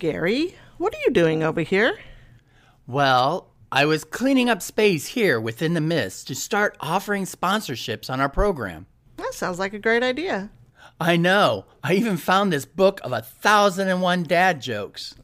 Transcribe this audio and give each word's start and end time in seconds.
Gary, 0.00 0.56
what 0.78 0.94
are 0.94 1.00
you 1.04 1.10
doing 1.10 1.42
over 1.42 1.60
here? 1.60 1.98
Well, 2.86 3.52
I 3.70 3.84
was 3.84 4.02
cleaning 4.02 4.48
up 4.48 4.62
space 4.62 5.08
here 5.08 5.38
within 5.38 5.74
the 5.74 5.80
mist 5.82 6.26
to 6.28 6.34
start 6.34 6.74
offering 6.80 7.24
sponsorships 7.26 8.08
on 8.08 8.18
our 8.18 8.30
program. 8.30 8.86
That 9.18 9.34
sounds 9.34 9.58
like 9.58 9.74
a 9.74 9.78
great 9.78 10.02
idea. 10.02 10.50
I 10.98 11.18
know. 11.18 11.66
I 11.84 11.92
even 11.94 12.16
found 12.16 12.50
this 12.50 12.64
book 12.64 13.00
of 13.04 13.12
a 13.12 13.20
thousand 13.20 13.88
and 13.88 14.00
one 14.00 14.22
dad 14.22 14.62
jokes. 14.62 15.14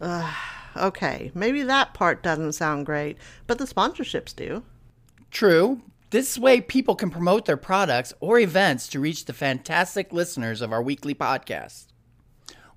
Okay, 0.77 1.33
maybe 1.35 1.63
that 1.63 1.95
part 1.95 2.23
doesn't 2.23 2.53
sound 2.53 2.85
great, 2.85 3.17
but 3.47 3.57
the 3.57 3.65
sponsorships 3.65 4.37
do. 4.37 4.63
True. 5.31 5.81
This 6.11 6.37
way, 6.37 6.61
people 6.61 6.97
can 6.97 7.09
promote 7.09 7.47
their 7.47 7.57
products 7.57 8.13
or 8.21 8.39
events 8.39 8.89
to 8.89 9.01
reach 9.01 9.25
the 9.25 9.33
fantastic 9.33 10.13
listeners 10.13 10.61
of 10.61 10.71
our 10.71 10.83
weekly 10.83 11.15
podcast. 11.15 11.87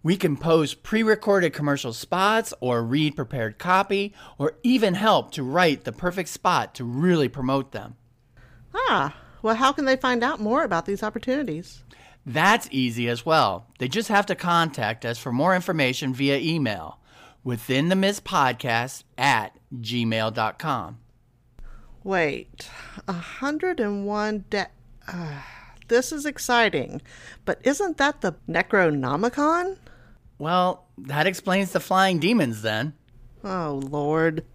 We 0.01 0.15
can 0.15 0.37
post 0.37 0.81
pre 0.81 1.03
recorded 1.03 1.51
commercial 1.53 1.91
spots 1.93 2.53
or 2.61 2.83
read 2.83 3.15
prepared 3.15 3.57
copy 3.59 4.13
or 4.37 4.53
even 4.63 4.93
help 4.93 5.31
to 5.31 5.43
write 5.43 5.83
the 5.83 5.91
perfect 5.91 6.29
spot 6.29 6.73
to 6.75 6.85
really 6.85 7.27
promote 7.27 7.71
them. 7.73 7.95
Ah, 8.73 9.15
well, 9.41 9.55
how 9.55 9.71
can 9.73 9.85
they 9.85 9.97
find 9.97 10.23
out 10.23 10.39
more 10.39 10.63
about 10.63 10.85
these 10.85 11.03
opportunities? 11.03 11.83
That's 12.25 12.67
easy 12.71 13.09
as 13.09 13.25
well. 13.25 13.67
They 13.79 13.87
just 13.87 14.09
have 14.09 14.25
to 14.27 14.35
contact 14.35 15.03
us 15.05 15.17
for 15.17 15.31
more 15.31 15.55
information 15.55 16.13
via 16.13 16.37
email 16.37 16.99
within 17.43 17.89
the 17.89 17.95
Mist 17.95 18.23
Podcast 18.23 19.03
at 19.17 19.57
gmail.com. 19.73 20.99
Wait, 22.03 22.69
a 23.07 23.13
101 23.13 24.45
de- 24.49 24.67
uh, 25.07 25.41
This 25.87 26.11
is 26.11 26.25
exciting, 26.25 27.01
but 27.45 27.59
isn't 27.63 27.97
that 27.97 28.21
the 28.21 28.35
Necronomicon? 28.47 29.77
Well, 30.39 30.85
that 30.97 31.27
explains 31.27 31.73
the 31.73 31.79
flying 31.79 32.17
demons 32.17 32.61
then. 32.61 32.93
Oh, 33.43 33.81
Lord. 33.83 34.45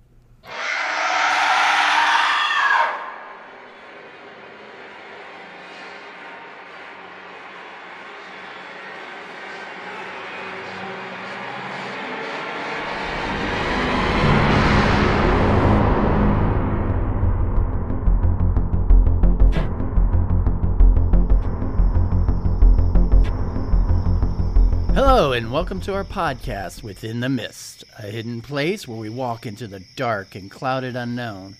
And 25.34 25.50
welcome 25.50 25.80
to 25.80 25.92
our 25.92 26.04
podcast, 26.04 26.84
Within 26.84 27.18
the 27.18 27.28
Mist, 27.28 27.82
a 27.98 28.02
hidden 28.02 28.40
place 28.40 28.86
where 28.86 28.96
we 28.96 29.08
walk 29.08 29.46
into 29.46 29.66
the 29.66 29.82
dark 29.96 30.36
and 30.36 30.48
clouded 30.48 30.94
unknown. 30.94 31.56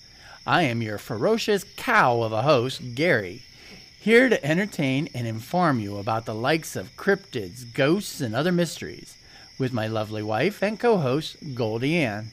I 0.46 0.62
am 0.62 0.80
your 0.80 0.96
ferocious 0.96 1.64
cow 1.76 2.22
of 2.22 2.30
a 2.30 2.42
host, 2.42 2.94
Gary, 2.94 3.42
here 3.98 4.28
to 4.28 4.44
entertain 4.44 5.08
and 5.12 5.26
inform 5.26 5.80
you 5.80 5.98
about 5.98 6.24
the 6.24 6.36
likes 6.36 6.76
of 6.76 6.96
cryptids, 6.96 7.64
ghosts, 7.74 8.20
and 8.20 8.32
other 8.32 8.52
mysteries, 8.52 9.16
with 9.58 9.72
my 9.72 9.88
lovely 9.88 10.22
wife 10.22 10.62
and 10.62 10.78
co 10.78 10.98
host, 10.98 11.36
Goldie 11.54 11.96
Ann. 11.96 12.30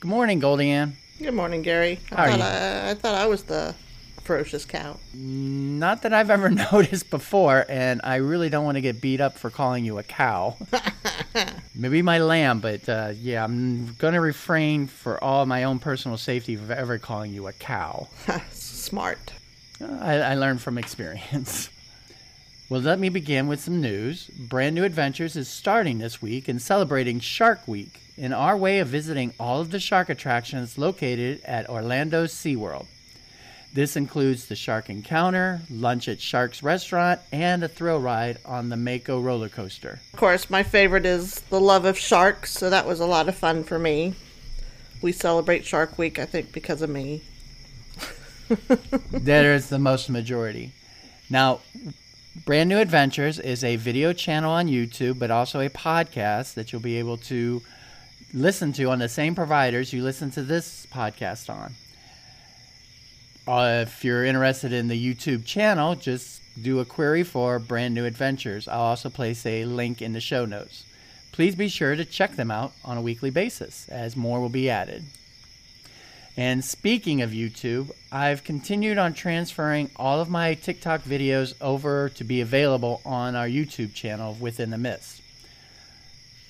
Good 0.00 0.08
morning, 0.08 0.40
Goldie 0.40 0.70
Ann. 0.70 0.96
Good 1.20 1.34
morning, 1.34 1.62
Gary. 1.62 2.00
I, 2.10 2.16
How 2.16 2.22
are 2.24 2.30
thought 2.30 2.38
you? 2.38 2.44
I, 2.44 2.90
I 2.90 2.94
thought 2.94 3.14
I 3.14 3.26
was 3.26 3.44
the 3.44 3.76
ferocious 4.22 4.64
cow. 4.64 4.98
Not 5.12 6.02
that 6.02 6.12
I've 6.12 6.30
ever 6.30 6.50
noticed 6.72 7.10
before, 7.10 7.64
and 7.68 8.00
I 8.04 8.16
really 8.16 8.48
don't 8.48 8.64
want 8.64 8.76
to 8.76 8.80
get 8.80 9.00
beat 9.00 9.20
up 9.20 9.38
for 9.38 9.50
calling 9.50 9.84
you 9.84 9.98
a 9.98 10.02
cow. 10.02 10.56
Maybe 11.74 12.02
my 12.02 12.18
lamb, 12.18 12.60
but 12.60 12.88
uh, 12.88 13.12
yeah, 13.20 13.44
I'm 13.44 13.94
going 13.94 14.14
to 14.14 14.20
refrain 14.20 14.86
for 14.86 15.22
all 15.22 15.46
my 15.46 15.64
own 15.64 15.78
personal 15.78 16.16
safety 16.16 16.54
of 16.54 16.70
ever 16.70 16.98
calling 16.98 17.32
you 17.32 17.46
a 17.46 17.52
cow. 17.52 18.08
Smart. 18.50 19.32
I, 19.80 20.14
I 20.16 20.34
learned 20.34 20.62
from 20.62 20.78
experience. 20.78 21.68
Well, 22.70 22.80
let 22.80 22.98
me 22.98 23.10
begin 23.10 23.46
with 23.46 23.60
some 23.60 23.80
news. 23.82 24.28
Brand 24.28 24.74
New 24.74 24.84
Adventures 24.84 25.36
is 25.36 25.48
starting 25.48 25.98
this 25.98 26.22
week 26.22 26.48
and 26.48 26.62
celebrating 26.62 27.20
Shark 27.20 27.68
Week 27.68 28.00
in 28.16 28.32
our 28.32 28.56
way 28.56 28.78
of 28.78 28.88
visiting 28.88 29.34
all 29.38 29.60
of 29.60 29.70
the 29.70 29.80
shark 29.80 30.08
attractions 30.08 30.78
located 30.78 31.42
at 31.44 31.68
Orlando's 31.68 32.32
SeaWorld. 32.32 32.86
This 33.74 33.96
includes 33.96 34.46
the 34.46 34.54
Shark 34.54 34.88
Encounter, 34.88 35.60
lunch 35.68 36.06
at 36.06 36.20
Shark's 36.20 36.62
Restaurant, 36.62 37.18
and 37.32 37.64
a 37.64 37.68
thrill 37.68 37.98
ride 37.98 38.38
on 38.44 38.68
the 38.68 38.76
Mako 38.76 39.20
roller 39.20 39.48
coaster. 39.48 39.98
Of 40.12 40.18
course, 40.20 40.48
my 40.48 40.62
favorite 40.62 41.04
is 41.04 41.40
the 41.50 41.60
love 41.60 41.84
of 41.84 41.98
sharks, 41.98 42.52
so 42.52 42.70
that 42.70 42.86
was 42.86 43.00
a 43.00 43.06
lot 43.06 43.28
of 43.28 43.34
fun 43.34 43.64
for 43.64 43.76
me. 43.76 44.14
We 45.02 45.10
celebrate 45.10 45.64
Shark 45.64 45.98
Week, 45.98 46.20
I 46.20 46.24
think, 46.24 46.52
because 46.52 46.82
of 46.82 46.90
me. 46.90 47.22
that 49.10 49.44
is 49.44 49.70
the 49.70 49.80
most 49.80 50.08
majority. 50.08 50.70
Now, 51.28 51.58
Brand 52.44 52.68
New 52.68 52.78
Adventures 52.78 53.40
is 53.40 53.64
a 53.64 53.74
video 53.74 54.12
channel 54.12 54.52
on 54.52 54.68
YouTube, 54.68 55.18
but 55.18 55.32
also 55.32 55.58
a 55.58 55.68
podcast 55.68 56.54
that 56.54 56.70
you'll 56.72 56.80
be 56.80 57.00
able 57.00 57.16
to 57.16 57.60
listen 58.32 58.72
to 58.74 58.84
on 58.84 59.00
the 59.00 59.08
same 59.08 59.34
providers 59.34 59.92
you 59.92 60.04
listen 60.04 60.30
to 60.30 60.42
this 60.44 60.86
podcast 60.92 61.52
on. 61.52 61.74
Uh, 63.46 63.84
if 63.86 64.04
you're 64.04 64.24
interested 64.24 64.72
in 64.72 64.88
the 64.88 65.14
YouTube 65.14 65.44
channel, 65.44 65.94
just 65.94 66.40
do 66.60 66.80
a 66.80 66.84
query 66.84 67.22
for 67.22 67.58
Brand 67.58 67.94
New 67.94 68.06
Adventures. 68.06 68.66
I'll 68.66 68.80
also 68.80 69.10
place 69.10 69.44
a 69.44 69.66
link 69.66 70.00
in 70.00 70.14
the 70.14 70.20
show 70.20 70.46
notes. 70.46 70.84
Please 71.30 71.54
be 71.54 71.68
sure 71.68 71.94
to 71.94 72.04
check 72.04 72.36
them 72.36 72.50
out 72.50 72.72
on 72.84 72.96
a 72.96 73.02
weekly 73.02 73.30
basis, 73.30 73.88
as 73.88 74.16
more 74.16 74.40
will 74.40 74.48
be 74.48 74.70
added. 74.70 75.04
And 76.36 76.64
speaking 76.64 77.22
of 77.22 77.30
YouTube, 77.30 77.90
I've 78.10 78.44
continued 78.44 78.98
on 78.98 79.14
transferring 79.14 79.90
all 79.96 80.20
of 80.20 80.30
my 80.30 80.54
TikTok 80.54 81.02
videos 81.02 81.54
over 81.60 82.08
to 82.10 82.24
be 82.24 82.40
available 82.40 83.02
on 83.04 83.36
our 83.36 83.46
YouTube 83.46 83.94
channel 83.94 84.36
within 84.40 84.70
the 84.70 84.78
mist. 84.78 85.20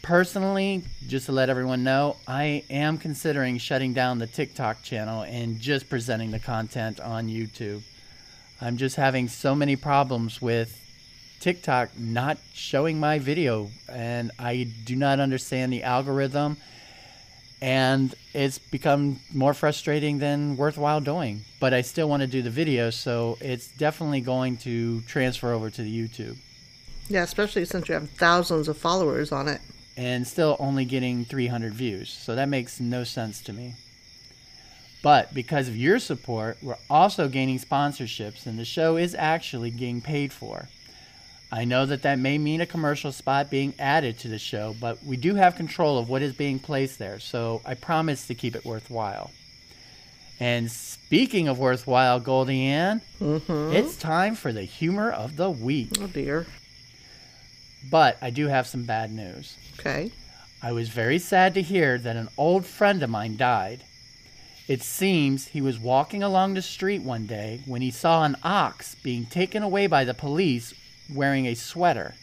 Personally, 0.05 0.83
just 1.09 1.25
to 1.27 1.33
let 1.33 1.49
everyone 1.49 1.83
know, 1.83 2.17
I 2.29 2.63
am 2.69 2.99
considering 2.99 3.57
shutting 3.57 3.95
down 3.95 4.19
the 4.19 4.27
TikTok 4.27 4.83
channel 4.83 5.23
and 5.23 5.59
just 5.59 5.89
presenting 5.89 6.31
the 6.31 6.39
content 6.39 7.01
on 7.01 7.29
YouTube. 7.29 7.81
I'm 8.61 8.77
just 8.77 8.97
having 8.97 9.29
so 9.29 9.55
many 9.55 9.77
problems 9.77 10.43
with 10.43 10.79
TikTok 11.41 11.99
not 11.99 12.37
showing 12.53 13.01
my 13.01 13.19
video, 13.19 13.71
and 13.89 14.31
I 14.39 14.69
do 14.85 14.95
not 14.95 15.21
understand 15.21 15.73
the 15.73 15.85
algorithm 15.85 16.59
and 17.63 18.15
it's 18.35 18.59
become 18.59 19.21
more 19.33 19.55
frustrating 19.55 20.19
than 20.19 20.59
worthwhile 20.59 21.01
doing. 21.01 21.47
But 21.61 21.73
I 21.73 21.81
still 21.81 22.11
want 22.11 22.21
to 22.21 22.27
do 22.27 22.43
the 22.43 22.51
video, 22.51 22.91
so 22.91 23.39
it's 23.41 23.69
definitely 23.69 24.21
going 24.21 24.59
to 24.59 25.01
transfer 25.03 25.51
over 25.51 25.71
to 25.71 25.83
the 25.83 26.09
YouTube. 26.09 26.37
Yeah, 27.09 27.23
especially 27.23 27.65
since 27.65 27.89
you 27.89 27.95
have 27.95 28.11
thousands 28.11 28.69
of 28.69 28.77
followers 28.77 29.33
on 29.33 29.49
it. 29.49 29.63
And 29.97 30.27
still 30.27 30.57
only 30.59 30.85
getting 30.85 31.25
300 31.25 31.73
views, 31.73 32.11
so 32.11 32.35
that 32.35 32.49
makes 32.49 32.81
no 32.81 33.05
sense 33.05 33.41
to 33.43 33.53
me. 33.53 33.75
But 35.03 35.35
because 35.35 35.69
of 35.69 35.77
your 35.77 35.99
support, 35.99 36.57
we're 36.63 36.79
also 36.89 37.29
gaining 37.29 37.59
sponsorships, 37.59 38.47
and 38.47 38.59
the 38.59 38.65
show 38.65 38.97
is 38.97 39.15
actually 39.15 39.71
getting 39.71 40.01
paid 40.01 40.33
for. 40.33 40.69
I 41.53 41.65
know 41.65 41.87
that 41.87 42.03
that 42.03 42.19
may 42.19 42.39
mean 42.39 42.61
a 42.61 42.67
commercial 42.67 43.13
spot 43.13 43.51
being 43.51 43.75
added 43.79 44.19
to 44.21 44.29
the 44.29 44.39
show, 44.39 44.75
but 44.81 45.05
we 45.05 45.17
do 45.17 45.37
have 45.37 45.55
control 45.55 45.99
of 45.99 46.09
what 46.09 46.23
is 46.23 46.33
being 46.33 46.59
placed 46.59 46.99
there, 46.99 47.21
so 47.21 47.61
I 47.65 47.75
promise 47.75 48.27
to 48.27 48.35
keep 48.35 48.57
it 48.57 48.65
worthwhile. 48.65 49.31
And 50.41 50.71
speaking 50.71 51.47
of 51.47 51.59
worthwhile, 51.59 52.19
Goldie 52.19 52.63
Ann, 52.63 53.03
mm-hmm. 53.21 53.73
it's 53.73 53.97
time 53.97 54.35
for 54.35 54.53
the 54.53 54.63
humor 54.63 55.11
of 55.11 55.37
the 55.37 55.51
week. 55.51 55.91
Oh 56.01 56.07
dear. 56.07 56.47
But 57.89 58.17
I 58.21 58.31
do 58.31 58.49
have 58.49 58.67
some 58.67 58.85
bad 58.85 59.13
news. 59.13 59.57
Okay. 59.79 60.13
I 60.63 60.73
was 60.73 60.89
very 60.89 61.19
sad 61.19 61.55
to 61.55 61.63
hear 61.63 61.99
that 61.99 62.17
an 62.17 62.29
old 62.39 62.65
friend 62.65 63.03
of 63.03 63.11
mine 63.11 63.37
died. 63.37 63.85
It 64.67 64.83
seems 64.83 65.49
he 65.49 65.61
was 65.61 65.79
walking 65.79 66.23
along 66.23 66.55
the 66.55 66.63
street 66.63 67.03
one 67.03 67.27
day 67.27 67.61
when 67.67 67.83
he 67.83 67.91
saw 67.91 68.25
an 68.25 68.37
ox 68.43 68.95
being 68.95 69.27
taken 69.27 69.63
away 69.63 69.87
by 69.87 70.05
the 70.05 70.15
police 70.15 70.73
wearing 71.13 71.47
a 71.47 71.55
sweater. 71.55 72.15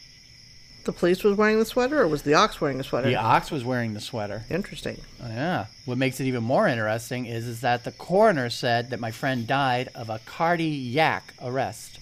The 0.84 0.92
police 0.92 1.22
was 1.22 1.36
wearing 1.36 1.60
the 1.60 1.64
sweater, 1.64 2.02
or 2.02 2.08
was 2.08 2.22
the 2.22 2.34
ox 2.34 2.60
wearing 2.60 2.80
a 2.80 2.82
sweater? 2.82 3.06
The 3.06 3.14
ox 3.14 3.52
was 3.52 3.64
wearing 3.64 3.94
the 3.94 4.00
sweater. 4.00 4.42
Interesting. 4.50 4.98
Yeah. 5.20 5.66
What 5.84 5.96
makes 5.96 6.18
it 6.18 6.24
even 6.24 6.42
more 6.42 6.66
interesting 6.66 7.26
is, 7.26 7.46
is 7.46 7.60
that 7.60 7.84
the 7.84 7.92
coroner 7.92 8.50
said 8.50 8.90
that 8.90 8.98
my 8.98 9.12
friend 9.12 9.46
died 9.46 9.90
of 9.94 10.10
a 10.10 10.18
cardiac 10.26 11.34
arrest. 11.40 12.00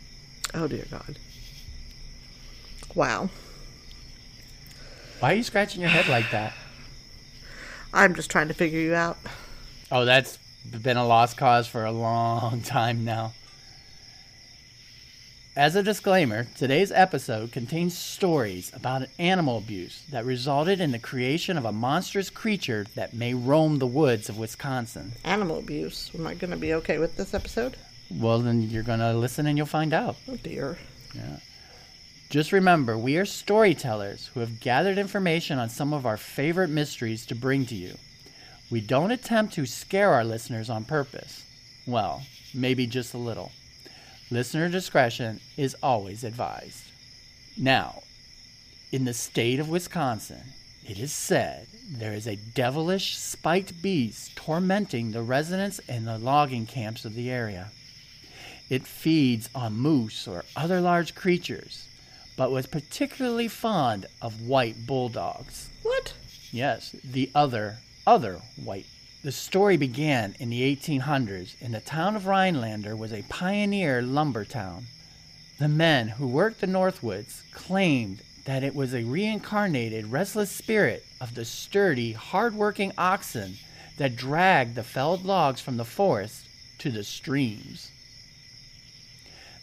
Oh 0.55 0.67
dear 0.67 0.87
God. 0.91 1.19
Wow. 2.95 3.29
Why 5.21 5.33
are 5.33 5.37
you 5.37 5.43
scratching 5.43 5.81
your 5.81 5.91
head 5.91 6.09
like 6.09 6.31
that? 6.31 6.55
I'm 7.93 8.15
just 8.15 8.31
trying 8.31 8.49
to 8.49 8.55
figure 8.55 8.81
you 8.81 8.95
out. 8.95 9.19
Oh, 9.93 10.05
that's 10.05 10.39
been 10.83 10.97
a 10.97 11.07
lost 11.07 11.37
cause 11.37 11.67
for 11.67 11.85
a 11.85 11.93
long 11.93 12.61
time 12.65 13.05
now. 13.05 13.33
as 15.57 15.77
a 15.77 15.83
disclaimer, 15.83 16.47
today's 16.57 16.93
episode 16.93 17.53
contains 17.53 17.97
stories 17.99 18.71
about 18.75 19.09
animal 19.19 19.59
abuse 19.59 20.05
that 20.11 20.25
resulted 20.25 20.81
in 20.81 20.93
the 20.93 20.99
creation 20.99 21.59
of 21.59 21.65
a 21.67 21.73
monstrous 21.73 22.31
creature 22.31 22.87
that 22.95 23.13
may 23.13 23.35
roam 23.35 23.79
the 23.79 23.87
woods 23.87 24.29
of 24.29 24.39
Wisconsin. 24.39 25.13
Animal 25.25 25.59
abuse. 25.59 26.11
Am 26.15 26.27
I 26.27 26.35
going 26.35 26.53
to 26.53 26.57
be 26.57 26.73
okay 26.75 26.99
with 26.99 27.17
this 27.17 27.35
episode? 27.35 27.77
Well, 28.11 28.39
then 28.39 28.63
you're 28.63 28.83
going 28.83 29.01
to 29.01 29.13
listen 29.13 29.47
and 29.47 29.59
you'll 29.59 29.67
find 29.67 29.93
out. 29.93 30.17
Oh 30.29 30.37
dear. 30.37 30.79
Just 32.31 32.53
remember, 32.53 32.97
we 32.97 33.17
are 33.17 33.25
storytellers 33.25 34.31
who 34.33 34.39
have 34.41 34.61
gathered 34.61 34.99
information 34.99 35.59
on 35.59 35.69
some 35.69 35.93
of 35.93 36.07
our 36.07 36.17
favorite 36.17 36.71
mysteries 36.71 37.27
to 37.27 37.35
bring 37.35 37.67
to 37.67 37.75
you. 37.75 37.97
We 38.71 38.81
don't 38.81 39.11
attempt 39.11 39.55
to 39.55 39.67
scare 39.67 40.13
our 40.13 40.23
listeners 40.25 40.71
on 40.71 40.85
purpose. 40.85 41.45
Well, 41.89 42.23
maybe 42.55 42.87
just 42.87 43.15
a 43.15 43.19
little. 43.19 43.51
Listener 44.31 44.69
discretion 44.69 45.41
is 45.57 45.77
always 45.83 46.23
advised. 46.23 46.85
Now, 47.57 48.05
in 48.93 49.07
the 49.07 49.13
state 49.13 49.59
of 49.59 49.69
Wisconsin, 49.69 50.53
it 50.87 51.01
is 51.01 51.13
said 51.13 51.67
there 51.91 52.13
is 52.13 52.29
a 52.29 52.37
devilish 52.37 53.17
spiked 53.17 53.83
beast 53.83 54.37
tormenting 54.37 55.11
the 55.11 55.23
residents 55.23 55.81
and 55.89 56.07
the 56.07 56.19
logging 56.19 56.67
camps 56.67 57.05
of 57.05 57.15
the 57.15 57.29
area. 57.29 57.73
It 58.69 58.87
feeds 58.87 59.49
on 59.53 59.73
moose 59.73 60.29
or 60.29 60.45
other 60.55 60.81
large 60.81 61.17
creatures, 61.17 61.89
but 62.41 62.51
was 62.51 62.65
particularly 62.65 63.49
fond 63.49 64.07
of 64.23 64.41
white 64.41 64.87
bulldogs. 64.87 65.69
What? 65.83 66.15
Yes, 66.51 66.97
the 67.05 67.31
other, 67.35 67.81
other 68.07 68.41
white. 68.57 68.87
The 69.23 69.31
story 69.31 69.77
began 69.77 70.35
in 70.39 70.49
the 70.49 70.63
1800s, 70.75 71.57
and 71.61 71.75
the 71.75 71.81
town 71.81 72.17
of 72.17 72.25
Rhinelander 72.27 72.97
was 72.97 73.13
a 73.13 73.27
pioneer 73.29 74.01
lumber 74.01 74.47
town. 74.47 74.87
The 75.59 75.69
men 75.69 76.09
who 76.09 76.27
worked 76.27 76.63
the 76.63 76.67
Northwoods 76.67 77.43
claimed 77.53 78.23
that 78.47 78.65
it 78.65 78.75
was 78.75 78.95
a 78.95 79.05
reincarnated 79.05 80.07
restless 80.07 80.51
spirit 80.51 81.05
of 81.21 81.35
the 81.35 81.45
sturdy, 81.45 82.15
hard-working 82.15 82.95
oxen 82.97 83.59
that 83.99 84.17
dragged 84.17 84.77
the 84.77 84.83
felled 84.83 85.27
logs 85.27 85.61
from 85.61 85.77
the 85.77 85.85
forest 85.85 86.47
to 86.79 86.91
the 86.91 87.05
streams. 87.05 87.91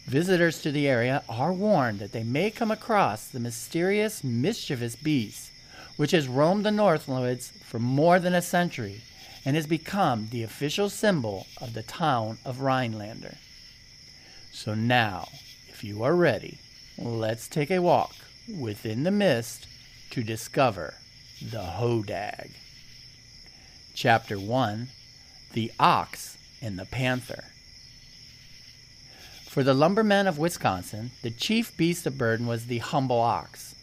Visitors 0.08 0.62
to 0.62 0.72
the 0.72 0.88
area 0.88 1.22
are 1.28 1.52
warned 1.52 1.98
that 1.98 2.12
they 2.12 2.24
may 2.24 2.50
come 2.50 2.70
across 2.70 3.28
the 3.28 3.38
mysterious, 3.38 4.24
mischievous 4.24 4.96
beast, 4.96 5.50
which 5.98 6.12
has 6.12 6.26
roamed 6.26 6.64
the 6.64 6.70
Northwoods 6.70 7.52
for 7.62 7.78
more 7.78 8.18
than 8.18 8.32
a 8.32 8.40
century 8.40 9.02
and 9.44 9.54
has 9.54 9.66
become 9.66 10.28
the 10.30 10.42
official 10.42 10.88
symbol 10.88 11.46
of 11.60 11.74
the 11.74 11.82
town 11.82 12.38
of 12.46 12.62
Rhinelander. 12.62 13.34
So 14.50 14.72
now, 14.72 15.28
if 15.68 15.84
you 15.84 16.02
are 16.02 16.16
ready, 16.16 16.56
let's 16.96 17.46
take 17.46 17.70
a 17.70 17.82
walk 17.82 18.14
within 18.48 19.02
the 19.02 19.10
mist 19.10 19.66
to 20.08 20.22
discover 20.22 20.94
the 21.42 21.74
Hodag. 21.76 22.52
Chapter 23.92 24.38
1 24.38 24.88
The 25.52 25.70
Ox 25.78 26.38
and 26.62 26.78
the 26.78 26.86
Panther. 26.86 27.44
For 29.48 29.62
the 29.62 29.72
lumbermen 29.72 30.26
of 30.26 30.38
Wisconsin, 30.38 31.10
the 31.22 31.30
chief 31.30 31.74
beast 31.74 32.06
of 32.06 32.18
burden 32.18 32.46
was 32.46 32.66
the 32.66 32.78
humble 32.78 33.18
ox. 33.18 33.74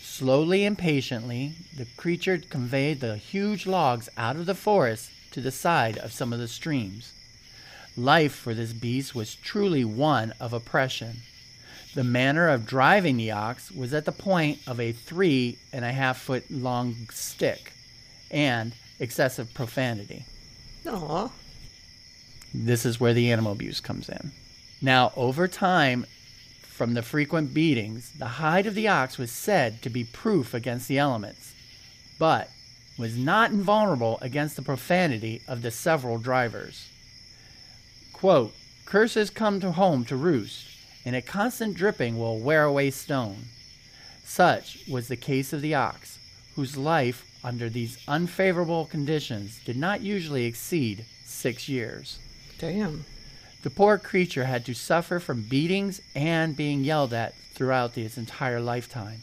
Slowly 0.00 0.64
and 0.64 0.78
patiently, 0.78 1.54
the 1.76 1.86
creature 1.96 2.38
conveyed 2.38 3.00
the 3.00 3.16
huge 3.16 3.66
logs 3.66 4.08
out 4.16 4.36
of 4.36 4.46
the 4.46 4.54
forest 4.54 5.10
to 5.32 5.40
the 5.40 5.50
side 5.50 5.98
of 5.98 6.12
some 6.12 6.32
of 6.32 6.38
the 6.38 6.46
streams. 6.46 7.12
Life 7.96 8.32
for 8.32 8.54
this 8.54 8.72
beast 8.72 9.12
was 9.16 9.34
truly 9.34 9.84
one 9.84 10.34
of 10.38 10.52
oppression. 10.52 11.16
The 11.96 12.04
manner 12.04 12.48
of 12.48 12.64
driving 12.64 13.16
the 13.16 13.32
ox 13.32 13.72
was 13.72 13.92
at 13.92 14.04
the 14.04 14.12
point 14.12 14.60
of 14.68 14.78
a 14.78 14.92
three 14.92 15.58
and 15.72 15.84
a 15.84 15.92
half 15.92 16.18
foot 16.18 16.48
long 16.48 16.94
stick 17.10 17.72
and 18.30 18.72
excessive 19.00 19.52
profanity. 19.52 20.26
Aw. 20.86 21.32
This 22.54 22.86
is 22.86 23.00
where 23.00 23.14
the 23.14 23.32
animal 23.32 23.50
abuse 23.50 23.80
comes 23.80 24.08
in. 24.08 24.30
Now, 24.80 25.12
over 25.16 25.48
time, 25.48 26.06
from 26.62 26.94
the 26.94 27.02
frequent 27.02 27.52
beatings, 27.52 28.12
the 28.12 28.26
hide 28.26 28.66
of 28.66 28.76
the 28.76 28.86
ox 28.86 29.18
was 29.18 29.32
said 29.32 29.82
to 29.82 29.90
be 29.90 30.04
proof 30.04 30.54
against 30.54 30.86
the 30.86 30.98
elements, 30.98 31.52
but 32.18 32.50
was 32.96 33.16
not 33.16 33.50
invulnerable 33.50 34.18
against 34.20 34.54
the 34.56 34.62
profanity 34.62 35.42
of 35.48 35.62
the 35.62 35.72
several 35.72 36.18
drivers. 36.18 36.88
Quote, 38.12 38.54
Curses 38.84 39.30
come 39.30 39.60
to 39.60 39.72
home 39.72 40.04
to 40.06 40.16
roost, 40.16 40.64
and 41.04 41.16
a 41.16 41.22
constant 41.22 41.74
dripping 41.74 42.18
will 42.18 42.38
wear 42.38 42.64
away 42.64 42.90
stone. 42.90 43.46
Such 44.24 44.78
was 44.88 45.08
the 45.08 45.16
case 45.16 45.52
of 45.52 45.62
the 45.62 45.74
ox, 45.74 46.18
whose 46.54 46.76
life 46.76 47.24
under 47.42 47.68
these 47.68 47.98
unfavorable 48.06 48.86
conditions 48.86 49.60
did 49.64 49.76
not 49.76 50.00
usually 50.00 50.44
exceed 50.44 51.04
six 51.24 51.68
years. 51.68 52.18
Damn. 52.58 53.04
The 53.62 53.70
poor 53.70 53.98
creature 53.98 54.44
had 54.44 54.64
to 54.66 54.74
suffer 54.74 55.18
from 55.18 55.42
beatings 55.42 56.00
and 56.14 56.56
being 56.56 56.84
yelled 56.84 57.12
at 57.12 57.34
throughout 57.54 57.94
his 57.94 58.16
entire 58.16 58.60
lifetime. 58.60 59.22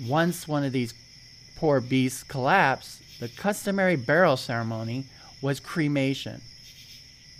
Once 0.00 0.46
one 0.46 0.64
of 0.64 0.72
these 0.72 0.94
poor 1.56 1.80
beasts 1.80 2.22
collapsed, 2.22 3.20
the 3.20 3.28
customary 3.28 3.96
burial 3.96 4.36
ceremony 4.36 5.04
was 5.40 5.60
cremation. 5.60 6.40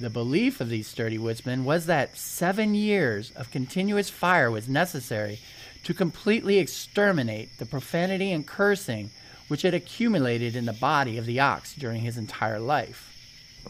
The 0.01 0.11
belief 0.11 0.61
of 0.61 0.69
these 0.69 0.89
sturdy 0.89 1.19
woodsmen 1.19 1.65
was 1.65 1.87
that 1.87 2.17
seven 2.17 2.75
years 2.75 3.31
of 3.37 3.53
continuous 3.53 4.11
fire 4.11 4.51
was 4.51 4.69
necessary 4.69 5.39
to 5.85 5.95
completely 5.95 6.59
exterminate 6.59 7.59
the 7.59 7.67
profanity 7.67 8.33
and 8.33 8.47
cursing 8.47 9.11
which 9.47 9.63
had 9.63 9.75
accumulated 9.75 10.57
in 10.57 10.65
the 10.67 10.73
body 10.73 11.19
of 11.19 11.27
the 11.27 11.39
ox 11.39 11.75
during 11.75 12.01
his 12.03 12.17
entire 12.17 12.59
life. 12.59 13.12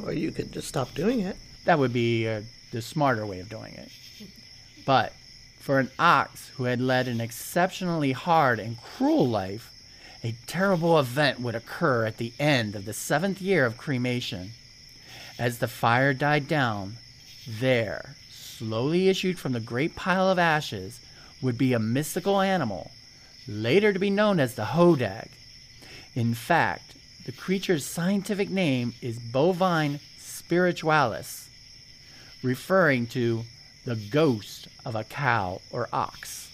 Or 0.01 0.13
you 0.13 0.31
could 0.31 0.53
just 0.53 0.69
stop 0.69 0.95
doing 0.95 1.21
it. 1.21 1.37
That 1.65 1.79
would 1.79 1.93
be 1.93 2.29
uh, 2.29 2.43
the 2.71 2.83
smarter 2.83 3.27
way 3.27 3.41
of 3.41 3.49
doing 3.49 3.75
it. 3.75 3.91
But 4.85 5.13
for 5.59 5.79
an 5.79 5.91
ox 5.99 6.49
who 6.57 6.65
had 6.65 6.81
led 6.81 7.09
an 7.09 7.21
exceptionally 7.21 8.13
hard 8.13 8.59
and 8.59 8.81
cruel 8.83 9.29
life, 9.29 9.71
a 10.25 10.35
terrible 10.47 10.99
event 10.99 11.41
would 11.41 11.55
occur 11.55 12.07
at 12.07 12.17
the 12.17 12.33
end 12.39 12.75
of 12.75 12.85
the 12.85 12.93
seventh 12.93 13.41
year 13.41 13.67
of 13.67 13.77
cremation. 13.77 14.53
As 15.39 15.59
the 15.59 15.69
fire 15.69 16.15
died 16.15 16.49
down, 16.49 16.97
there, 17.47 18.17
slowly 18.31 19.09
issued 19.09 19.39
from 19.39 19.53
the 19.53 19.61
great 19.61 19.97
pile 19.97 20.29
of 20.29 20.39
ashes, 20.39 21.01
would 21.41 21.59
be 21.59 21.73
a 21.73 21.79
mystical 21.79 22.41
animal, 22.41 22.93
later 23.49 23.93
to 23.93 23.99
be 23.99 24.11
known 24.11 24.39
as 24.39 24.55
the 24.55 24.67
Hodag. 24.67 25.29
In 26.15 26.35
fact, 26.35 26.95
the 27.25 27.33
creature's 27.33 27.87
scientific 27.87 28.51
name 28.51 28.95
is 29.01 29.19
bovine 29.19 30.01
spiritualis, 30.19 31.49
referring 32.43 33.07
to 33.09 33.45
the 33.85 33.97
ghost 33.97 34.69
of 34.85 34.95
a 34.95 35.05
cow 35.05 35.61
or 35.71 35.89
ox. 35.93 36.51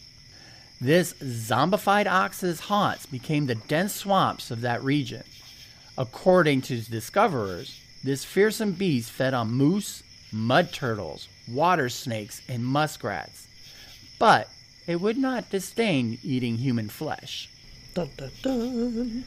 This 0.80 1.14
zombified 1.14 2.06
ox's 2.06 2.60
haunts 2.60 3.06
became 3.06 3.46
the 3.46 3.54
dense 3.54 3.94
swamps 3.94 4.50
of 4.50 4.60
that 4.60 4.82
region. 4.84 5.25
According 5.96 6.62
to 6.62 6.80
discoverers, 6.82 7.80
this 8.04 8.25
fearsome 8.25 8.72
beast 8.72 9.10
fed 9.10 9.34
on 9.34 9.50
moose, 9.50 10.02
mud 10.30 10.72
turtles, 10.72 11.28
water 11.48 11.88
snakes, 11.88 12.42
and 12.48 12.64
muskrats, 12.64 13.48
but 14.18 14.48
it 14.87 15.00
would 15.00 15.16
not 15.16 15.50
disdain 15.50 16.18
eating 16.22 16.58
human 16.58 16.88
flesh. 16.88 17.48
Dun, 17.94 18.10
dun, 18.16 18.30
dun. 18.42 19.25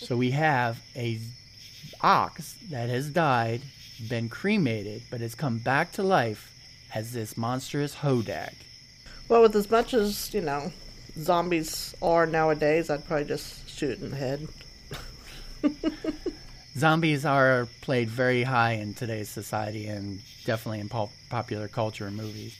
So 0.00 0.16
we 0.16 0.30
have 0.32 0.80
a 0.96 1.20
ox 2.00 2.56
that 2.70 2.88
has 2.88 3.10
died, 3.10 3.60
been 4.08 4.28
cremated, 4.28 5.02
but 5.10 5.20
has 5.20 5.34
come 5.34 5.58
back 5.58 5.92
to 5.92 6.02
life 6.02 6.50
as 6.94 7.12
this 7.12 7.36
monstrous 7.36 7.96
hodag. 7.96 8.54
Well, 9.28 9.42
with 9.42 9.54
as 9.54 9.70
much 9.70 9.94
as, 9.94 10.32
you 10.34 10.40
know, 10.40 10.72
zombies 11.18 11.94
are 12.02 12.26
nowadays, 12.26 12.90
I'd 12.90 13.06
probably 13.06 13.26
just 13.26 13.68
shoot 13.68 14.00
in 14.00 14.10
the 14.10 14.16
head. 14.16 14.48
Zombies 16.76 17.26
are 17.26 17.68
played 17.82 18.08
very 18.08 18.42
high 18.42 18.72
in 18.72 18.94
today's 18.94 19.28
society 19.28 19.86
and 19.86 20.20
definitely 20.44 20.80
in 20.80 20.88
pop- 20.88 21.10
popular 21.28 21.68
culture 21.68 22.06
and 22.06 22.16
movies. 22.16 22.56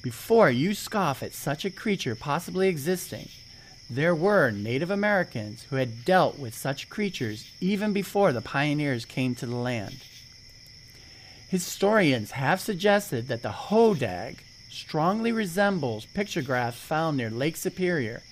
Before 0.00 0.48
you 0.50 0.74
scoff 0.74 1.22
at 1.22 1.34
such 1.34 1.64
a 1.64 1.70
creature 1.70 2.14
possibly 2.14 2.68
existing, 2.68 3.28
there 3.90 4.14
were 4.14 4.50
Native 4.50 4.90
Americans 4.90 5.64
who 5.70 5.76
had 5.76 6.04
dealt 6.04 6.38
with 6.38 6.54
such 6.54 6.90
creatures 6.90 7.50
even 7.60 7.92
before 7.92 8.32
the 8.32 8.42
pioneers 8.42 9.04
came 9.04 9.34
to 9.36 9.46
the 9.46 9.56
land. 9.56 9.96
Historians 11.48 12.32
have 12.32 12.60
suggested 12.60 13.28
that 13.28 13.42
the 13.42 13.52
hodag 13.52 14.38
strongly 14.70 15.32
resembles 15.32 16.04
pictographs 16.06 16.78
found 16.78 17.16
near 17.16 17.30
Lake 17.30 17.56
Superior 17.56 18.22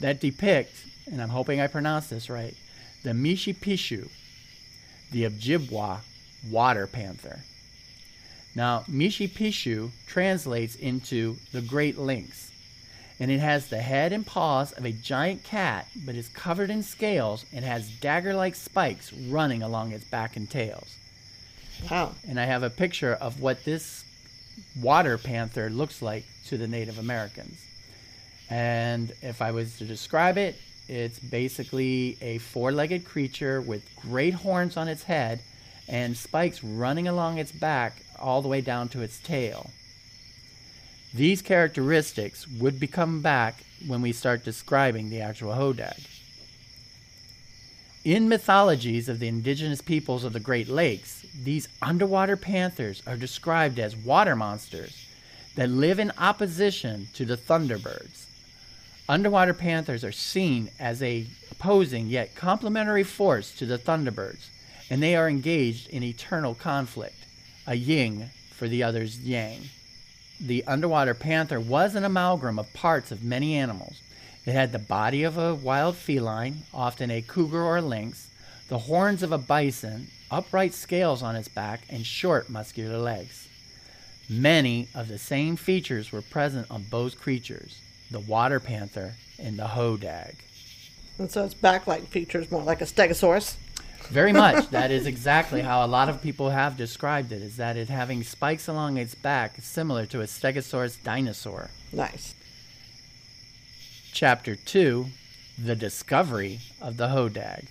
that 0.00 0.20
depict, 0.20 0.74
and 1.10 1.20
I'm 1.20 1.28
hoping 1.28 1.60
I 1.60 1.66
pronounced 1.66 2.08
this 2.08 2.30
right, 2.30 2.54
the 3.02 3.10
Mishipeshu, 3.10 4.08
the 5.10 5.24
Ojibwa 5.24 6.00
water 6.50 6.86
panther. 6.86 7.40
Now, 8.54 8.84
Mishipeshu 8.88 9.90
translates 10.06 10.74
into 10.74 11.36
the 11.52 11.60
Great 11.60 11.98
Lynx, 11.98 12.51
and 13.20 13.30
it 13.30 13.40
has 13.40 13.68
the 13.68 13.78
head 13.78 14.12
and 14.12 14.26
paws 14.26 14.72
of 14.72 14.84
a 14.84 14.92
giant 14.92 15.44
cat, 15.44 15.86
but 16.04 16.14
is 16.14 16.28
covered 16.28 16.70
in 16.70 16.82
scales 16.82 17.44
and 17.52 17.64
has 17.64 17.88
dagger 17.88 18.34
like 18.34 18.54
spikes 18.54 19.12
running 19.12 19.62
along 19.62 19.92
its 19.92 20.04
back 20.04 20.36
and 20.36 20.50
tails. 20.50 20.96
Wow. 21.90 22.14
And 22.28 22.38
I 22.38 22.44
have 22.44 22.62
a 22.62 22.70
picture 22.70 23.14
of 23.14 23.40
what 23.40 23.64
this 23.64 24.04
water 24.80 25.18
panther 25.18 25.70
looks 25.70 26.02
like 26.02 26.24
to 26.46 26.56
the 26.56 26.66
Native 26.66 26.98
Americans. 26.98 27.64
And 28.50 29.12
if 29.22 29.40
I 29.40 29.50
was 29.50 29.78
to 29.78 29.84
describe 29.84 30.36
it, 30.36 30.56
it's 30.88 31.18
basically 31.18 32.18
a 32.20 32.38
four 32.38 32.72
legged 32.72 33.04
creature 33.04 33.60
with 33.60 33.82
great 33.96 34.34
horns 34.34 34.76
on 34.76 34.88
its 34.88 35.04
head 35.04 35.40
and 35.88 36.16
spikes 36.16 36.62
running 36.62 37.08
along 37.08 37.38
its 37.38 37.52
back 37.52 38.02
all 38.18 38.42
the 38.42 38.48
way 38.48 38.60
down 38.60 38.88
to 38.90 39.02
its 39.02 39.18
tail. 39.20 39.70
These 41.14 41.42
characteristics 41.42 42.48
would 42.48 42.80
become 42.80 43.20
back 43.20 43.62
when 43.86 44.00
we 44.00 44.12
start 44.12 44.44
describing 44.44 45.10
the 45.10 45.20
actual 45.20 45.52
hodag. 45.52 46.08
In 48.04 48.28
mythologies 48.28 49.08
of 49.08 49.18
the 49.18 49.28
indigenous 49.28 49.82
peoples 49.82 50.24
of 50.24 50.32
the 50.32 50.40
Great 50.40 50.68
Lakes, 50.68 51.24
these 51.44 51.68
underwater 51.82 52.36
panthers 52.36 53.02
are 53.06 53.16
described 53.16 53.78
as 53.78 53.94
water 53.94 54.34
monsters 54.34 55.06
that 55.54 55.68
live 55.68 55.98
in 55.98 56.12
opposition 56.18 57.08
to 57.12 57.26
the 57.26 57.36
thunderbirds. 57.36 58.26
Underwater 59.08 59.54
panthers 59.54 60.04
are 60.04 60.12
seen 60.12 60.70
as 60.80 61.02
a 61.02 61.26
opposing 61.50 62.06
yet 62.06 62.34
complementary 62.34 63.04
force 63.04 63.54
to 63.56 63.66
the 63.66 63.78
thunderbirds, 63.78 64.48
and 64.88 65.02
they 65.02 65.14
are 65.14 65.28
engaged 65.28 65.88
in 65.90 66.02
eternal 66.02 66.54
conflict, 66.54 67.26
a 67.66 67.74
yin 67.74 68.30
for 68.50 68.66
the 68.66 68.82
other's 68.82 69.20
yang. 69.20 69.68
The 70.44 70.64
underwater 70.66 71.14
panther 71.14 71.60
was 71.60 71.94
an 71.94 72.02
amalgam 72.02 72.58
of 72.58 72.72
parts 72.72 73.12
of 73.12 73.22
many 73.22 73.54
animals. 73.54 74.02
It 74.44 74.54
had 74.54 74.72
the 74.72 74.80
body 74.80 75.22
of 75.22 75.38
a 75.38 75.54
wild 75.54 75.96
feline, 75.96 76.64
often 76.74 77.12
a 77.12 77.22
cougar 77.22 77.62
or 77.62 77.80
lynx, 77.80 78.28
the 78.68 78.78
horns 78.78 79.22
of 79.22 79.30
a 79.30 79.38
bison, 79.38 80.08
upright 80.32 80.74
scales 80.74 81.22
on 81.22 81.36
its 81.36 81.46
back, 81.46 81.82
and 81.88 82.04
short, 82.04 82.50
muscular 82.50 82.98
legs. 82.98 83.46
Many 84.28 84.88
of 84.96 85.06
the 85.06 85.18
same 85.18 85.54
features 85.54 86.10
were 86.10 86.22
present 86.22 86.66
on 86.70 86.82
both 86.90 87.20
creatures 87.20 87.78
the 88.10 88.20
water 88.20 88.58
panther 88.60 89.14
and 89.38 89.58
the 89.58 89.68
hodag. 89.68 90.34
And 91.18 91.30
so 91.30 91.44
its 91.44 91.54
back-like 91.54 92.08
features 92.08 92.50
more 92.50 92.62
like 92.62 92.80
a 92.80 92.84
stegosaurus. 92.84 93.56
Very 94.12 94.34
much. 94.34 94.68
that 94.68 94.90
is 94.90 95.06
exactly 95.06 95.62
how 95.62 95.86
a 95.86 95.88
lot 95.88 96.10
of 96.10 96.20
people 96.20 96.50
have 96.50 96.76
described 96.76 97.32
it, 97.32 97.40
is 97.40 97.56
that 97.56 97.78
it 97.78 97.88
having 97.88 98.22
spikes 98.22 98.68
along 98.68 98.98
its 98.98 99.14
back 99.14 99.56
similar 99.62 100.04
to 100.04 100.20
a 100.20 100.24
stegosaurus 100.24 101.02
dinosaur. 101.02 101.70
Nice. 101.94 102.34
Chapter 104.12 104.54
2 104.54 105.06
The 105.58 105.74
Discovery 105.74 106.60
of 106.78 106.98
the 106.98 107.08
Hodag. 107.08 107.64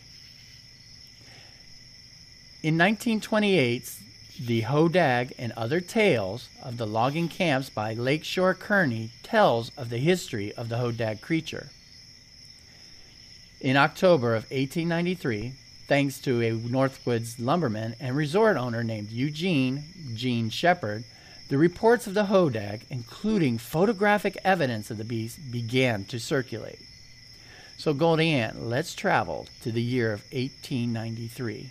In 2.63 2.75
1928, 2.75 3.98
the 4.43 4.62
Hodag 4.63 5.33
and 5.38 5.51
Other 5.51 5.79
Tales 5.79 6.50
of 6.63 6.77
the 6.77 6.88
Logging 6.88 7.29
Camps 7.29 7.69
by 7.69 7.93
Lakeshore 7.93 8.55
Kearney 8.55 9.12
tells 9.21 9.69
of 9.77 9.91
the 9.91 10.00
history 10.00 10.51
of 10.53 10.69
the 10.69 10.77
Hodag 10.77 11.21
creature. 11.21 11.69
In 13.60 13.77
October 13.77 14.33
of 14.33 14.45
1893, 14.45 15.53
thanks 15.91 16.19
to 16.19 16.41
a 16.41 16.51
Northwoods 16.51 17.36
lumberman 17.38 17.93
and 18.00 18.15
resort 18.15 18.55
owner 18.55 18.81
named 18.81 19.12
Eugene 19.12 19.83
Gene 20.13 20.50
Shepard, 20.50 21.03
the 21.50 21.57
reports 21.57 22.07
of 22.07 22.13
the 22.13 22.27
Hodag, 22.27 22.83
including 22.89 23.57
photographic 23.57 24.38
evidence 24.45 24.89
of 24.89 24.98
the 24.98 25.03
beast, 25.03 25.51
began 25.51 26.05
to 26.05 26.17
circulate. 26.17 26.79
So, 27.75 27.93
Goldie 27.93 28.31
Ann, 28.31 28.69
let's 28.69 28.95
travel 28.95 29.50
to 29.63 29.71
the 29.74 29.81
year 29.81 30.13
of 30.13 30.21
1893. 30.31 31.69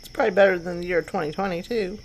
It's 0.00 0.08
probably 0.08 0.32
better 0.32 0.58
than 0.58 0.80
the 0.82 0.86
year 0.86 1.00
2020 1.00 1.62
too. 1.62 1.98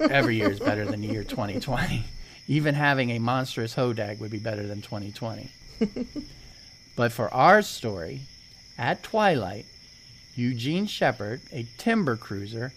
Every 0.00 0.36
year 0.36 0.50
is 0.50 0.60
better 0.70 0.84
than 0.84 1.00
the 1.00 1.08
year 1.08 1.24
2020. 1.24 2.04
Even 2.46 2.74
having 2.74 3.08
a 3.08 3.18
monstrous 3.18 3.74
hodag 3.74 4.20
would 4.20 4.30
be 4.30 4.38
better 4.38 4.66
than 4.66 4.82
2020. 4.82 5.50
but 6.94 7.10
for 7.10 7.32
our 7.32 7.62
story, 7.62 8.20
at 8.76 9.02
twilight, 9.02 9.64
Eugene 10.34 10.86
Shepard, 10.86 11.40
a 11.52 11.66
timber 11.76 12.16
cruiser, 12.16 12.72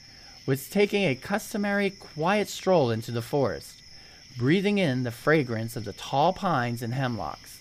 was 0.46 0.70
taking 0.70 1.04
a 1.04 1.16
customary 1.16 1.90
quiet 1.90 2.50
stroll 2.50 2.92
into 2.92 3.12
the 3.12 3.22
forest, 3.22 3.82
breathing 4.38 4.78
in 4.78 5.04
the 5.04 5.12
fragrance 5.12 5.76
of 5.76 5.86
the 5.86 5.94
tall 5.94 6.34
pines 6.34 6.82
and 6.82 6.94
hemlocks. 6.94 7.60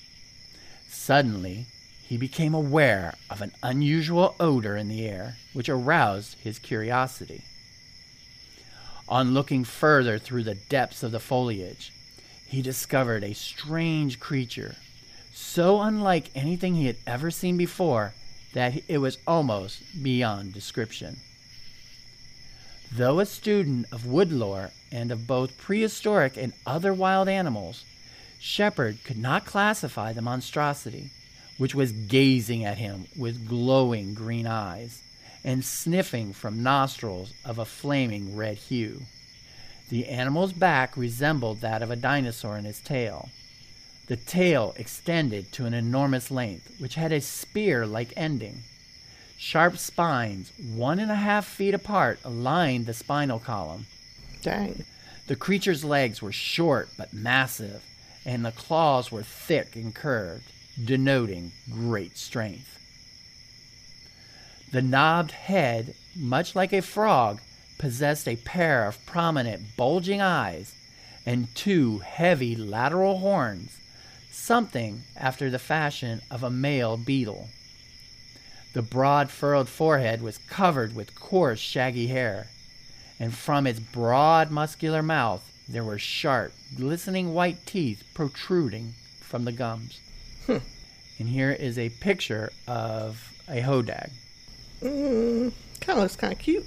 Suddenly, 0.88 1.66
he 2.02 2.16
became 2.16 2.54
aware 2.54 3.14
of 3.30 3.40
an 3.40 3.52
unusual 3.62 4.34
odor 4.40 4.76
in 4.76 4.88
the 4.88 5.06
air, 5.06 5.36
which 5.52 5.68
aroused 5.68 6.38
his 6.40 6.58
curiosity. 6.58 7.42
On 9.08 9.34
looking 9.34 9.64
further 9.64 10.18
through 10.18 10.44
the 10.44 10.54
depths 10.54 11.02
of 11.02 11.12
the 11.12 11.20
foliage, 11.20 11.92
he 12.46 12.62
discovered 12.62 13.24
a 13.24 13.34
strange 13.34 14.18
creature, 14.18 14.76
so 15.32 15.80
unlike 15.80 16.30
anything 16.34 16.74
he 16.74 16.86
had 16.86 16.96
ever 17.06 17.30
seen 17.30 17.56
before 17.56 18.14
that 18.52 18.82
it 18.88 18.98
was 18.98 19.18
almost 19.26 20.02
beyond 20.02 20.52
description. 20.52 21.18
Though 22.92 23.20
a 23.20 23.26
student 23.26 23.86
of 23.90 24.06
wood 24.06 24.30
lore 24.30 24.70
and 24.90 25.10
of 25.10 25.26
both 25.26 25.56
prehistoric 25.56 26.36
and 26.36 26.52
other 26.66 26.92
wild 26.92 27.28
animals, 27.28 27.84
Shepard 28.38 29.02
could 29.04 29.16
not 29.16 29.46
classify 29.46 30.12
the 30.12 30.20
monstrosity, 30.20 31.10
which 31.56 31.74
was 31.74 31.92
gazing 31.92 32.64
at 32.64 32.78
him 32.78 33.06
with 33.16 33.48
glowing 33.48 34.14
green 34.14 34.46
eyes 34.46 35.02
and 35.44 35.64
sniffing 35.64 36.32
from 36.32 36.62
nostrils 36.62 37.32
of 37.44 37.58
a 37.58 37.64
flaming 37.64 38.36
red 38.36 38.58
hue. 38.58 39.02
The 39.88 40.08
animal's 40.08 40.52
back 40.52 40.96
resembled 40.96 41.60
that 41.60 41.82
of 41.82 41.90
a 41.90 41.96
dinosaur 41.96 42.58
in 42.58 42.64
his 42.64 42.80
tail. 42.80 43.30
The 44.12 44.18
tail 44.18 44.74
extended 44.76 45.52
to 45.52 45.64
an 45.64 45.72
enormous 45.72 46.30
length, 46.30 46.78
which 46.78 46.96
had 46.96 47.12
a 47.12 47.20
spear 47.22 47.86
like 47.86 48.12
ending. 48.14 48.62
Sharp 49.38 49.78
spines, 49.78 50.52
one 50.58 50.98
and 50.98 51.10
a 51.10 51.14
half 51.14 51.46
feet 51.46 51.72
apart, 51.72 52.22
lined 52.22 52.84
the 52.84 52.92
spinal 52.92 53.38
column. 53.38 53.86
Dang. 54.42 54.84
The 55.28 55.36
creature's 55.36 55.82
legs 55.82 56.20
were 56.20 56.30
short 56.30 56.90
but 56.98 57.14
massive, 57.14 57.82
and 58.26 58.44
the 58.44 58.52
claws 58.52 59.10
were 59.10 59.22
thick 59.22 59.76
and 59.76 59.94
curved, 59.94 60.52
denoting 60.84 61.52
great 61.70 62.18
strength. 62.18 62.78
The 64.72 64.82
knobbed 64.82 65.30
head, 65.30 65.94
much 66.14 66.54
like 66.54 66.74
a 66.74 66.82
frog, 66.82 67.40
possessed 67.78 68.28
a 68.28 68.36
pair 68.36 68.86
of 68.86 69.06
prominent, 69.06 69.74
bulging 69.74 70.20
eyes 70.20 70.74
and 71.24 71.48
two 71.54 72.00
heavy 72.00 72.54
lateral 72.54 73.20
horns, 73.20 73.78
something 74.32 75.02
after 75.16 75.50
the 75.50 75.58
fashion 75.58 76.20
of 76.30 76.42
a 76.42 76.50
male 76.50 76.96
beetle. 76.96 77.48
The 78.72 78.82
broad, 78.82 79.30
furrowed 79.30 79.68
forehead 79.68 80.22
was 80.22 80.38
covered 80.38 80.94
with 80.94 81.14
coarse, 81.14 81.60
shaggy 81.60 82.06
hair, 82.06 82.48
and 83.20 83.34
from 83.34 83.66
its 83.66 83.78
broad, 83.78 84.50
muscular 84.50 85.02
mouth 85.02 85.48
there 85.68 85.84
were 85.84 85.98
sharp, 85.98 86.52
glistening 86.76 87.34
white 87.34 87.64
teeth 87.66 88.02
protruding 88.14 88.94
from 89.20 89.44
the 89.44 89.52
gums. 89.52 90.00
And 91.18 91.28
here 91.28 91.52
is 91.52 91.78
a 91.78 91.88
picture 91.88 92.50
of 92.66 93.32
a 93.48 93.60
hodag. 93.60 94.10
Mm, 94.82 95.52
kind 95.80 95.98
of 95.98 96.02
looks 96.02 96.16
kind 96.16 96.32
of 96.32 96.38
cute. 96.38 96.66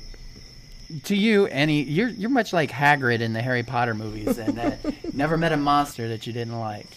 To 1.04 1.16
you, 1.16 1.48
Annie, 1.48 1.84
you're 1.84 2.10
you're 2.10 2.30
much 2.30 2.54
like 2.54 2.72
Hagrid 2.72 3.20
in 3.20 3.34
the 3.34 3.42
Harry 3.42 3.64
Potter 3.64 3.94
movies, 3.94 4.38
and 4.38 4.58
uh, 4.58 4.72
never 5.14 5.36
met 5.36 5.52
a 5.52 5.58
monster 5.58 6.08
that 6.10 6.26
you 6.26 6.32
didn't 6.32 6.58
like. 6.60 6.88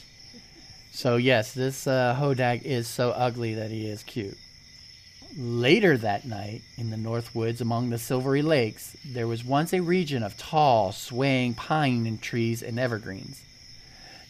So 0.98 1.14
yes, 1.14 1.52
this 1.52 1.86
uh, 1.86 2.16
hodag 2.18 2.64
is 2.64 2.88
so 2.88 3.10
ugly 3.10 3.54
that 3.54 3.70
he 3.70 3.86
is 3.86 4.02
cute. 4.02 4.36
Later 5.36 5.96
that 5.96 6.26
night, 6.26 6.62
in 6.76 6.90
the 6.90 6.96
North 6.96 7.36
Woods 7.36 7.60
among 7.60 7.90
the 7.90 7.98
Silvery 7.98 8.42
Lakes, 8.42 8.96
there 9.04 9.28
was 9.28 9.44
once 9.44 9.72
a 9.72 9.80
region 9.80 10.24
of 10.24 10.36
tall, 10.36 10.90
swaying 10.90 11.54
pine 11.54 12.18
trees 12.20 12.64
and 12.64 12.80
evergreens. 12.80 13.40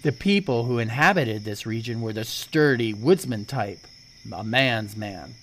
The 0.03 0.13
people 0.13 0.65
who 0.65 0.79
inhabited 0.79 1.43
this 1.43 1.65
region 1.65 2.03
were 2.03 2.13
the 2.13 2.25
sturdy 2.25 2.93
woodsman 2.93 3.47
type, 3.47 3.81
a 4.31 4.45
man's 4.45 4.95
man. 4.95 5.37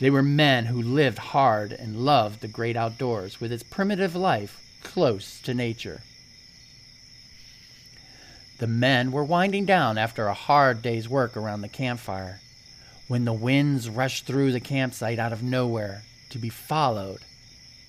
They 0.00 0.10
were 0.10 0.22
men 0.22 0.66
who 0.66 0.82
lived 0.82 1.16
hard 1.16 1.72
and 1.72 2.04
loved 2.04 2.42
the 2.42 2.46
great 2.46 2.76
outdoors 2.76 3.40
with 3.40 3.52
its 3.52 3.62
primitive 3.62 4.14
life 4.14 4.60
close 4.82 5.40
to 5.44 5.54
nature. 5.54 6.02
The 8.62 8.68
men 8.68 9.10
were 9.10 9.24
winding 9.24 9.64
down 9.64 9.98
after 9.98 10.28
a 10.28 10.34
hard 10.34 10.82
day's 10.82 11.08
work 11.08 11.36
around 11.36 11.62
the 11.62 11.68
campfire 11.68 12.38
when 13.08 13.24
the 13.24 13.32
winds 13.32 13.90
rushed 13.90 14.24
through 14.24 14.52
the 14.52 14.60
campsite 14.60 15.18
out 15.18 15.32
of 15.32 15.42
nowhere 15.42 16.04
to 16.30 16.38
be 16.38 16.48
followed 16.48 17.18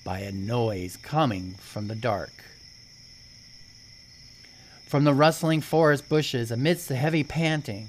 by 0.02 0.18
a 0.18 0.32
noise 0.32 0.96
coming 0.96 1.54
from 1.60 1.86
the 1.86 1.94
dark. 1.94 2.32
from 4.84 5.04
the 5.04 5.14
rustling 5.14 5.60
forest 5.60 6.08
bushes 6.08 6.50
amidst 6.50 6.88
the 6.88 6.96
heavy 6.96 7.22
panting, 7.22 7.86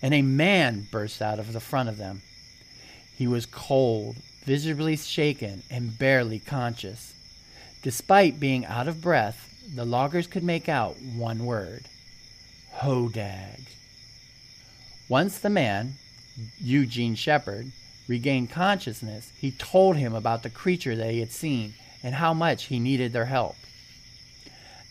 and 0.00 0.14
a 0.14 0.22
man 0.22 0.86
burst 0.92 1.20
out 1.20 1.40
of 1.40 1.52
the 1.52 1.58
front 1.58 1.88
of 1.88 1.96
them. 1.96 2.22
He 3.16 3.26
was 3.26 3.46
cold, 3.46 4.14
visibly 4.44 4.96
shaken, 4.96 5.64
and 5.68 5.98
barely 5.98 6.38
conscious. 6.38 7.14
Despite 7.82 8.38
being 8.38 8.64
out 8.64 8.86
of 8.86 9.02
breath, 9.02 9.52
the 9.74 9.84
loggers 9.84 10.28
could 10.28 10.44
make 10.44 10.68
out 10.68 11.02
one 11.02 11.44
word 11.44 11.82
Hodag. 12.76 13.60
Once 15.08 15.38
the 15.38 15.50
man, 15.50 15.94
Eugene 16.60 17.14
Shepard, 17.14 17.72
regained 18.06 18.50
consciousness, 18.50 19.32
he 19.38 19.50
told 19.52 19.96
him 19.96 20.14
about 20.14 20.42
the 20.42 20.50
creature 20.50 20.96
that 20.96 21.10
he 21.10 21.20
had 21.20 21.32
seen 21.32 21.74
and 22.02 22.14
how 22.14 22.32
much 22.32 22.64
he 22.64 22.78
needed 22.78 23.12
their 23.12 23.26
help. 23.26 23.56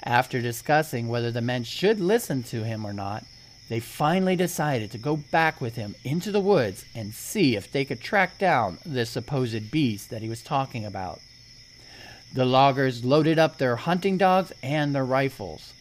After 0.04 0.42
discussing 0.42 1.08
whether 1.08 1.32
the 1.32 1.42
men 1.42 1.64
should 1.64 2.00
listen 2.00 2.44
to 2.44 2.64
him 2.64 2.86
or 2.86 2.94
not, 2.94 3.26
they 3.70 3.80
finally 3.80 4.36
decided 4.36 4.92
to 4.92 4.98
go 4.98 5.18
back 5.18 5.60
with 5.60 5.76
him 5.76 5.96
into 6.04 6.32
the 6.32 6.40
woods 6.40 6.86
and 6.96 7.14
see 7.14 7.56
if 7.56 7.72
they 7.72 7.84
could 7.84 8.00
track 8.00 8.38
down 8.38 8.78
this 8.86 9.10
supposed 9.10 9.70
beast 9.72 10.10
that 10.10 10.22
he 10.22 10.30
was 10.30 10.42
talking 10.42 10.86
about. 10.86 11.20
The 12.34 12.46
loggers 12.46 13.04
loaded 13.04 13.40
up 13.40 13.58
their 13.58 13.76
hunting 13.76 14.18
dogs 14.18 14.54
and 14.64 14.96
their 14.96 15.06
rifles. 15.06 15.74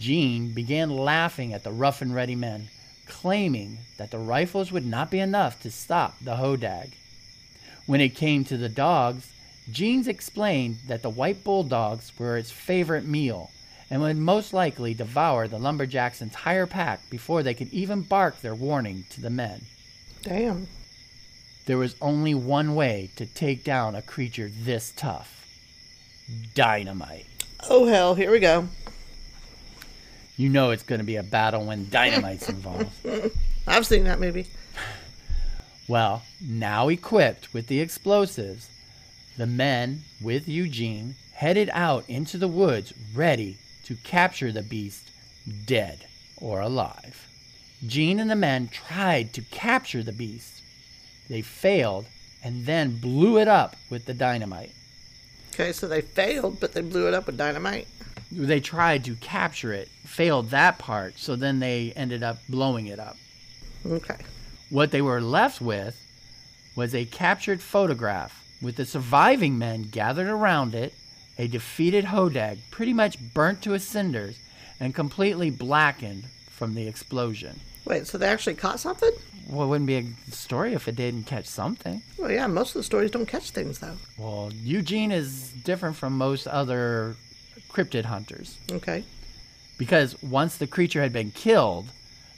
Gene 0.00 0.52
began 0.52 0.88
laughing 0.88 1.52
at 1.52 1.62
the 1.62 1.70
rough 1.70 2.00
and 2.00 2.14
ready 2.14 2.34
men, 2.34 2.68
claiming 3.06 3.80
that 3.98 4.10
the 4.10 4.18
rifles 4.18 4.72
would 4.72 4.86
not 4.86 5.10
be 5.10 5.20
enough 5.20 5.60
to 5.60 5.70
stop 5.70 6.16
the 6.22 6.36
hodag. 6.36 6.92
When 7.84 8.00
it 8.00 8.16
came 8.16 8.44
to 8.46 8.56
the 8.56 8.70
dogs, 8.70 9.30
Gene's 9.70 10.08
explained 10.08 10.78
that 10.88 11.02
the 11.02 11.10
white 11.10 11.44
bulldogs 11.44 12.12
were 12.18 12.38
its 12.38 12.50
favorite 12.50 13.04
meal 13.04 13.50
and 13.90 14.00
would 14.00 14.16
most 14.16 14.54
likely 14.54 14.94
devour 14.94 15.46
the 15.46 15.58
lumberjack's 15.58 16.22
entire 16.22 16.66
pack 16.66 17.00
before 17.10 17.42
they 17.42 17.52
could 17.52 17.70
even 17.70 18.00
bark 18.00 18.40
their 18.40 18.54
warning 18.54 19.04
to 19.10 19.20
the 19.20 19.28
men. 19.28 19.60
Damn. 20.22 20.66
There 21.66 21.76
was 21.76 21.94
only 22.00 22.34
one 22.34 22.74
way 22.74 23.10
to 23.16 23.26
take 23.26 23.64
down 23.64 23.94
a 23.94 24.02
creature 24.02 24.50
this 24.50 24.92
tough 24.96 25.46
dynamite. 26.54 27.26
Oh, 27.68 27.86
hell, 27.86 28.14
here 28.14 28.30
we 28.30 28.38
go. 28.38 28.68
You 30.40 30.48
know 30.48 30.70
it's 30.70 30.82
going 30.82 31.00
to 31.00 31.04
be 31.04 31.16
a 31.16 31.22
battle 31.22 31.66
when 31.66 31.90
dynamite's 31.90 32.48
involved. 32.48 32.90
I've 33.66 33.84
seen 33.84 34.04
that 34.04 34.20
movie. 34.20 34.46
Well, 35.86 36.22
now 36.40 36.88
equipped 36.88 37.52
with 37.52 37.66
the 37.66 37.80
explosives, 37.80 38.70
the 39.36 39.46
men, 39.46 40.04
with 40.18 40.48
Eugene, 40.48 41.16
headed 41.34 41.68
out 41.74 42.08
into 42.08 42.38
the 42.38 42.48
woods 42.48 42.94
ready 43.14 43.58
to 43.84 43.96
capture 43.96 44.50
the 44.50 44.62
beast, 44.62 45.10
dead 45.66 46.06
or 46.38 46.62
alive. 46.62 47.28
Gene 47.86 48.18
and 48.18 48.30
the 48.30 48.34
men 48.34 48.68
tried 48.68 49.34
to 49.34 49.42
capture 49.42 50.02
the 50.02 50.10
beast. 50.10 50.62
They 51.28 51.42
failed 51.42 52.06
and 52.42 52.64
then 52.64 52.96
blew 52.96 53.36
it 53.36 53.46
up 53.46 53.76
with 53.90 54.06
the 54.06 54.14
dynamite. 54.14 54.72
Okay, 55.52 55.72
so 55.74 55.86
they 55.86 56.00
failed, 56.00 56.60
but 56.60 56.72
they 56.72 56.80
blew 56.80 57.08
it 57.08 57.12
up 57.12 57.26
with 57.26 57.36
dynamite. 57.36 57.88
They 58.32 58.60
tried 58.60 59.04
to 59.04 59.16
capture 59.16 59.72
it, 59.72 59.88
failed 60.04 60.50
that 60.50 60.78
part, 60.78 61.18
so 61.18 61.36
then 61.36 61.58
they 61.58 61.92
ended 61.96 62.22
up 62.22 62.38
blowing 62.48 62.86
it 62.86 62.98
up. 62.98 63.16
Okay. 63.84 64.16
What 64.68 64.92
they 64.92 65.02
were 65.02 65.20
left 65.20 65.60
with 65.60 66.00
was 66.76 66.94
a 66.94 67.04
captured 67.04 67.60
photograph 67.60 68.44
with 68.62 68.76
the 68.76 68.84
surviving 68.84 69.58
men 69.58 69.82
gathered 69.82 70.28
around 70.28 70.74
it, 70.74 70.94
a 71.38 71.48
defeated 71.48 72.04
Hodag 72.04 72.58
pretty 72.70 72.92
much 72.92 73.18
burnt 73.34 73.62
to 73.62 73.72
his 73.72 73.86
cinders 73.86 74.38
and 74.78 74.94
completely 74.94 75.50
blackened 75.50 76.24
from 76.48 76.74
the 76.74 76.86
explosion. 76.86 77.58
Wait, 77.84 78.06
so 78.06 78.18
they 78.18 78.26
actually 78.26 78.54
caught 78.54 78.78
something? 78.78 79.10
Well, 79.48 79.64
it 79.64 79.68
wouldn't 79.68 79.86
be 79.86 79.96
a 79.96 80.30
story 80.30 80.74
if 80.74 80.86
it 80.86 80.96
didn't 80.96 81.24
catch 81.24 81.46
something. 81.46 82.02
Well, 82.18 82.30
yeah, 82.30 82.46
most 82.46 82.70
of 82.70 82.74
the 82.74 82.84
stories 82.84 83.10
don't 83.10 83.26
catch 83.26 83.50
things, 83.50 83.78
though. 83.78 83.96
Well, 84.16 84.52
Eugene 84.62 85.10
is 85.10 85.50
different 85.64 85.96
from 85.96 86.16
most 86.16 86.46
other 86.46 87.16
cryptid 87.72 88.04
hunters 88.06 88.58
Okay. 88.70 89.04
because 89.78 90.20
once 90.22 90.56
the 90.56 90.66
creature 90.66 91.02
had 91.02 91.12
been 91.12 91.30
killed, 91.30 91.88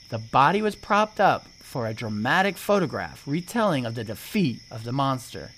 the 0.09 0.17
body 0.19 0.61
was 0.61 0.75
propped 0.75 1.19
up 1.19 1.47
for 1.59 1.87
a 1.87 1.93
dramatic 1.93 2.55
photograph 2.57 3.23
retelling 3.25 3.85
of 3.85 3.95
the 3.95 4.03
defeat 4.03 4.61
of 4.69 4.83
the 4.83 4.91
monster. 4.91 5.51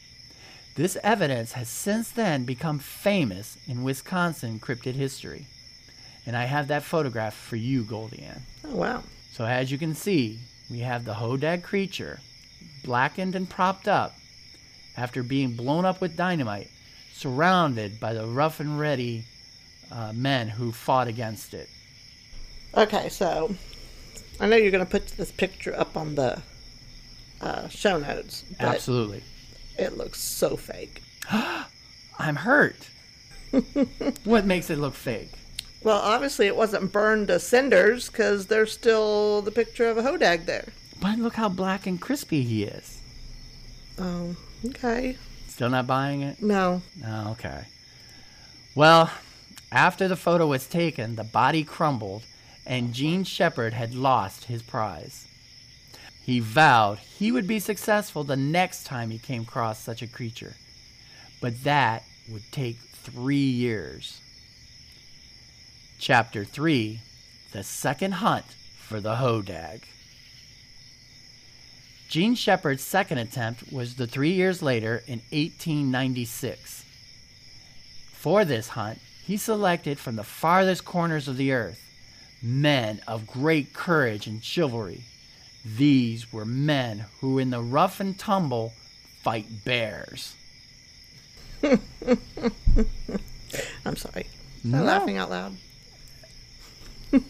This 0.76 0.98
evidence 1.04 1.54
has 1.54 1.68
since 1.70 2.10
then 2.10 2.44
become 2.46 2.80
famous 2.80 3.58
in 3.68 3.84
Wisconsin 3.84 4.60
cryptid 4.60 4.96
history. 4.96 5.46
And 6.26 6.36
I 6.36 6.46
have 6.46 6.68
that 6.70 6.84
photograph 6.84 7.34
for 7.36 7.56
you, 7.56 7.84
Goldie 7.84 8.24
Ann. 8.24 8.42
Oh, 8.66 8.76
wow. 8.76 9.04
So 9.32 9.46
as 9.46 9.72
you 9.72 9.78
can 9.78 9.94
see, 9.94 10.40
we 10.72 10.80
have 10.80 11.06
the 11.06 11.14
Hodag 11.14 11.64
creature, 11.64 12.20
blackened 12.84 13.36
and 13.36 13.50
propped 13.50 13.88
up, 13.88 14.16
after 14.98 15.22
being 15.22 15.52
blown 15.54 15.86
up 15.86 16.02
with 16.02 16.16
dynamite, 16.18 16.70
surrounded 17.14 18.00
by 18.00 18.14
the 18.14 18.26
rough 18.26 18.60
and 18.60 18.80
ready 18.80 19.26
uh, 19.92 20.14
men 20.14 20.50
who 20.50 20.72
fought 20.72 21.08
against 21.08 21.54
it. 21.54 21.70
Okay, 22.76 23.10
so 23.10 23.56
I 24.40 24.48
know 24.48 24.56
you're 24.56 24.72
going 24.72 24.86
to 24.86 24.90
put 24.90 25.08
this 25.10 25.32
picture 25.32 25.78
up 25.78 25.96
on 25.96 26.16
the 26.16 26.42
uh, 27.42 27.68
show 27.70 27.98
notes, 27.98 28.44
but 28.60 28.76
Absolutely. 28.76 29.24
it 29.78 29.98
looks 29.98 30.20
so 30.20 30.58
fake. 30.58 31.02
I'm 32.20 32.36
hurt. 32.36 32.90
what 34.24 34.46
makes 34.46 34.70
it 34.70 34.78
look 34.78 34.94
fake? 34.94 35.32
Well, 35.84 36.00
obviously 36.00 36.48
it 36.48 36.56
wasn't 36.56 36.92
burned 36.92 37.28
to 37.28 37.40
cinders 37.40 38.10
because 38.10 38.48
there's 38.48 38.74
still 38.74 39.42
the 39.42 39.52
picture 39.52 39.88
of 39.88 39.98
a 39.98 40.04
hodag 40.04 40.46
there. 40.46 40.66
But 41.00 41.20
look 41.20 41.36
how 41.36 41.50
black 41.50 41.86
and 41.86 42.02
crispy 42.02 42.42
he 42.42 42.64
is. 42.64 43.02
Oh, 44.00 44.36
okay. 44.66 45.18
Still 45.48 45.70
not 45.70 45.88
buying 45.88 46.22
it? 46.22 46.42
No. 46.42 46.82
Oh, 47.06 47.32
okay. 47.32 47.66
Well, 48.74 49.10
after 49.72 50.08
the 50.08 50.16
photo 50.16 50.48
was 50.48 50.68
taken, 50.68 51.16
the 51.16 51.24
body 51.24 51.64
crumbled, 51.64 52.24
and 52.66 52.94
Gene 52.94 53.24
Shepard 53.24 53.74
had 53.74 53.94
lost 53.94 54.46
his 54.46 54.62
prize. 54.62 55.28
He 56.24 56.40
vowed 56.40 57.00
he 57.00 57.32
would 57.32 57.48
be 57.48 57.60
successful 57.60 58.24
the 58.24 58.36
next 58.36 58.86
time 58.86 59.12
he 59.12 59.20
came 59.20 59.44
across 59.44 59.80
such 59.80 60.02
a 60.02 60.08
creature, 60.08 60.56
but 61.40 61.64
that 61.64 62.04
would 62.30 62.52
take 62.52 62.78
three 62.78 63.38
years. 63.38 64.20
Chapter 66.00 66.44
3 66.44 67.00
The 67.52 67.64
Second 67.64 68.14
Hunt 68.16 68.46
for 68.80 69.00
the 69.00 69.16
Hodag. 69.16 69.84
Gene 72.08 72.36
Shepard's 72.36 72.84
second 72.84 73.18
attempt 73.18 73.72
was 73.72 73.96
the 73.96 74.08
three 74.08 74.32
years 74.32 74.62
later 74.62 75.04
in 75.08 75.20
1896. 75.32 76.86
For 78.14 78.46
this 78.46 78.70
hunt, 78.70 79.00
he 79.26 79.38
selected 79.38 80.00
from 80.00 80.16
the 80.16 80.24
farthest 80.24 80.86
corners 80.86 81.28
of 81.28 81.38
the 81.38 81.52
earth 81.52 81.82
men 82.42 83.02
of 83.08 83.26
great 83.26 83.74
courage 83.74 84.28
and 84.28 84.44
chivalry. 84.44 85.02
These 85.78 86.32
were 86.32 86.46
men 86.46 87.06
who, 87.22 87.40
in 87.40 87.50
the 87.50 87.62
rough 87.62 88.00
and 88.00 88.18
tumble, 88.20 88.74
fight 89.24 89.48
bears. 89.66 90.36
I'm 91.64 91.80
sorry. 93.96 94.28
No. 94.64 94.80
I'm 94.80 94.86
laughing 94.86 95.18
out 95.18 95.30
loud. 95.32 95.58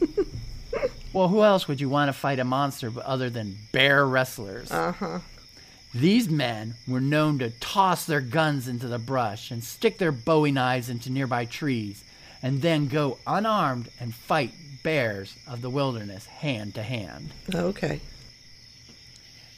Well, 1.16 1.30
who 1.30 1.44
else 1.44 1.66
would 1.70 1.80
you 1.80 1.88
want 1.88 2.10
to 2.10 2.14
fight 2.14 2.40
a 2.40 2.44
monster 2.44 2.92
other 3.06 3.30
than 3.30 3.58
bear 3.72 4.06
wrestlers? 4.06 4.70
Uh 4.70 4.92
huh. 4.92 5.20
These 5.96 6.30
men 6.30 6.76
were 6.90 7.00
known 7.00 7.40
to 7.40 7.52
toss 7.52 8.06
their 8.06 8.20
guns 8.20 8.68
into 8.68 8.90
the 8.90 9.00
brush 9.00 9.50
and 9.50 9.64
stick 9.64 9.98
their 9.98 10.12
bowie 10.12 10.52
knives 10.52 10.90
into 10.90 11.10
nearby 11.10 11.46
trees, 11.46 12.04
and 12.44 12.62
then 12.62 12.90
go 12.90 13.18
unarmed 13.26 13.88
and 13.98 14.14
fight 14.14 14.52
bears 14.84 15.38
of 15.48 15.62
the 15.62 15.70
wilderness 15.70 16.26
hand 16.26 16.76
to 16.76 16.84
hand. 16.84 17.32
Okay. 17.54 18.02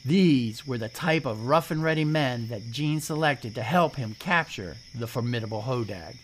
These 0.04 0.64
were 0.64 0.78
the 0.78 0.88
type 0.88 1.26
of 1.26 1.46
rough 1.46 1.72
and 1.72 1.82
ready 1.82 2.04
men 2.04 2.46
that 2.48 2.70
Gene 2.70 3.00
selected 3.00 3.56
to 3.56 3.62
help 3.64 3.96
him 3.96 4.14
capture 4.20 4.76
the 4.94 5.08
formidable 5.08 5.62
Hodag. 5.62 6.14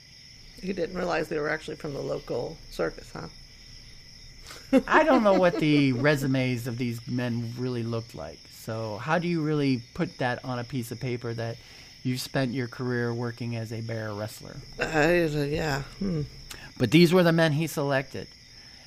You 0.63 0.75
didn't 0.75 0.97
realize 0.97 1.27
they 1.27 1.41
were 1.41 1.51
actually 1.51 1.77
from 1.77 1.93
the 1.93 2.01
local 2.01 2.57
circus, 2.71 3.11
huh? 3.13 4.81
I 4.87 5.03
don't 5.03 5.25
know 5.25 5.35
what 5.35 5.59
the 5.59 5.93
resumes 6.09 6.69
of 6.69 6.79
these 6.79 7.05
men 7.09 7.53
really 7.59 7.83
looked 7.83 8.15
like. 8.15 8.39
So, 8.65 8.97
how 8.97 9.19
do 9.19 9.29
you 9.29 9.43
really 9.43 9.83
put 9.93 10.17
that 10.19 10.43
on 10.43 10.59
a 10.59 10.65
piece 10.65 10.91
of 10.91 10.99
paper 10.99 11.35
that 11.35 11.59
you 12.03 12.17
spent 12.17 12.53
your 12.53 12.67
career 12.67 13.13
working 13.13 13.57
as 13.57 13.71
a 13.75 13.83
bear 13.83 14.15
wrestler? 14.15 14.57
Yeah. 15.51 15.83
Hmm. 15.99 16.23
But 16.79 16.91
these 16.91 17.13
were 17.13 17.23
the 17.23 17.31
men 17.31 17.53
he 17.53 17.67
selected. 17.67 18.27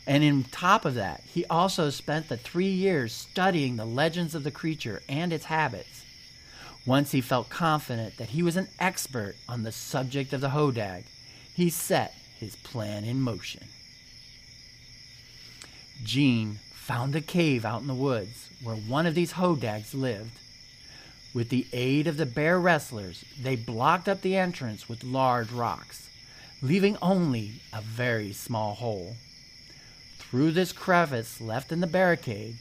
And 0.08 0.24
in 0.24 0.46
top 0.46 0.84
of 0.84 0.96
that, 0.96 1.22
he 1.28 1.46
also 1.46 1.92
spent 1.92 2.28
the 2.28 2.38
three 2.38 2.72
years 2.72 3.13
studying 3.13 3.76
the 3.76 3.86
legends 3.86 4.34
of 4.34 4.44
the 4.44 4.50
creature 4.50 5.04
and 5.08 5.32
its 5.32 5.46
habits. 5.46 6.04
Once 6.84 7.12
he 7.12 7.22
felt 7.22 7.50
confident 7.50 8.18
that 8.18 8.30
he 8.30 8.42
was 8.42 8.58
an 8.58 8.70
expert 8.80 9.36
on 9.48 9.62
the 9.62 9.72
subject 9.72 10.34
of 10.34 10.42
the 10.42 10.50
Hodag, 10.50 11.04
he 11.54 11.70
set 11.70 12.16
his 12.40 12.56
plan 12.56 13.04
in 13.04 13.22
motion. 13.22 13.66
Gene 16.04 16.58
found 16.72 17.16
a 17.16 17.22
cave 17.22 17.63
out 17.63 17.82
in 17.82 17.88
the 17.88 17.94
woods 17.94 18.46
where 18.63 18.76
one 18.76 19.06
of 19.06 19.15
these 19.15 19.34
hodags 19.34 19.93
lived. 19.93 20.39
With 21.34 21.50
the 21.50 21.67
aid 21.74 22.08
of 22.08 22.17
the 22.17 22.26
bear 22.26 22.60
wrestlers, 22.60 23.24
they 23.39 23.56
blocked 23.56 24.08
up 24.08 24.22
the 24.22 24.36
entrance 24.36 24.89
with 24.89 25.04
large 25.04 25.52
rocks, 25.52 26.10
leaving 26.62 26.98
only 27.02 27.62
a 27.72 27.82
very 27.82 28.34
small 28.34 28.76
hole. 28.76 29.15
Through 30.17 30.52
this 30.52 30.72
crevice 30.72 31.39
left 31.39 31.72
in 31.72 31.80
the 31.80 31.88
barricade, 31.88 32.58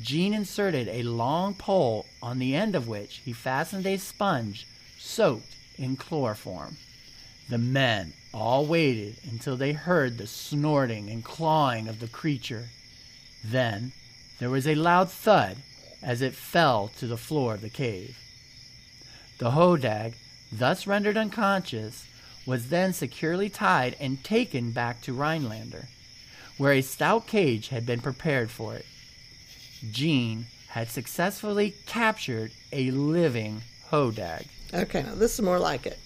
Gene 0.00 0.34
inserted 0.34 0.88
a 0.88 1.02
long 1.02 1.54
pole 1.54 2.06
on 2.22 2.38
the 2.38 2.54
end 2.54 2.76
of 2.76 2.86
which 2.86 3.20
he 3.24 3.32
fastened 3.32 3.86
a 3.86 3.96
sponge 3.96 4.66
soaked 4.98 5.56
in 5.76 5.96
chloroform. 5.96 6.76
The 7.48 7.58
men 7.58 8.12
all 8.32 8.66
waited 8.66 9.16
until 9.28 9.56
they 9.56 9.72
heard 9.72 10.18
the 10.18 10.26
snorting 10.26 11.08
and 11.10 11.24
clawing 11.24 11.88
of 11.88 11.98
the 11.98 12.06
creature. 12.06 12.68
Then 13.42 13.92
there 14.38 14.50
was 14.50 14.66
a 14.66 14.74
loud 14.74 15.10
thud 15.10 15.56
as 16.02 16.22
it 16.22 16.34
fell 16.34 16.88
to 16.98 17.06
the 17.06 17.16
floor 17.16 17.54
of 17.54 17.60
the 17.60 17.68
cave. 17.70 18.16
The 19.38 19.50
hodag, 19.52 20.14
thus 20.52 20.86
rendered 20.86 21.16
unconscious, 21.16 22.06
was 22.46 22.68
then 22.70 22.92
securely 22.92 23.48
tied 23.48 23.96
and 24.00 24.22
taken 24.24 24.70
back 24.72 25.00
to 25.02 25.12
Rhinelander, 25.12 25.88
where 26.56 26.72
a 26.72 26.80
stout 26.82 27.26
cage 27.26 27.68
had 27.68 27.84
been 27.84 28.00
prepared 28.00 28.50
for 28.50 28.74
it. 28.74 28.86
Gene 29.90 30.46
had 30.68 30.88
successfully 30.88 31.74
captured 31.86 32.52
a 32.72 32.90
living 32.90 33.62
hodag. 33.90 34.46
Okay, 34.72 35.02
now 35.02 35.14
this 35.14 35.34
is 35.34 35.40
more 35.42 35.58
like 35.58 35.86
it 35.86 35.98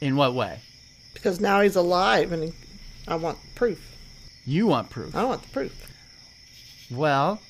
In 0.00 0.16
what 0.16 0.34
way? 0.34 0.60
because 1.14 1.40
now 1.40 1.60
he's 1.60 1.74
alive, 1.76 2.30
and 2.32 2.52
I 3.08 3.16
want 3.16 3.38
proof. 3.56 3.96
You 4.46 4.66
want 4.68 4.88
proof. 4.90 5.16
I 5.16 5.24
want 5.24 5.42
the 5.42 5.48
proof. 5.48 5.72
Well, 6.90 7.40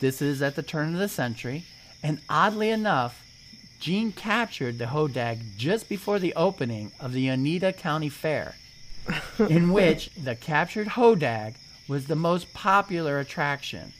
this 0.00 0.22
is 0.22 0.40
at 0.40 0.56
the 0.56 0.62
turn 0.62 0.94
of 0.94 1.00
the 1.00 1.08
century, 1.08 1.64
and 2.02 2.20
oddly 2.28 2.70
enough, 2.70 3.22
Gene 3.78 4.12
captured 4.12 4.78
the 4.78 4.86
hodag 4.86 5.56
just 5.56 5.88
before 5.88 6.18
the 6.18 6.34
opening 6.34 6.92
of 6.98 7.12
the 7.12 7.30
Oneida 7.30 7.72
County 7.72 8.08
Fair, 8.08 8.54
in 9.38 9.70
which 9.70 10.10
the 10.14 10.34
captured 10.34 10.88
hodag 10.88 11.54
was 11.88 12.06
the 12.06 12.16
most 12.16 12.52
popular 12.54 13.18
attraction. 13.18 13.92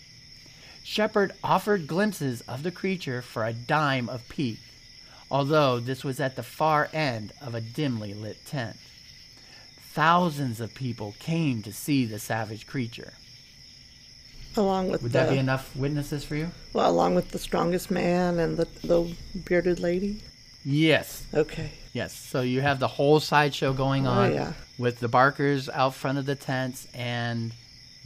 Shepard 0.83 1.33
offered 1.45 1.87
glimpses 1.87 2.41
of 2.43 2.63
the 2.63 2.71
creature 2.71 3.21
for 3.21 3.45
a 3.45 3.53
dime 3.53 4.09
a 4.09 4.19
peek, 4.19 4.61
although 5.31 5.79
this 5.79 6.05
was 6.05 6.21
at 6.21 6.37
the 6.37 6.43
far 6.43 6.89
end 6.93 7.33
of 7.43 7.55
a 7.55 7.61
dimly 7.61 8.15
lit 8.15 8.47
tent. 8.47 8.77
Thousands 9.93 10.61
of 10.61 10.75
people 10.75 11.15
came 11.19 11.63
to 11.63 11.73
see 11.73 12.07
the 12.07 12.19
savage 12.19 12.67
creature. 12.67 13.13
Along 14.57 14.89
with 14.91 15.03
Would 15.03 15.13
the 15.13 15.19
that 15.19 15.31
be 15.31 15.39
enough 15.39 15.75
witnesses 15.77 16.25
for 16.25 16.35
you? 16.37 16.51
well, 16.73 16.91
along 16.91 17.15
with 17.15 17.31
the 17.31 17.39
strongest 17.39 17.91
man 17.91 18.39
and 18.39 18.57
the 18.57 18.67
the 18.83 19.15
bearded 19.45 19.81
lady. 19.81 20.21
Yes. 20.65 21.25
Okay. 21.33 21.71
Yes. 21.93 22.13
So 22.15 22.41
you 22.41 22.61
have 22.61 22.81
the 22.81 22.89
whole 22.89 23.21
sideshow 23.21 23.73
going 23.73 24.07
oh, 24.07 24.11
on 24.11 24.31
Oh, 24.33 24.35
yeah. 24.35 24.53
with 24.79 24.99
the 24.99 25.09
Barkers 25.09 25.69
out 25.69 25.95
front 25.95 26.19
of 26.19 26.27
the 26.27 26.35
tents, 26.35 26.89
and 26.95 27.53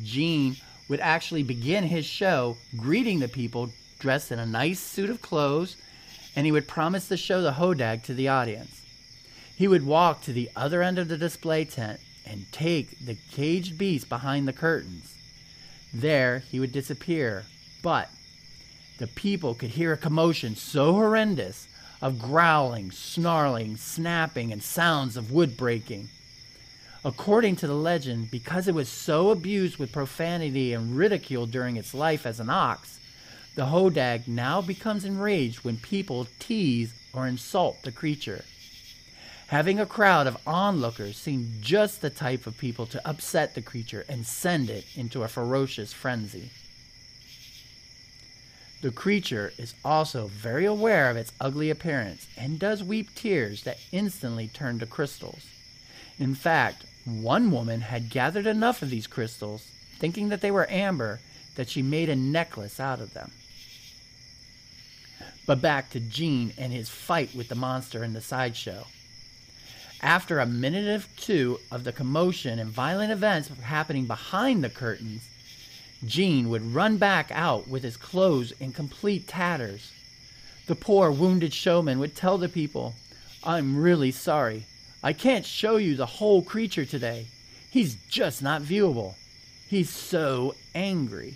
Gene 0.02 0.56
would 0.88 1.00
actually 1.00 1.42
begin 1.42 1.84
his 1.84 2.04
show 2.04 2.56
greeting 2.76 3.20
the 3.20 3.28
people 3.28 3.70
dressed 3.98 4.30
in 4.32 4.38
a 4.38 4.46
nice 4.46 4.80
suit 4.80 5.08
of 5.10 5.22
clothes, 5.22 5.76
and 6.36 6.44
he 6.46 6.52
would 6.52 6.66
promise 6.68 7.08
to 7.08 7.16
show 7.16 7.40
the 7.42 7.52
hodag 7.52 8.02
to 8.04 8.14
the 8.14 8.28
audience. 8.28 8.82
He 9.56 9.68
would 9.68 9.84
walk 9.86 10.22
to 10.22 10.32
the 10.32 10.50
other 10.56 10.82
end 10.82 10.98
of 10.98 11.08
the 11.08 11.16
display 11.18 11.64
tent 11.64 12.00
and 12.26 12.50
take 12.52 12.98
the 13.04 13.16
caged 13.30 13.76
beast 13.78 14.08
behind 14.08 14.46
the 14.48 14.52
curtains. 14.52 15.14
There 15.92 16.40
he 16.50 16.61
would 16.61 16.72
disappear, 16.72 17.44
but 17.83 18.11
the 18.98 19.07
people 19.09 19.55
could 19.55 19.70
hear 19.70 19.92
a 19.92 19.96
commotion 19.96 20.55
so 20.55 20.92
horrendous 20.92 21.66
of 22.00 22.18
growling, 22.18 22.90
snarling, 22.90 23.76
snapping, 23.76 24.53
and 24.53 24.62
sounds 24.62 25.16
of 25.16 25.33
wood 25.33 25.57
breaking. 25.57 26.09
According 27.05 27.57
to 27.57 27.66
the 27.66 27.74
legend, 27.74 28.31
because 28.31 28.68
it 28.68 28.74
was 28.74 28.88
so 28.88 29.31
abused 29.31 29.79
with 29.79 29.92
profanity 29.92 30.72
and 30.72 30.96
ridicule 30.96 31.46
during 31.46 31.76
its 31.76 31.94
life 31.94 32.26
as 32.26 32.40
an 32.40 32.50
ox, 32.50 32.98
the 33.55 33.66
hodag 33.66 34.29
now 34.29 34.61
becomes 34.61 35.05
enraged 35.05 35.64
when 35.64 35.76
people 35.76 36.29
tease 36.38 36.94
or 37.12 37.26
insult 37.26 37.83
the 37.83 37.92
creature. 37.92 38.44
Having 39.50 39.80
a 39.80 39.86
crowd 39.86 40.28
of 40.28 40.36
onlookers 40.46 41.16
seemed 41.16 41.60
just 41.60 42.00
the 42.00 42.08
type 42.08 42.46
of 42.46 42.56
people 42.56 42.86
to 42.86 43.04
upset 43.04 43.56
the 43.56 43.60
creature 43.60 44.04
and 44.08 44.24
send 44.24 44.70
it 44.70 44.84
into 44.94 45.24
a 45.24 45.28
ferocious 45.28 45.92
frenzy. 45.92 46.50
The 48.80 48.92
creature 48.92 49.52
is 49.58 49.74
also 49.84 50.28
very 50.28 50.66
aware 50.66 51.10
of 51.10 51.16
its 51.16 51.32
ugly 51.40 51.68
appearance 51.68 52.28
and 52.38 52.60
does 52.60 52.84
weep 52.84 53.12
tears 53.16 53.64
that 53.64 53.80
instantly 53.90 54.46
turn 54.46 54.78
to 54.78 54.86
crystals. 54.86 55.44
In 56.16 56.36
fact, 56.36 56.84
one 57.04 57.50
woman 57.50 57.80
had 57.80 58.08
gathered 58.08 58.46
enough 58.46 58.82
of 58.82 58.90
these 58.90 59.08
crystals, 59.08 59.66
thinking 59.98 60.28
that 60.28 60.42
they 60.42 60.52
were 60.52 60.70
amber, 60.70 61.18
that 61.56 61.68
she 61.68 61.82
made 61.82 62.08
a 62.08 62.14
necklace 62.14 62.78
out 62.78 63.00
of 63.00 63.14
them. 63.14 63.32
But 65.44 65.60
back 65.60 65.90
to 65.90 65.98
Gene 65.98 66.52
and 66.56 66.72
his 66.72 66.88
fight 66.88 67.34
with 67.34 67.48
the 67.48 67.56
monster 67.56 68.04
in 68.04 68.12
the 68.12 68.20
sideshow. 68.20 68.86
After 70.02 70.38
a 70.38 70.46
minute 70.46 70.86
or 70.88 71.06
two 71.16 71.60
of 71.70 71.84
the 71.84 71.92
commotion 71.92 72.58
and 72.58 72.70
violent 72.70 73.12
events 73.12 73.48
happening 73.62 74.06
behind 74.06 74.64
the 74.64 74.70
curtains, 74.70 75.28
Gene 76.06 76.48
would 76.48 76.74
run 76.74 76.96
back 76.96 77.30
out 77.30 77.68
with 77.68 77.82
his 77.82 77.98
clothes 77.98 78.52
in 78.52 78.72
complete 78.72 79.28
tatters. 79.28 79.92
The 80.66 80.74
poor 80.74 81.10
wounded 81.10 81.52
showman 81.52 81.98
would 81.98 82.16
tell 82.16 82.38
the 82.38 82.48
people, 82.48 82.94
I'm 83.44 83.76
really 83.76 84.10
sorry. 84.10 84.64
I 85.02 85.12
can't 85.12 85.44
show 85.44 85.76
you 85.76 85.96
the 85.96 86.06
whole 86.06 86.42
creature 86.42 86.86
today. 86.86 87.26
He's 87.70 87.96
just 88.08 88.42
not 88.42 88.62
viewable. 88.62 89.14
He's 89.68 89.90
so 89.90 90.54
angry. 90.74 91.34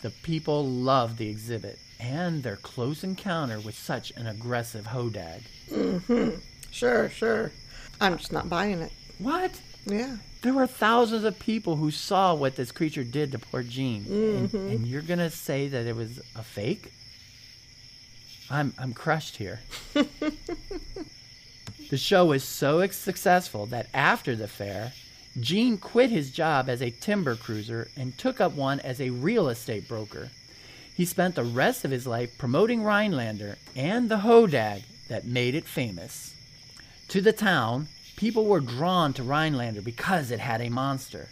The 0.00 0.10
people 0.10 0.66
loved 0.66 1.18
the 1.18 1.28
exhibit 1.28 1.78
and 2.00 2.42
their 2.42 2.56
close 2.56 3.04
encounter 3.04 3.60
with 3.60 3.76
such 3.76 4.10
an 4.16 4.26
aggressive 4.26 4.86
hodag. 4.86 5.42
Mm-hmm. 5.70 6.38
Sure, 6.72 7.08
sure. 7.10 7.52
I'm 8.00 8.18
just 8.18 8.32
not 8.32 8.48
buying 8.48 8.80
it. 8.80 8.90
What? 9.18 9.52
Yeah. 9.86 10.16
There 10.40 10.54
were 10.54 10.66
thousands 10.66 11.22
of 11.22 11.38
people 11.38 11.76
who 11.76 11.92
saw 11.92 12.34
what 12.34 12.56
this 12.56 12.72
creature 12.72 13.04
did 13.04 13.30
to 13.30 13.38
poor 13.38 13.62
Gene, 13.62 14.04
and, 14.08 14.48
mm-hmm. 14.48 14.56
and 14.56 14.86
you're 14.86 15.02
gonna 15.02 15.30
say 15.30 15.68
that 15.68 15.86
it 15.86 15.94
was 15.94 16.18
a 16.34 16.42
fake? 16.42 16.92
I'm 18.50 18.74
I'm 18.78 18.92
crushed 18.92 19.36
here. 19.36 19.60
the 19.92 21.96
show 21.96 22.24
was 22.24 22.42
so 22.42 22.84
successful 22.88 23.66
that 23.66 23.86
after 23.94 24.34
the 24.34 24.48
fair, 24.48 24.92
Gene 25.38 25.78
quit 25.78 26.10
his 26.10 26.32
job 26.32 26.68
as 26.68 26.82
a 26.82 26.90
timber 26.90 27.36
cruiser 27.36 27.88
and 27.96 28.18
took 28.18 28.40
up 28.40 28.52
one 28.52 28.80
as 28.80 29.00
a 29.00 29.10
real 29.10 29.48
estate 29.48 29.86
broker. 29.86 30.30
He 30.94 31.04
spent 31.04 31.36
the 31.36 31.44
rest 31.44 31.84
of 31.84 31.90
his 31.90 32.06
life 32.06 32.36
promoting 32.36 32.82
Rhinelander 32.82 33.56
and 33.76 34.08
the 34.08 34.18
hodag 34.18 34.82
that 35.08 35.24
made 35.24 35.54
it 35.54 35.64
famous. 35.64 36.34
To 37.08 37.20
the 37.20 37.32
town, 37.32 37.88
people 38.16 38.46
were 38.46 38.60
drawn 38.60 39.12
to 39.14 39.22
Rhinelander 39.22 39.82
because 39.82 40.30
it 40.30 40.40
had 40.40 40.60
a 40.60 40.70
monster. 40.70 41.28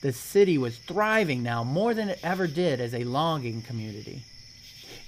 The 0.00 0.12
city 0.12 0.58
was 0.58 0.78
thriving 0.78 1.42
now 1.42 1.64
more 1.64 1.92
than 1.94 2.08
it 2.08 2.20
ever 2.22 2.46
did 2.46 2.80
as 2.80 2.94
a 2.94 3.04
logging 3.04 3.62
community. 3.62 4.22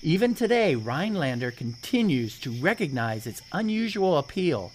Even 0.03 0.35
today, 0.35 0.75
Rhinelander 0.75 1.51
continues 1.51 2.41
to 2.41 2.51
recognize 2.51 3.27
its 3.27 3.43
unusual 3.53 4.19
appeal, 4.19 4.73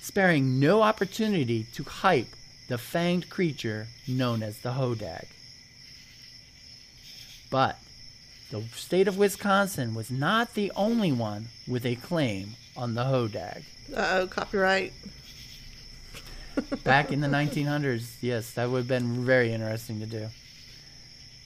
sparing 0.00 0.60
no 0.60 0.82
opportunity 0.82 1.64
to 1.72 1.82
hype 1.84 2.28
the 2.68 2.76
fanged 2.76 3.30
creature 3.30 3.88
known 4.06 4.42
as 4.42 4.58
the 4.58 4.72
Hodag. 4.72 5.26
But 7.50 7.78
the 8.50 8.62
state 8.74 9.08
of 9.08 9.18
Wisconsin 9.18 9.94
was 9.94 10.10
not 10.10 10.54
the 10.54 10.70
only 10.76 11.12
one 11.12 11.48
with 11.66 11.84
a 11.86 11.96
claim 11.96 12.56
on 12.78 12.94
the 12.94 13.02
Hodag. 13.02 13.62
Uh 13.94 14.20
oh, 14.20 14.26
copyright. 14.28 14.92
Back 16.84 17.12
in 17.12 17.20
the 17.20 17.28
1900s, 17.28 18.14
yes, 18.20 18.52
that 18.52 18.70
would 18.70 18.78
have 18.78 18.88
been 18.88 19.24
very 19.24 19.52
interesting 19.52 20.00
to 20.00 20.06
do. 20.06 20.28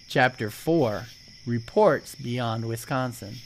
Chapter 0.09 0.51
4 0.51 1.07
Reports 1.47 2.15
Beyond 2.15 2.67
Wisconsin. 2.67 3.37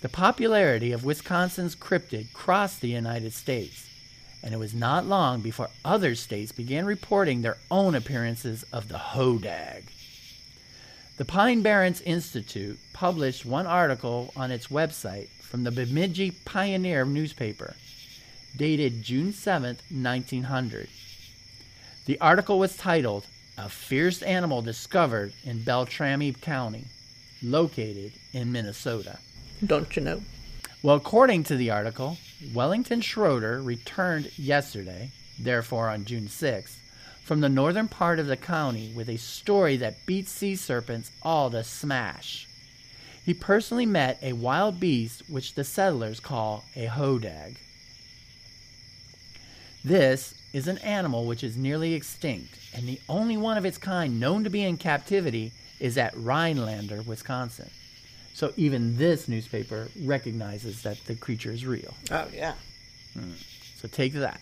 The 0.00 0.08
popularity 0.08 0.92
of 0.92 1.04
Wisconsin's 1.04 1.76
cryptid 1.76 2.32
crossed 2.32 2.80
the 2.80 2.88
United 2.88 3.32
States, 3.32 3.86
and 4.42 4.54
it 4.54 4.58
was 4.58 4.74
not 4.74 5.06
long 5.06 5.40
before 5.40 5.68
other 5.84 6.14
states 6.14 6.52
began 6.52 6.86
reporting 6.86 7.42
their 7.42 7.58
own 7.70 7.94
appearances 7.94 8.64
of 8.72 8.88
the 8.88 8.98
hodag. 8.98 9.84
The 11.18 11.24
Pine 11.24 11.62
Barrens 11.62 12.00
Institute 12.02 12.78
published 12.92 13.44
one 13.44 13.66
article 13.66 14.32
on 14.36 14.50
its 14.50 14.68
website 14.68 15.28
from 15.48 15.64
the 15.64 15.70
Bemidji 15.70 16.30
Pioneer 16.30 17.06
newspaper 17.06 17.74
dated 18.54 19.02
June 19.02 19.32
7, 19.32 19.78
1900. 19.90 20.88
The 22.04 22.20
article 22.20 22.58
was 22.58 22.76
titled 22.76 23.26
A 23.56 23.70
Fierce 23.70 24.20
Animal 24.22 24.60
Discovered 24.60 25.32
in 25.44 25.62
Beltrami 25.62 26.32
County, 26.34 26.84
located 27.42 28.12
in 28.34 28.52
Minnesota. 28.52 29.18
Don't 29.64 29.96
you 29.96 30.02
know? 30.02 30.22
Well, 30.82 30.96
according 30.96 31.44
to 31.44 31.56
the 31.56 31.70
article, 31.70 32.18
Wellington 32.52 33.00
Schroeder 33.00 33.62
returned 33.62 34.38
yesterday, 34.38 35.10
therefore 35.38 35.88
on 35.88 36.04
June 36.04 36.26
6th, 36.26 36.76
from 37.22 37.40
the 37.40 37.48
northern 37.48 37.88
part 37.88 38.18
of 38.18 38.26
the 38.26 38.36
county 38.36 38.92
with 38.94 39.08
a 39.08 39.16
story 39.16 39.78
that 39.78 40.04
beats 40.04 40.30
sea 40.30 40.56
serpents 40.56 41.10
all 41.22 41.50
to 41.50 41.64
smash. 41.64 42.47
He 43.28 43.34
personally 43.34 43.84
met 43.84 44.18
a 44.22 44.32
wild 44.32 44.80
beast 44.80 45.22
which 45.28 45.52
the 45.52 45.62
settlers 45.62 46.18
call 46.18 46.64
a 46.74 46.86
hodag. 46.86 47.56
This 49.84 50.34
is 50.54 50.66
an 50.66 50.78
animal 50.78 51.26
which 51.26 51.44
is 51.44 51.54
nearly 51.54 51.92
extinct, 51.92 52.58
and 52.72 52.88
the 52.88 52.98
only 53.06 53.36
one 53.36 53.58
of 53.58 53.66
its 53.66 53.76
kind 53.76 54.18
known 54.18 54.44
to 54.44 54.48
be 54.48 54.62
in 54.62 54.78
captivity 54.78 55.52
is 55.78 55.98
at 55.98 56.16
Rhinelander, 56.16 57.02
Wisconsin. 57.02 57.68
So 58.32 58.54
even 58.56 58.96
this 58.96 59.28
newspaper 59.28 59.88
recognizes 60.04 60.80
that 60.84 61.04
the 61.04 61.14
creature 61.14 61.52
is 61.52 61.66
real. 61.66 61.92
Oh, 62.10 62.28
yeah. 62.32 62.54
Hmm. 63.12 63.32
So 63.76 63.88
take 63.88 64.14
that. 64.14 64.40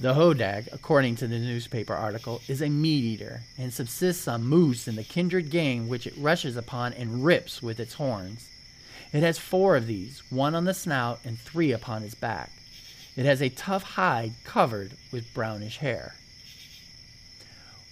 The 0.00 0.14
hodag, 0.14 0.68
according 0.70 1.16
to 1.16 1.26
the 1.26 1.40
newspaper 1.40 1.92
article, 1.92 2.40
is 2.46 2.62
a 2.62 2.68
meat 2.68 3.02
eater 3.02 3.40
and 3.58 3.72
subsists 3.72 4.28
on 4.28 4.44
moose 4.44 4.86
and 4.86 4.96
the 4.96 5.02
kindred 5.02 5.50
game 5.50 5.88
which 5.88 6.06
it 6.06 6.14
rushes 6.16 6.56
upon 6.56 6.92
and 6.92 7.24
rips 7.24 7.60
with 7.60 7.80
its 7.80 7.94
horns. 7.94 8.48
It 9.12 9.24
has 9.24 9.38
four 9.38 9.74
of 9.74 9.88
these, 9.88 10.22
one 10.30 10.54
on 10.54 10.66
the 10.66 10.74
snout 10.74 11.18
and 11.24 11.36
three 11.36 11.72
upon 11.72 12.04
its 12.04 12.14
back. 12.14 12.52
It 13.16 13.24
has 13.24 13.42
a 13.42 13.48
tough 13.48 13.82
hide 13.82 14.34
covered 14.44 14.92
with 15.10 15.34
brownish 15.34 15.78
hair. 15.78 16.14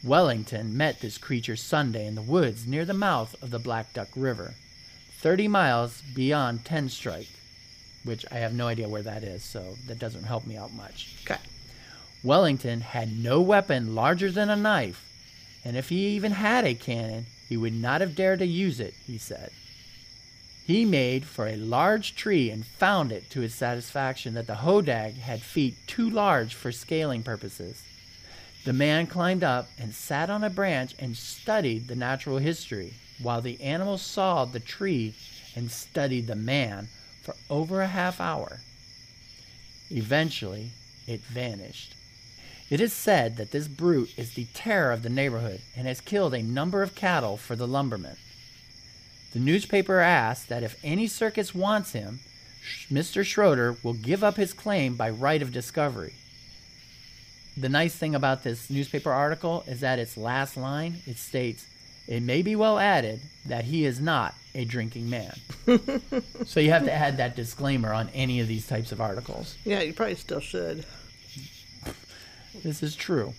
Wellington 0.04 0.76
met 0.76 1.00
this 1.00 1.18
creature 1.18 1.56
Sunday 1.56 2.06
in 2.06 2.14
the 2.14 2.22
woods 2.22 2.68
near 2.68 2.84
the 2.84 2.94
mouth 2.94 3.34
of 3.42 3.50
the 3.50 3.58
Black 3.58 3.92
Duck 3.92 4.10
River, 4.14 4.54
30 5.18 5.48
miles 5.48 6.02
beyond 6.14 6.62
Tenstrike, 6.62 7.34
which 8.04 8.24
I 8.30 8.36
have 8.36 8.54
no 8.54 8.68
idea 8.68 8.88
where 8.88 9.02
that 9.02 9.24
is, 9.24 9.42
so 9.42 9.74
that 9.88 9.98
doesn't 9.98 10.22
help 10.22 10.46
me 10.46 10.56
out 10.56 10.72
much. 10.72 11.16
Okay. 11.24 11.40
Wellington 12.26 12.80
had 12.80 13.16
no 13.16 13.40
weapon 13.40 13.94
larger 13.94 14.32
than 14.32 14.50
a 14.50 14.56
knife, 14.56 15.00
and 15.64 15.76
if 15.76 15.90
he 15.90 16.08
even 16.08 16.32
had 16.32 16.64
a 16.64 16.74
cannon, 16.74 17.26
he 17.48 17.56
would 17.56 17.72
not 17.72 18.00
have 18.00 18.16
dared 18.16 18.40
to 18.40 18.46
use 18.46 18.80
it, 18.80 18.94
he 19.06 19.16
said. 19.16 19.52
He 20.66 20.84
made 20.84 21.24
for 21.24 21.46
a 21.46 21.54
large 21.54 22.16
tree 22.16 22.50
and 22.50 22.66
found 22.66 23.12
it 23.12 23.30
to 23.30 23.42
his 23.42 23.54
satisfaction 23.54 24.34
that 24.34 24.48
the 24.48 24.56
hodag 24.56 25.18
had 25.18 25.40
feet 25.40 25.76
too 25.86 26.10
large 26.10 26.52
for 26.52 26.72
scaling 26.72 27.22
purposes. 27.22 27.84
The 28.64 28.72
man 28.72 29.06
climbed 29.06 29.44
up 29.44 29.68
and 29.78 29.94
sat 29.94 30.28
on 30.28 30.42
a 30.42 30.50
branch 30.50 30.96
and 30.98 31.16
studied 31.16 31.86
the 31.86 31.94
natural 31.94 32.38
history, 32.38 32.94
while 33.22 33.40
the 33.40 33.62
animal 33.62 33.98
sawed 33.98 34.52
the 34.52 34.58
tree 34.58 35.14
and 35.54 35.70
studied 35.70 36.26
the 36.26 36.34
man 36.34 36.88
for 37.22 37.36
over 37.48 37.82
a 37.82 37.86
half 37.86 38.20
hour. 38.20 38.58
Eventually, 39.92 40.72
it 41.06 41.20
vanished. 41.20 41.95
It 42.68 42.80
is 42.80 42.92
said 42.92 43.36
that 43.36 43.52
this 43.52 43.68
brute 43.68 44.12
is 44.16 44.34
the 44.34 44.46
terror 44.52 44.90
of 44.90 45.02
the 45.02 45.08
neighborhood 45.08 45.60
and 45.76 45.86
has 45.86 46.00
killed 46.00 46.34
a 46.34 46.42
number 46.42 46.82
of 46.82 46.96
cattle 46.96 47.36
for 47.36 47.54
the 47.54 47.66
lumbermen. 47.66 48.16
The 49.32 49.38
newspaper 49.38 50.00
asks 50.00 50.46
that 50.46 50.62
if 50.62 50.78
any 50.82 51.06
circus 51.06 51.54
wants 51.54 51.92
him, 51.92 52.20
Mr. 52.90 53.24
Schroeder 53.24 53.76
will 53.82 53.92
give 53.92 54.24
up 54.24 54.36
his 54.36 54.52
claim 54.52 54.96
by 54.96 55.10
right 55.10 55.42
of 55.42 55.52
discovery. 55.52 56.14
The 57.56 57.68
nice 57.68 57.94
thing 57.94 58.14
about 58.14 58.42
this 58.42 58.68
newspaper 58.68 59.12
article 59.12 59.62
is 59.66 59.80
that 59.80 59.98
its 59.98 60.16
last 60.16 60.56
line 60.56 61.02
it 61.06 61.18
states, 61.18 61.66
"It 62.08 62.22
may 62.22 62.42
be 62.42 62.56
well 62.56 62.78
added 62.78 63.20
that 63.46 63.64
he 63.64 63.84
is 63.84 64.00
not 64.00 64.34
a 64.54 64.64
drinking 64.64 65.08
man." 65.08 65.38
so 66.46 66.60
you 66.60 66.70
have 66.70 66.84
to 66.84 66.92
add 66.92 67.16
that 67.16 67.36
disclaimer 67.36 67.92
on 67.92 68.10
any 68.10 68.40
of 68.40 68.48
these 68.48 68.66
types 68.66 68.90
of 68.90 69.00
articles. 69.00 69.54
Yeah, 69.64 69.80
you 69.82 69.94
probably 69.94 70.16
still 70.16 70.40
should. 70.40 70.84
This 72.62 72.82
is 72.82 72.96
true. 72.96 73.34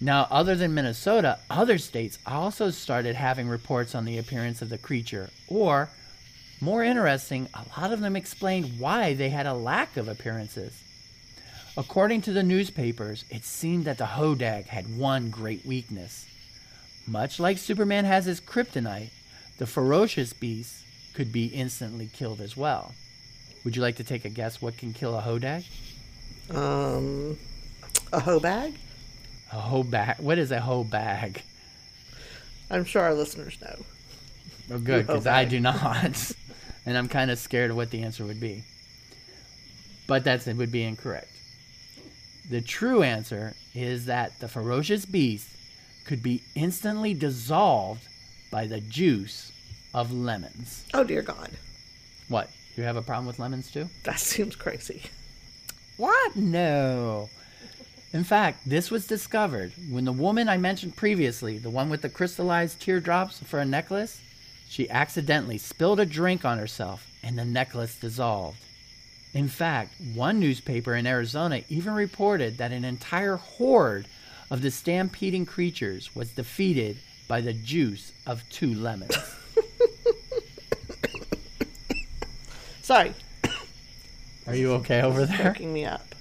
Now, 0.00 0.26
other 0.30 0.54
than 0.54 0.74
Minnesota, 0.74 1.38
other 1.50 1.76
states 1.76 2.18
also 2.24 2.70
started 2.70 3.16
having 3.16 3.48
reports 3.48 3.94
on 3.94 4.06
the 4.06 4.16
appearance 4.16 4.62
of 4.62 4.70
the 4.70 4.78
creature, 4.78 5.28
or, 5.46 5.90
more 6.60 6.82
interesting, 6.82 7.48
a 7.52 7.78
lot 7.78 7.92
of 7.92 8.00
them 8.00 8.16
explained 8.16 8.78
why 8.78 9.12
they 9.12 9.28
had 9.28 9.46
a 9.46 9.52
lack 9.52 9.98
of 9.98 10.08
appearances. 10.08 10.82
According 11.76 12.22
to 12.22 12.32
the 12.32 12.42
newspapers, 12.42 13.24
it 13.30 13.44
seemed 13.44 13.84
that 13.84 13.98
the 13.98 14.06
Hodag 14.06 14.66
had 14.66 14.96
one 14.96 15.30
great 15.30 15.66
weakness. 15.66 16.26
Much 17.06 17.38
like 17.38 17.58
Superman 17.58 18.04
has 18.06 18.24
his 18.24 18.40
kryptonite, 18.40 19.10
the 19.58 19.66
ferocious 19.66 20.32
beast 20.32 20.82
could 21.12 21.30
be 21.30 21.46
instantly 21.46 22.08
killed 22.12 22.40
as 22.40 22.56
well. 22.56 22.94
Would 23.64 23.76
you 23.76 23.82
like 23.82 23.96
to 23.96 24.04
take 24.04 24.24
a 24.24 24.30
guess 24.30 24.62
what 24.62 24.78
can 24.78 24.94
kill 24.94 25.16
a 25.18 25.22
Hodag? 25.22 25.64
Um, 26.50 27.38
a 28.12 28.20
hoe 28.20 28.40
bag? 28.40 28.74
A 29.52 29.56
hoe 29.56 29.82
bag. 29.82 30.18
What 30.18 30.38
is 30.38 30.50
a 30.50 30.60
hoe 30.60 30.84
bag? 30.84 31.42
I'm 32.70 32.84
sure 32.84 33.02
our 33.02 33.14
listeners 33.14 33.58
know. 33.60 33.84
Oh, 34.72 34.78
good, 34.78 35.06
because 35.06 35.26
I 35.26 35.44
do 35.44 35.58
not, 35.58 36.32
and 36.86 36.96
I'm 36.96 37.08
kind 37.08 37.30
of 37.30 37.38
scared 37.38 37.70
of 37.70 37.76
what 37.76 37.90
the 37.90 38.02
answer 38.02 38.24
would 38.24 38.40
be. 38.40 38.62
But 40.06 40.24
that's 40.24 40.46
it 40.46 40.56
would 40.56 40.72
be 40.72 40.82
incorrect. 40.82 41.28
The 42.48 42.60
true 42.60 43.02
answer 43.02 43.54
is 43.74 44.06
that 44.06 44.38
the 44.40 44.48
ferocious 44.48 45.04
beast 45.04 45.48
could 46.04 46.22
be 46.22 46.42
instantly 46.54 47.14
dissolved 47.14 48.02
by 48.50 48.66
the 48.66 48.80
juice 48.80 49.52
of 49.94 50.12
lemons. 50.12 50.84
Oh, 50.94 51.04
dear 51.04 51.22
God. 51.22 51.50
What? 52.28 52.50
You 52.76 52.84
have 52.84 52.96
a 52.96 53.02
problem 53.02 53.26
with 53.26 53.38
lemons 53.38 53.70
too? 53.70 53.88
That 54.04 54.18
seems 54.20 54.56
crazy. 54.56 55.02
What? 56.00 56.34
No. 56.34 57.28
In 58.14 58.24
fact, 58.24 58.66
this 58.66 58.90
was 58.90 59.06
discovered 59.06 59.74
when 59.90 60.06
the 60.06 60.12
woman 60.12 60.48
I 60.48 60.56
mentioned 60.56 60.96
previously, 60.96 61.58
the 61.58 61.68
one 61.68 61.90
with 61.90 62.00
the 62.00 62.08
crystallized 62.08 62.80
teardrops 62.80 63.40
for 63.40 63.58
a 63.58 63.66
necklace, 63.66 64.18
she 64.66 64.88
accidentally 64.88 65.58
spilled 65.58 66.00
a 66.00 66.06
drink 66.06 66.42
on 66.42 66.56
herself 66.56 67.06
and 67.22 67.36
the 67.36 67.44
necklace 67.44 67.96
dissolved. 67.96 68.56
In 69.34 69.46
fact, 69.46 69.92
one 70.14 70.40
newspaper 70.40 70.94
in 70.94 71.06
Arizona 71.06 71.64
even 71.68 71.92
reported 71.92 72.56
that 72.56 72.72
an 72.72 72.86
entire 72.86 73.36
horde 73.36 74.06
of 74.50 74.62
the 74.62 74.70
stampeding 74.70 75.44
creatures 75.44 76.16
was 76.16 76.30
defeated 76.30 76.96
by 77.28 77.42
the 77.42 77.52
juice 77.52 78.12
of 78.26 78.42
two 78.48 78.74
lemons. 78.74 79.14
Sorry, 82.80 83.12
Are 84.50 84.56
you 84.56 84.72
okay 84.74 85.02
over 85.02 85.26
there? 85.26 85.38
cracking 85.38 85.72
me 85.72 85.84
up. 85.84 86.14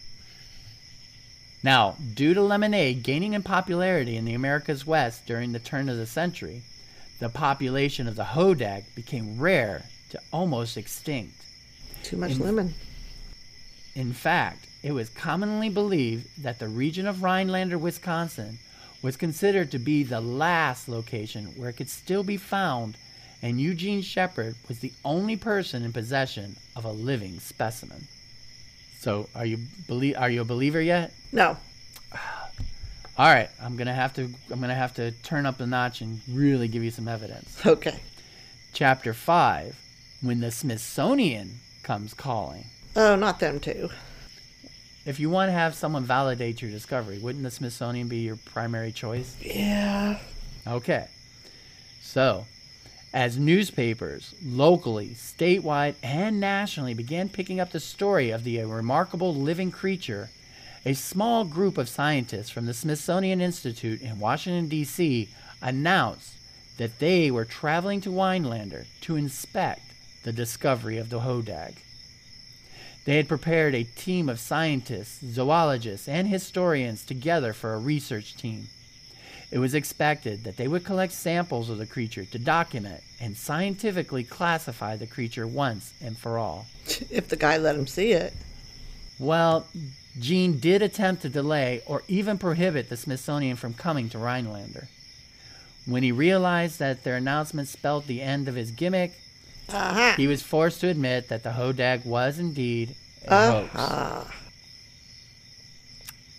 Now, 1.64 1.96
due 2.14 2.34
to 2.34 2.42
lemonade 2.42 3.04
gaining 3.04 3.34
in 3.34 3.44
popularity 3.44 4.16
in 4.16 4.26
the 4.26 4.34
Americas 4.34 4.86
West 4.86 5.26
during 5.26 5.52
the 5.52 5.60
turn 5.60 5.90
of 5.90 5.98
the 5.98 6.06
century, 6.06 6.62
the 7.20 7.28
population 7.30 8.08
of 8.08 8.16
the 8.16 8.24
hodag 8.24 8.86
became 8.96 9.40
rare 9.40 9.86
to 10.12 10.20
almost 10.32 10.78
extinct. 10.78 11.36
Too 12.04 12.18
much 12.18 12.32
In- 12.32 12.40
lemon. 12.40 12.74
In 13.96 14.14
fact, 14.14 14.68
it 14.84 14.94
was 14.94 15.10
commonly 15.10 15.68
believed 15.68 16.28
that 16.42 16.60
the 16.60 16.70
region 16.70 17.08
of 17.08 17.24
Rhinelander, 17.24 17.78
Wisconsin, 17.78 18.60
was 19.02 19.18
considered 19.18 19.72
to 19.72 19.80
be 19.80 20.04
the 20.04 20.22
last 20.22 20.88
location 20.88 21.48
where 21.58 21.70
it 21.70 21.74
could 21.74 21.90
still 21.90 22.24
be 22.24 22.38
found, 22.38 22.96
and 23.42 23.60
Eugene 23.60 24.02
Shepard 24.02 24.56
was 24.68 24.80
the 24.80 24.94
only 25.04 25.36
person 25.36 25.84
in 25.84 25.92
possession 25.92 26.56
of 26.76 26.86
a 26.86 26.92
living 26.92 27.40
specimen. 27.40 28.08
So, 29.00 29.30
are 29.34 29.46
you 29.46 29.60
belie- 29.88 30.14
are 30.16 30.30
you 30.30 30.42
a 30.42 30.46
believer 30.46 30.82
yet? 30.82 31.14
No. 31.32 31.56
All 33.18 33.34
right, 33.34 33.50
I'm 33.62 33.78
gonna 33.78 33.94
have 33.94 34.14
to 34.16 34.24
I'm 34.52 34.60
gonna 34.60 34.76
have 34.76 34.94
to 34.96 35.12
turn 35.12 35.46
up 35.46 35.58
the 35.58 35.68
notch 35.68 36.02
and 36.02 36.20
really 36.30 36.68
give 36.68 36.84
you 36.84 36.92
some 36.92 37.08
evidence. 37.08 37.66
Okay. 37.66 38.00
Chapter 38.74 39.14
five, 39.14 39.78
when 40.22 40.42
the 40.42 40.52
Smithsonian 40.52 41.60
comes 41.84 42.14
calling. 42.14 42.66
Oh, 42.96 43.16
not 43.16 43.40
them 43.40 43.60
too. 43.60 43.90
If 45.06 45.20
you 45.20 45.30
want 45.30 45.48
to 45.48 45.54
have 45.54 45.76
someone 45.76 46.04
validate 46.04 46.62
your 46.62 46.70
discovery, 46.70 47.20
wouldn't 47.20 47.44
the 47.44 47.52
Smithsonian 47.52 48.10
be 48.10 48.18
your 48.18 48.36
primary 48.36 48.92
choice? 48.92 49.36
Yeah. 49.42 50.20
Okay. 50.68 51.08
So, 52.02 52.46
as 53.14 53.38
newspapers, 53.38 54.36
locally, 54.44 55.10
statewide, 55.10 55.96
and 56.04 56.40
nationally 56.40 56.94
began 56.94 57.30
picking 57.30 57.60
up 57.60 57.72
the 57.72 57.80
story 57.80 58.30
of 58.30 58.44
the 58.44 58.62
uh, 58.62 58.68
remarkable 58.68 59.34
living 59.34 59.72
creature, 59.72 60.30
a 60.86 60.94
small 60.94 61.44
group 61.44 61.78
of 61.78 61.90
scientists 61.90 62.50
from 62.50 62.66
the 62.66 62.74
Smithsonian 62.74 63.42
Institute 63.42 64.02
in 64.02 64.20
Washington, 64.20 64.68
D.C., 64.68 65.28
announced 65.62 66.34
that 66.78 67.00
they 67.00 67.30
were 67.30 67.46
traveling 67.46 68.00
to 68.02 68.12
Rhinelander 68.12 68.86
to 69.02 69.16
inspect 69.16 69.82
the 70.24 70.32
discovery 70.32 70.98
of 70.98 71.10
the 71.10 71.22
Hodag. 71.22 71.74
They 73.06 73.18
had 73.18 73.28
prepared 73.28 73.74
a 73.74 73.84
team 73.84 74.30
of 74.30 74.40
scientists, 74.40 75.26
zoologists, 75.26 76.08
and 76.08 76.28
historians 76.28 77.04
together 77.04 77.54
for 77.54 77.74
a 77.74 77.80
research 77.80 78.38
team. 78.38 78.68
It 79.52 79.58
was 79.60 79.74
expected 79.74 80.44
that 80.44 80.58
they 80.58 80.68
would 80.68 80.84
collect 80.86 81.12
samples 81.12 81.70
of 81.70 81.80
the 81.80 81.86
creature 81.88 82.24
to 82.26 82.38
document 82.40 83.02
and 83.20 83.36
scientifically 83.36 84.24
classify 84.24 84.96
the 84.96 85.08
creature 85.08 85.48
once 85.48 85.94
and 86.02 86.18
for 86.18 86.38
all. 86.38 86.68
If 87.10 87.30
the 87.30 87.36
guy 87.36 87.58
let 87.58 87.76
him 87.76 87.88
see 87.88 88.12
it. 88.12 88.34
Well, 89.18 89.66
Gene 90.20 90.60
did 90.60 90.82
attempt 90.82 91.24
to 91.24 91.30
delay 91.30 91.82
or 91.88 92.04
even 92.08 92.38
prohibit 92.38 92.90
the 92.90 92.98
Smithsonian 92.98 93.56
from 93.58 93.74
coming 93.74 94.10
to 94.10 94.18
Rhinelander. 94.20 94.88
When 95.86 96.04
he 96.04 96.12
realized 96.12 96.78
that 96.80 97.04
their 97.04 97.16
announcement 97.16 97.68
spelled 97.68 98.06
the 98.06 98.22
end 98.22 98.48
of 98.48 98.56
his 98.56 98.70
gimmick, 98.72 99.14
Uh-huh. 99.70 100.14
he 100.16 100.28
was 100.28 100.42
forced 100.44 100.82
to 100.82 100.88
admit 100.90 101.30
that 101.30 101.42
the 101.44 101.52
Hodag 101.52 102.06
was 102.06 102.38
indeed 102.40 102.96
a 103.28 103.52
hoax. 103.52 103.76
Uh-huh. 103.76 104.24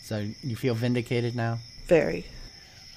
So 0.04 0.26
you 0.42 0.56
feel 0.56 0.74
vindicated 0.74 1.34
now? 1.36 1.58
Very. 1.86 2.24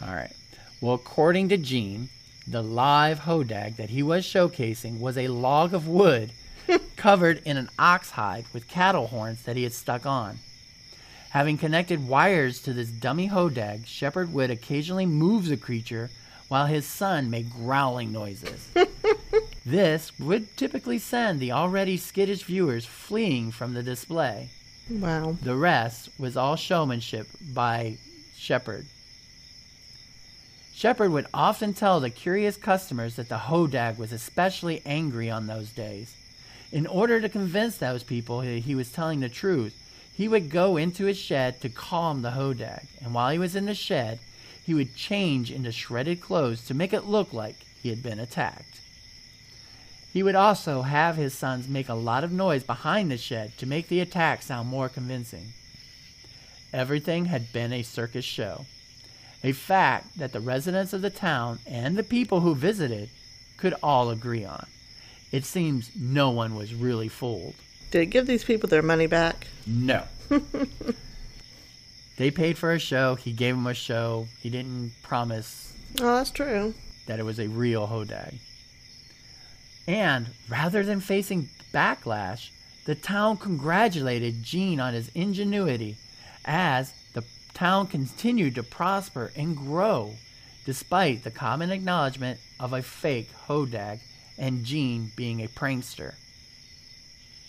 All 0.06 0.14
right. 0.14 0.34
Well, 0.82 0.96
according 0.96 1.50
to 1.50 1.58
Gene, 1.58 2.10
the 2.46 2.62
live 2.62 3.20
hodag 3.20 3.78
that 3.78 3.90
he 3.90 4.04
was 4.04 4.26
showcasing 4.26 5.00
was 5.00 5.18
a 5.18 5.30
log 5.30 5.74
of 5.74 5.88
wood 5.88 6.32
covered 6.98 7.42
in 7.46 7.56
an 7.56 7.70
ox 7.80 8.12
hide 8.12 8.46
with 8.54 8.68
cattle 8.68 9.08
horns 9.08 9.44
that 9.44 9.56
he 9.56 9.64
had 9.64 9.74
stuck 9.74 10.06
on. 10.06 10.40
Having 11.30 11.58
connected 11.58 12.08
wires 12.08 12.62
to 12.64 12.74
this 12.74 12.90
dummy 12.90 13.28
hodag, 13.30 13.86
Shepard 13.86 14.34
would 14.34 14.52
occasionally 14.52 15.06
move 15.06 15.48
the 15.48 15.58
creature 15.58 16.10
while 16.50 16.66
his 16.66 16.86
son 16.86 17.30
made 17.30 17.50
growling 17.50 18.12
noises. 18.12 18.68
this 19.66 20.12
would 20.20 20.56
typically 20.58 21.00
send 21.00 21.40
the 21.40 21.52
already 21.52 21.98
skittish 21.98 22.44
viewers 22.44 22.86
fleeing 22.86 23.52
from 23.52 23.74
the 23.74 23.82
display. 23.82 24.50
Wow. 24.90 25.38
The 25.42 25.56
rest 25.56 26.10
was 26.20 26.36
all 26.36 26.58
showmanship 26.58 27.28
by 27.54 27.98
Shepard. 28.36 28.86
Shepard 30.76 31.12
would 31.12 31.28
often 31.34 31.74
tell 31.74 32.00
the 32.00 32.10
curious 32.10 32.58
customers 32.58 33.16
that 33.16 33.30
the 33.30 33.38
Hodag 33.38 33.98
was 33.98 34.12
especially 34.12 34.82
angry 34.86 35.30
on 35.30 35.48
those 35.48 35.70
days. 35.70 36.16
In 36.72 36.88
order 36.88 37.22
to 37.22 37.30
convince 37.30 37.78
those 37.78 38.04
people 38.04 38.42
that 38.42 38.64
he 38.64 38.74
was 38.74 38.92
telling 38.92 39.20
the 39.20 39.30
truth, 39.30 39.76
he 40.16 40.28
would 40.28 40.50
go 40.50 40.78
into 40.78 41.06
his 41.06 41.18
shed 41.18 41.62
to 41.62 41.70
calm 41.70 42.22
the 42.22 42.32
Hodag, 42.32 42.88
and 43.02 43.14
while 43.14 43.32
he 43.32 43.38
was 43.38 43.56
in 43.56 43.66
the 43.68 43.76
shed, 43.76 44.20
he 44.66 44.74
would 44.74 44.96
change 44.96 45.52
into 45.52 45.72
shredded 45.72 46.22
clothes 46.22 46.66
to 46.66 46.74
make 46.74 46.94
it 46.94 47.06
look 47.06 47.34
like 47.34 47.58
he 47.82 47.90
had 47.90 48.02
been 48.02 48.20
attacked. 48.20 48.80
He 50.12 50.24
would 50.24 50.36
also 50.36 50.84
have 50.84 51.16
his 51.16 51.34
sons 51.34 51.68
make 51.68 51.90
a 51.90 51.96
lot 51.96 52.24
of 52.24 52.32
noise 52.32 52.64
behind 52.64 53.12
the 53.12 53.18
shed 53.18 53.58
to 53.58 53.66
make 53.66 53.88
the 53.88 54.00
attack 54.00 54.42
sound 54.42 54.70
more 54.70 54.90
convincing. 54.90 55.54
Everything 56.72 57.26
had 57.26 57.52
been 57.52 57.74
a 57.74 57.84
circus 57.84 58.26
show, 58.26 58.66
a 59.44 59.52
fact 59.52 60.18
that 60.18 60.32
the 60.32 60.40
residents 60.40 60.94
of 60.94 61.02
the 61.02 61.10
town 61.10 61.60
and 61.68 61.98
the 61.98 62.04
people 62.04 62.40
who 62.42 62.56
visited 62.56 63.10
could 63.58 63.74
all 63.84 64.10
agree 64.10 64.46
on. 64.46 64.66
It 65.32 65.46
seems 65.46 65.92
no 66.00 66.30
one 66.30 66.56
was 66.56 66.74
really 66.74 67.10
fooled. 67.10 67.56
Did 67.92 68.00
he 68.02 68.06
give 68.06 68.26
these 68.28 68.44
people 68.44 68.70
their 68.70 68.82
money 68.82 69.08
back? 69.08 69.48
No. 69.68 70.04
they 72.18 72.32
paid 72.32 72.58
for 72.58 72.72
a 72.72 72.80
show, 72.80 73.16
he 73.16 73.32
gave 73.32 73.56
them 73.56 73.68
a 73.68 73.74
show, 73.74 74.28
he 74.42 74.50
didn't 74.50 74.94
promise 75.02 75.74
Oh, 76.00 76.16
that's 76.16 76.32
true. 76.32 76.74
that 77.08 77.20
it 77.20 77.24
was 77.26 77.40
a 77.40 77.48
real 77.48 77.88
Hodag. 77.88 78.36
And 79.88 80.28
rather 80.50 80.84
than 80.84 81.02
facing 81.02 81.50
backlash, 81.74 82.50
the 82.86 82.96
town 82.96 83.38
congratulated 83.38 84.44
Gene 84.44 84.80
on 84.80 84.94
his 84.94 85.10
ingenuity 85.14 85.98
as 86.46 86.94
town 87.54 87.88
continued 87.88 88.56
to 88.56 88.64
prosper 88.64 89.32
and 89.36 89.56
grow 89.56 90.16
despite 90.66 91.24
the 91.24 91.32
common 91.32 91.72
acknowledgement 91.72 92.40
of 92.60 92.74
a 92.74 92.82
fake 92.82 93.30
Hodag 93.48 94.00
and 94.38 94.64
Gene 94.64 95.12
being 95.16 95.42
a 95.42 95.48
prankster. 95.48 96.14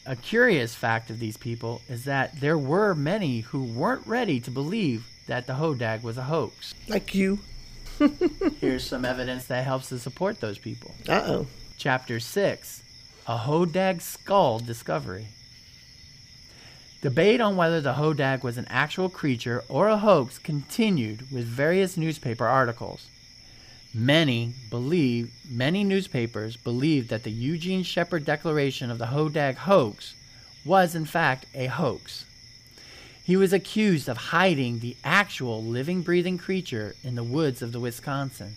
A 0.06 0.16
curious 0.16 0.74
fact 0.74 1.10
of 1.10 1.18
these 1.18 1.36
people 1.36 1.80
is 1.88 2.04
that 2.04 2.40
there 2.40 2.58
were 2.58 2.94
many 2.94 3.40
who 3.40 3.64
weren't 3.64 4.06
ready 4.06 4.38
to 4.40 4.50
believe 4.50 5.06
that 5.26 5.46
the 5.46 5.54
Hodag 5.54 6.02
was 6.02 6.18
a 6.18 6.24
hoax. 6.24 6.74
Like 6.88 7.14
you. 7.14 7.38
Here's 8.60 8.86
some 8.86 9.04
evidence 9.04 9.46
that 9.46 9.64
helps 9.64 9.88
to 9.88 9.98
support 9.98 10.40
those 10.40 10.58
people. 10.58 10.94
Uh-oh. 11.08 11.46
Chapter 11.78 12.20
6 12.20 12.82
A 13.26 13.38
Hodag 13.38 14.02
Skull 14.02 14.58
Discovery. 14.58 15.28
Debate 17.04 17.42
on 17.42 17.54
whether 17.54 17.82
the 17.82 17.92
Hodag 17.92 18.42
was 18.42 18.56
an 18.56 18.64
actual 18.70 19.10
creature 19.10 19.62
or 19.68 19.88
a 19.88 19.98
hoax 19.98 20.38
continued 20.38 21.30
with 21.30 21.44
various 21.44 21.98
newspaper 21.98 22.46
articles. 22.46 23.08
Many 23.92 24.54
believe 24.70 25.30
many 25.46 25.84
newspapers 25.84 26.56
believed 26.56 27.10
that 27.10 27.24
the 27.24 27.30
Eugene 27.30 27.82
Shepard 27.82 28.24
declaration 28.24 28.90
of 28.90 28.96
the 28.96 29.08
Hodag 29.08 29.56
hoax 29.56 30.14
was 30.64 30.94
in 30.94 31.04
fact 31.04 31.44
a 31.54 31.66
hoax. 31.66 32.24
He 33.22 33.36
was 33.36 33.52
accused 33.52 34.08
of 34.08 34.16
hiding 34.16 34.78
the 34.78 34.96
actual 35.04 35.62
living 35.62 36.00
breathing 36.00 36.38
creature 36.38 36.96
in 37.04 37.16
the 37.16 37.22
woods 37.22 37.60
of 37.60 37.72
the 37.72 37.80
Wisconsin 37.80 38.56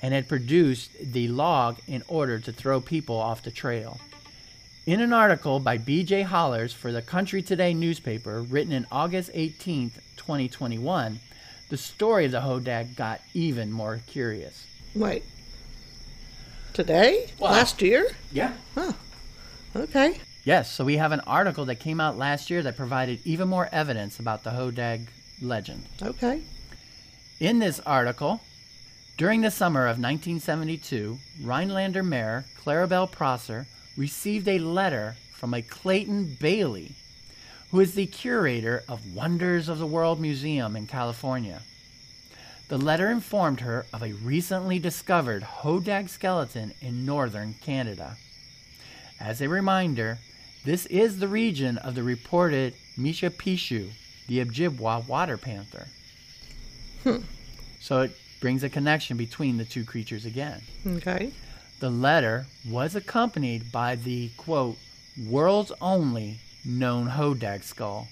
and 0.00 0.14
had 0.14 0.28
produced 0.28 0.92
the 1.02 1.26
log 1.26 1.78
in 1.88 2.04
order 2.06 2.38
to 2.38 2.52
throw 2.52 2.80
people 2.80 3.16
off 3.16 3.42
the 3.42 3.50
trail. 3.50 3.98
In 4.88 5.02
an 5.02 5.12
article 5.12 5.60
by 5.60 5.76
B.J. 5.76 6.22
Hollars 6.22 6.72
for 6.72 6.92
the 6.92 7.02
Country 7.02 7.42
Today 7.42 7.74
newspaper 7.74 8.40
written 8.40 8.72
in 8.72 8.86
August 8.90 9.30
18, 9.34 9.90
2021, 10.16 11.20
the 11.68 11.76
story 11.76 12.24
of 12.24 12.32
the 12.32 12.40
Hodag 12.40 12.96
got 12.96 13.20
even 13.34 13.70
more 13.70 14.00
curious. 14.06 14.66
Wait. 14.94 15.24
Today? 16.72 17.28
Wow. 17.38 17.50
Last 17.50 17.82
year? 17.82 18.06
Yeah. 18.32 18.54
Okay. 19.76 20.22
Yes, 20.44 20.72
so 20.72 20.86
we 20.86 20.96
have 20.96 21.12
an 21.12 21.20
article 21.26 21.66
that 21.66 21.80
came 21.80 22.00
out 22.00 22.16
last 22.16 22.48
year 22.48 22.62
that 22.62 22.78
provided 22.78 23.20
even 23.26 23.46
more 23.46 23.68
evidence 23.70 24.18
about 24.18 24.42
the 24.42 24.52
Hodag 24.52 25.08
legend. 25.42 25.84
Okay. 26.00 26.40
In 27.40 27.58
this 27.58 27.78
article, 27.80 28.40
during 29.18 29.42
the 29.42 29.50
summer 29.50 29.82
of 29.82 29.98
1972, 29.98 31.18
Rhinelander 31.42 32.02
Mayor 32.02 32.46
Clarabelle 32.64 33.12
Prosser 33.12 33.66
received 33.98 34.46
a 34.46 34.60
letter 34.60 35.16
from 35.32 35.52
a 35.52 35.60
Clayton 35.60 36.36
Bailey, 36.40 36.92
who 37.70 37.80
is 37.80 37.94
the 37.94 38.06
curator 38.06 38.84
of 38.88 39.14
Wonders 39.14 39.68
of 39.68 39.78
the 39.78 39.86
World 39.86 40.20
Museum 40.20 40.76
in 40.76 40.86
California. 40.86 41.62
The 42.68 42.78
letter 42.78 43.10
informed 43.10 43.60
her 43.60 43.86
of 43.92 44.02
a 44.02 44.12
recently 44.12 44.78
discovered 44.78 45.42
Hodag 45.42 46.08
skeleton 46.08 46.74
in 46.80 47.04
northern 47.04 47.54
Canada. 47.54 48.16
As 49.18 49.40
a 49.40 49.48
reminder, 49.48 50.18
this 50.64 50.86
is 50.86 51.18
the 51.18 51.28
region 51.28 51.76
of 51.78 51.96
the 51.96 52.02
reported 52.04 52.74
Mishipeshu, 52.96 53.90
the 54.28 54.44
Ojibwa 54.44 55.08
water 55.08 55.36
panther. 55.36 55.88
Hmm. 57.02 57.18
So 57.80 58.02
it 58.02 58.16
brings 58.40 58.62
a 58.62 58.68
connection 58.68 59.16
between 59.16 59.56
the 59.56 59.64
two 59.64 59.84
creatures 59.84 60.24
again. 60.24 60.60
Okay. 60.86 61.32
The 61.80 61.90
letter 61.90 62.46
was 62.68 62.96
accompanied 62.96 63.70
by 63.70 63.94
the 63.94 64.30
quote, 64.36 64.78
world's 65.28 65.72
only 65.80 66.40
known 66.64 67.10
Hodag 67.10 67.62
skull. 67.62 68.08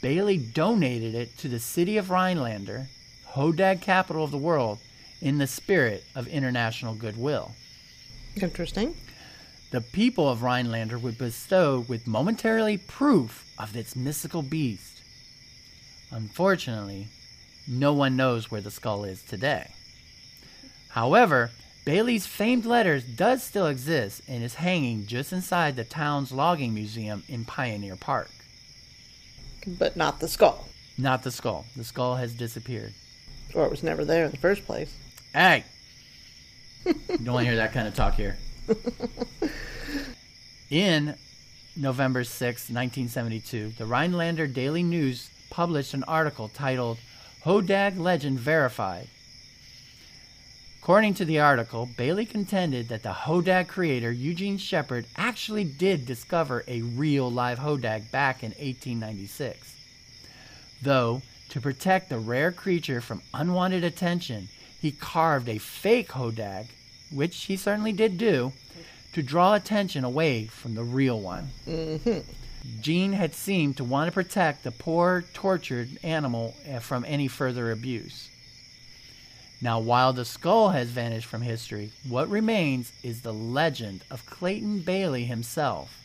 Bailey 0.00 0.38
donated 0.38 1.14
it 1.14 1.36
to 1.38 1.48
the 1.48 1.58
city 1.58 1.96
of 1.96 2.10
Rhinelander, 2.10 2.88
Hodag 3.30 3.80
capital 3.80 4.22
of 4.22 4.30
the 4.30 4.38
world, 4.38 4.78
in 5.20 5.38
the 5.38 5.46
spirit 5.46 6.04
of 6.14 6.28
international 6.28 6.94
goodwill. 6.94 7.52
Interesting. 8.40 8.94
The 9.70 9.80
people 9.80 10.28
of 10.28 10.42
Rhinelander 10.42 10.98
were 10.98 11.12
bestowed 11.12 11.88
with 11.88 12.06
momentarily 12.06 12.78
proof 12.78 13.50
of 13.58 13.74
its 13.74 13.96
mystical 13.96 14.42
beast. 14.42 15.02
Unfortunately, 16.12 17.08
no 17.66 17.92
one 17.92 18.14
knows 18.14 18.50
where 18.50 18.60
the 18.60 18.70
skull 18.70 19.04
is 19.04 19.22
today. 19.22 19.72
However, 20.90 21.50
Bailey's 21.84 22.26
famed 22.26 22.64
letters 22.64 23.04
does 23.04 23.42
still 23.42 23.66
exist 23.66 24.22
and 24.26 24.42
is 24.42 24.54
hanging 24.54 25.06
just 25.06 25.32
inside 25.32 25.76
the 25.76 25.84
town's 25.84 26.32
logging 26.32 26.72
museum 26.72 27.22
in 27.28 27.44
Pioneer 27.44 27.96
Park. 27.96 28.30
But 29.66 29.96
not 29.96 30.20
the 30.20 30.28
skull. 30.28 30.68
Not 30.96 31.22
the 31.22 31.30
skull. 31.30 31.66
The 31.76 31.84
skull 31.84 32.16
has 32.16 32.34
disappeared. 32.34 32.94
Or 33.54 33.64
it 33.66 33.70
was 33.70 33.82
never 33.82 34.04
there 34.04 34.24
in 34.24 34.30
the 34.30 34.36
first 34.38 34.64
place. 34.64 34.94
Hey! 35.32 35.64
Don't 36.84 37.26
want 37.26 37.44
to 37.44 37.50
hear 37.50 37.56
that 37.56 37.72
kind 37.72 37.88
of 37.88 37.94
talk 37.94 38.14
here. 38.14 38.38
In 40.70 41.14
November 41.76 42.24
6, 42.24 42.44
1972, 42.44 43.72
the 43.78 43.86
Rhinelander 43.86 44.46
Daily 44.46 44.82
News 44.82 45.30
published 45.50 45.94
an 45.94 46.04
article 46.04 46.48
titled 46.48 46.98
Hodag 47.44 47.98
Legend 47.98 48.38
Verified. 48.38 49.08
According 50.84 51.14
to 51.14 51.24
the 51.24 51.40
article, 51.40 51.88
Bailey 51.96 52.26
contended 52.26 52.88
that 52.88 53.02
the 53.02 53.08
Hodag 53.08 53.68
creator 53.68 54.12
Eugene 54.12 54.58
Shepard 54.58 55.06
actually 55.16 55.64
did 55.64 56.04
discover 56.04 56.62
a 56.68 56.82
real 56.82 57.32
live 57.32 57.58
Hodag 57.58 58.10
back 58.10 58.42
in 58.42 58.50
1896. 58.50 59.76
Though, 60.82 61.22
to 61.48 61.60
protect 61.62 62.10
the 62.10 62.18
rare 62.18 62.52
creature 62.52 63.00
from 63.00 63.22
unwanted 63.32 63.82
attention, 63.82 64.48
he 64.78 64.92
carved 64.92 65.48
a 65.48 65.56
fake 65.56 66.10
Hodag, 66.10 66.66
which 67.10 67.44
he 67.44 67.56
certainly 67.56 67.92
did 67.92 68.18
do, 68.18 68.52
to 69.14 69.22
draw 69.22 69.54
attention 69.54 70.04
away 70.04 70.44
from 70.44 70.74
the 70.74 70.84
real 70.84 71.18
one. 71.18 71.48
Gene 72.82 73.14
had 73.14 73.34
seemed 73.34 73.78
to 73.78 73.84
want 73.84 74.08
to 74.08 74.12
protect 74.12 74.64
the 74.64 74.70
poor, 74.70 75.24
tortured 75.32 75.88
animal 76.02 76.54
eh, 76.66 76.78
from 76.78 77.06
any 77.08 77.26
further 77.26 77.72
abuse. 77.72 78.28
Now, 79.64 79.78
while 79.78 80.12
the 80.12 80.26
skull 80.26 80.68
has 80.68 80.90
vanished 80.90 81.24
from 81.24 81.40
history, 81.40 81.90
what 82.06 82.28
remains 82.28 82.92
is 83.02 83.22
the 83.22 83.32
legend 83.32 84.04
of 84.10 84.26
Clayton 84.26 84.80
Bailey 84.80 85.24
himself. 85.24 86.02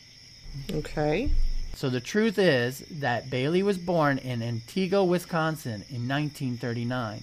Okay. 0.72 1.30
So 1.74 1.90
the 1.90 2.00
truth 2.00 2.38
is 2.38 2.78
that 2.90 3.28
Bailey 3.28 3.62
was 3.62 3.76
born 3.76 4.16
in 4.16 4.40
Antigo, 4.40 5.06
Wisconsin 5.06 5.84
in 5.90 6.08
1939. 6.08 7.22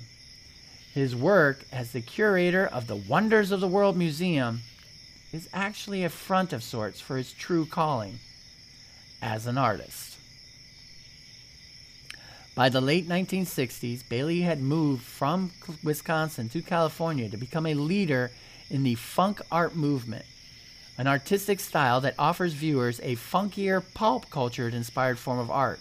His 0.93 1.15
work 1.15 1.65
as 1.71 1.91
the 1.91 2.01
curator 2.01 2.67
of 2.67 2.85
the 2.85 2.95
Wonders 2.95 3.49
of 3.49 3.59
the 3.59 3.67
World 3.67 3.97
Museum 3.97 4.61
is 5.33 5.49
actually 5.55 6.03
a 6.03 6.09
front 6.09 6.53
of 6.53 6.61
sorts 6.61 7.01
for 7.01 7.17
his 7.17 7.33
true 7.33 7.65
calling 7.65 8.19
as 9.23 9.47
an 9.47 9.57
artist. 9.57 10.06
By 12.57 12.69
the 12.69 12.81
late 12.81 13.07
1960s, 13.07 14.01
Bailey 14.09 14.41
had 14.41 14.59
moved 14.59 15.03
from 15.03 15.51
Wisconsin 15.83 16.49
to 16.49 16.63
California 16.63 17.29
to 17.29 17.37
become 17.37 17.67
a 17.67 17.75
leader 17.75 18.31
in 18.71 18.81
the 18.81 18.95
funk 18.95 19.41
art 19.51 19.75
movement, 19.75 20.25
an 20.97 21.05
artistic 21.05 21.59
style 21.59 22.01
that 22.01 22.15
offers 22.17 22.53
viewers 22.53 22.99
a 23.03 23.15
funkier, 23.15 23.83
pulp 23.93 24.31
culture 24.31 24.67
inspired 24.69 25.19
form 25.19 25.37
of 25.37 25.51
art, 25.51 25.79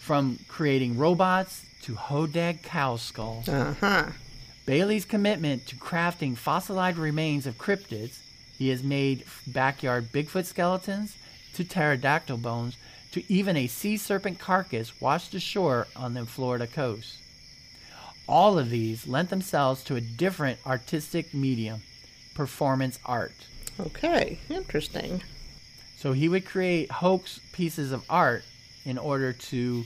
from 0.00 0.38
creating 0.48 0.98
robots 0.98 1.64
to 1.80 1.94
Hodag 1.94 2.62
cow 2.62 2.96
skulls. 2.96 3.48
Uh 3.48 3.74
huh. 3.80 4.06
Bailey's 4.66 5.06
commitment 5.06 5.66
to 5.68 5.76
crafting 5.76 6.36
fossilized 6.36 6.98
remains 6.98 7.46
of 7.46 7.56
cryptids, 7.56 8.18
he 8.58 8.68
has 8.68 8.82
made 8.82 9.24
backyard 9.46 10.12
Bigfoot 10.12 10.44
skeletons 10.44 11.16
to 11.54 11.64
pterodactyl 11.64 12.36
bones 12.36 12.76
to 13.12 13.32
even 13.32 13.56
a 13.56 13.66
sea 13.66 13.96
serpent 13.96 14.38
carcass 14.38 15.00
washed 15.00 15.34
ashore 15.34 15.86
on 15.94 16.14
the 16.14 16.26
Florida 16.26 16.66
coast. 16.66 17.18
All 18.28 18.58
of 18.58 18.70
these 18.70 19.06
lent 19.06 19.30
themselves 19.30 19.84
to 19.84 19.96
a 19.96 20.00
different 20.00 20.58
artistic 20.66 21.34
medium, 21.34 21.82
performance 22.34 22.98
art. 23.04 23.34
Okay. 23.78 24.38
Interesting. 24.48 25.22
So 25.96 26.12
he 26.12 26.28
would 26.28 26.44
create 26.44 26.90
hoax 26.90 27.40
pieces 27.52 27.92
of 27.92 28.04
art 28.08 28.44
in 28.84 28.98
order 28.98 29.32
to 29.32 29.84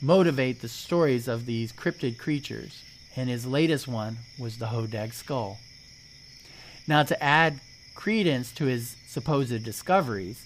motivate 0.00 0.60
the 0.60 0.68
stories 0.68 1.28
of 1.28 1.46
these 1.46 1.72
cryptid 1.72 2.18
creatures. 2.18 2.82
And 3.16 3.28
his 3.28 3.46
latest 3.46 3.88
one 3.88 4.18
was 4.38 4.58
the 4.58 4.66
Hodag 4.66 5.12
skull. 5.12 5.58
Now, 6.86 7.02
to 7.02 7.22
add 7.22 7.60
credence 7.94 8.52
to 8.52 8.64
his 8.64 8.96
supposed 9.06 9.62
discoveries, 9.64 10.44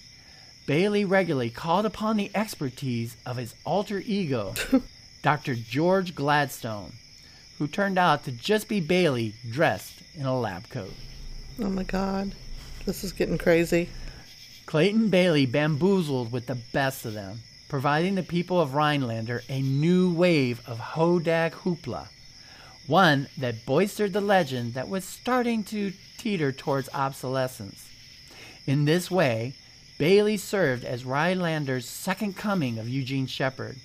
Bailey 0.65 1.03
regularly 1.03 1.49
called 1.49 1.85
upon 1.85 2.15
the 2.15 2.31
expertise 2.33 3.17
of 3.25 3.37
his 3.37 3.53
alter 3.65 4.01
ego, 4.05 4.53
Dr. 5.21 5.55
George 5.55 6.15
Gladstone, 6.15 6.93
who 7.57 7.67
turned 7.67 7.97
out 7.97 8.23
to 8.23 8.31
just 8.31 8.67
be 8.69 8.79
Bailey 8.79 9.33
dressed 9.49 10.01
in 10.15 10.25
a 10.25 10.39
lab 10.39 10.69
coat. 10.69 10.93
Oh 11.59 11.69
my 11.69 11.83
God. 11.83 12.33
This 12.85 13.03
is 13.03 13.13
getting 13.13 13.37
crazy. 13.37 13.89
Clayton 14.65 15.09
Bailey 15.09 15.45
bamboozled 15.45 16.31
with 16.31 16.47
the 16.47 16.55
best 16.55 17.05
of 17.05 17.13
them, 17.13 17.41
providing 17.67 18.15
the 18.15 18.23
people 18.23 18.59
of 18.59 18.73
Rhinelander 18.73 19.43
a 19.49 19.61
new 19.61 20.13
wave 20.13 20.61
of 20.65 20.79
Hodag 20.79 21.51
hoopla, 21.51 22.07
one 22.87 23.27
that 23.37 23.65
bolstered 23.65 24.13
the 24.13 24.21
legend 24.21 24.73
that 24.73 24.87
was 24.87 25.03
starting 25.03 25.63
to 25.65 25.91
teeter 26.17 26.51
towards 26.53 26.89
obsolescence. 26.93 27.89
In 28.65 28.85
this 28.85 29.11
way, 29.11 29.55
Bailey 30.03 30.35
served 30.35 30.83
as 30.83 31.05
Rhinelander's 31.05 31.87
second 31.87 32.35
coming 32.35 32.77
of 32.77 32.89
Eugene 32.89 33.25
Shepard. 33.25 33.77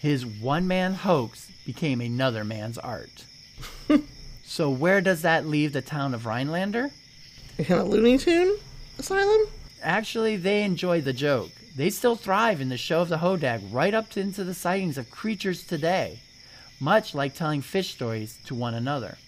His 0.00 0.24
one 0.24 0.68
man 0.68 0.94
hoax 0.94 1.50
became 1.64 2.00
another 2.00 2.44
man's 2.44 2.78
art. 2.78 3.24
so, 4.44 4.70
where 4.70 5.00
does 5.00 5.22
that 5.22 5.44
leave 5.44 5.72
the 5.72 5.82
town 5.82 6.14
of 6.14 6.26
Rhinelander? 6.26 6.92
In 7.58 7.72
a 7.72 7.82
Looney 7.82 8.18
Tune 8.18 8.56
asylum? 9.00 9.48
Actually, 9.82 10.36
they 10.36 10.62
enjoy 10.62 11.00
the 11.00 11.12
joke. 11.12 11.50
They 11.74 11.90
still 11.90 12.14
thrive 12.14 12.60
in 12.60 12.68
the 12.68 12.76
show 12.76 13.00
of 13.00 13.08
the 13.08 13.18
Hodag 13.18 13.62
right 13.72 13.94
up 13.94 14.08
to 14.10 14.20
into 14.20 14.44
the 14.44 14.54
sightings 14.54 14.96
of 14.96 15.10
creatures 15.10 15.64
today, 15.64 16.20
much 16.78 17.16
like 17.16 17.34
telling 17.34 17.62
fish 17.62 17.92
stories 17.92 18.38
to 18.46 18.54
one 18.54 18.74
another. 18.74 19.18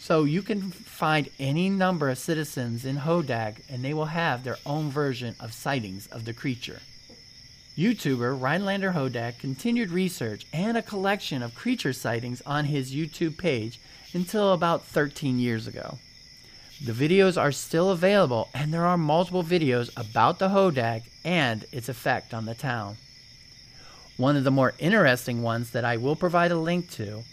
So 0.00 0.24
you 0.24 0.42
can 0.42 0.70
find 0.70 1.28
any 1.38 1.68
number 1.68 2.08
of 2.08 2.18
citizens 2.18 2.84
in 2.84 2.98
Hodag 2.98 3.56
and 3.68 3.84
they 3.84 3.92
will 3.92 4.06
have 4.06 4.44
their 4.44 4.56
own 4.64 4.90
version 4.90 5.34
of 5.40 5.52
sightings 5.52 6.06
of 6.06 6.24
the 6.24 6.32
creature. 6.32 6.80
YouTuber 7.76 8.40
Rhinelander 8.40 8.92
Hodag 8.92 9.38
continued 9.38 9.90
research 9.90 10.46
and 10.52 10.76
a 10.76 10.82
collection 10.82 11.42
of 11.42 11.54
creature 11.54 11.92
sightings 11.92 12.42
on 12.46 12.64
his 12.64 12.94
YouTube 12.94 13.38
page 13.38 13.80
until 14.14 14.52
about 14.52 14.84
13 14.84 15.38
years 15.38 15.66
ago. 15.66 15.98
The 16.84 16.92
videos 16.92 17.40
are 17.40 17.52
still 17.52 17.90
available 17.90 18.48
and 18.54 18.72
there 18.72 18.86
are 18.86 18.96
multiple 18.96 19.44
videos 19.44 19.90
about 19.96 20.38
the 20.38 20.48
Hodag 20.48 21.02
and 21.24 21.64
its 21.72 21.88
effect 21.88 22.32
on 22.32 22.46
the 22.46 22.54
town. 22.54 22.96
One 24.16 24.36
of 24.36 24.44
the 24.44 24.50
more 24.50 24.74
interesting 24.78 25.42
ones 25.42 25.72
that 25.72 25.84
I 25.84 25.96
will 25.96 26.16
provide 26.16 26.52
a 26.52 26.58
link 26.58 26.90
to 26.92 27.24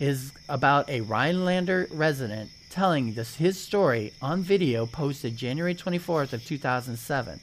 is 0.00 0.32
about 0.48 0.88
a 0.90 1.00
Rhinelander 1.02 1.88
resident 1.90 2.50
telling 2.70 3.14
this 3.14 3.36
his 3.36 3.58
story 3.58 4.12
on 4.20 4.42
video 4.42 4.86
posted 4.86 5.36
January 5.36 5.74
24th 5.74 6.32
of 6.32 6.44
2007. 6.44 7.40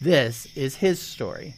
This 0.00 0.54
is 0.56 0.76
his 0.76 1.00
story. 1.00 1.54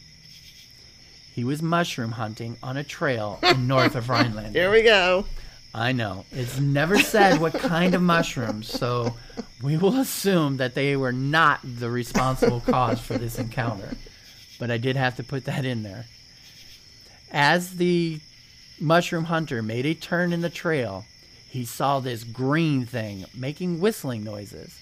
He 1.33 1.43
was 1.43 1.61
mushroom 1.61 2.13
hunting 2.13 2.55
on 2.63 2.77
a 2.77 2.83
trail 2.83 3.39
in 3.43 3.67
north 3.67 3.95
of 3.95 4.07
Rhinelander. 4.07 4.57
Here 4.57 4.71
we 4.71 4.83
go. 4.83 5.25
I 5.73 5.91
know. 5.91 6.23
It's 6.31 6.57
never 6.57 6.97
said 6.97 7.41
what 7.41 7.51
kind 7.53 7.93
of 7.93 8.01
mushrooms, 8.01 8.71
so 8.71 9.13
we 9.61 9.75
will 9.75 9.99
assume 9.99 10.55
that 10.57 10.73
they 10.73 10.95
were 10.95 11.11
not 11.11 11.59
the 11.65 11.89
responsible 11.89 12.59
cause 12.65 13.01
for 13.01 13.17
this 13.17 13.37
encounter. 13.37 13.97
But 14.57 14.71
I 14.71 14.77
did 14.77 14.95
have 14.95 15.17
to 15.17 15.23
put 15.23 15.43
that 15.45 15.65
in 15.65 15.83
there. 15.83 16.05
As 17.33 17.75
the 17.75 18.21
mushroom 18.79 19.25
hunter 19.25 19.61
made 19.61 19.85
a 19.85 19.93
turn 19.93 20.33
in 20.33 20.41
the 20.41 20.49
trail, 20.49 21.05
he 21.49 21.65
saw 21.65 21.99
this 21.99 22.23
green 22.23 22.85
thing 22.85 23.25
making 23.33 23.79
whistling 23.79 24.23
noises. 24.23 24.79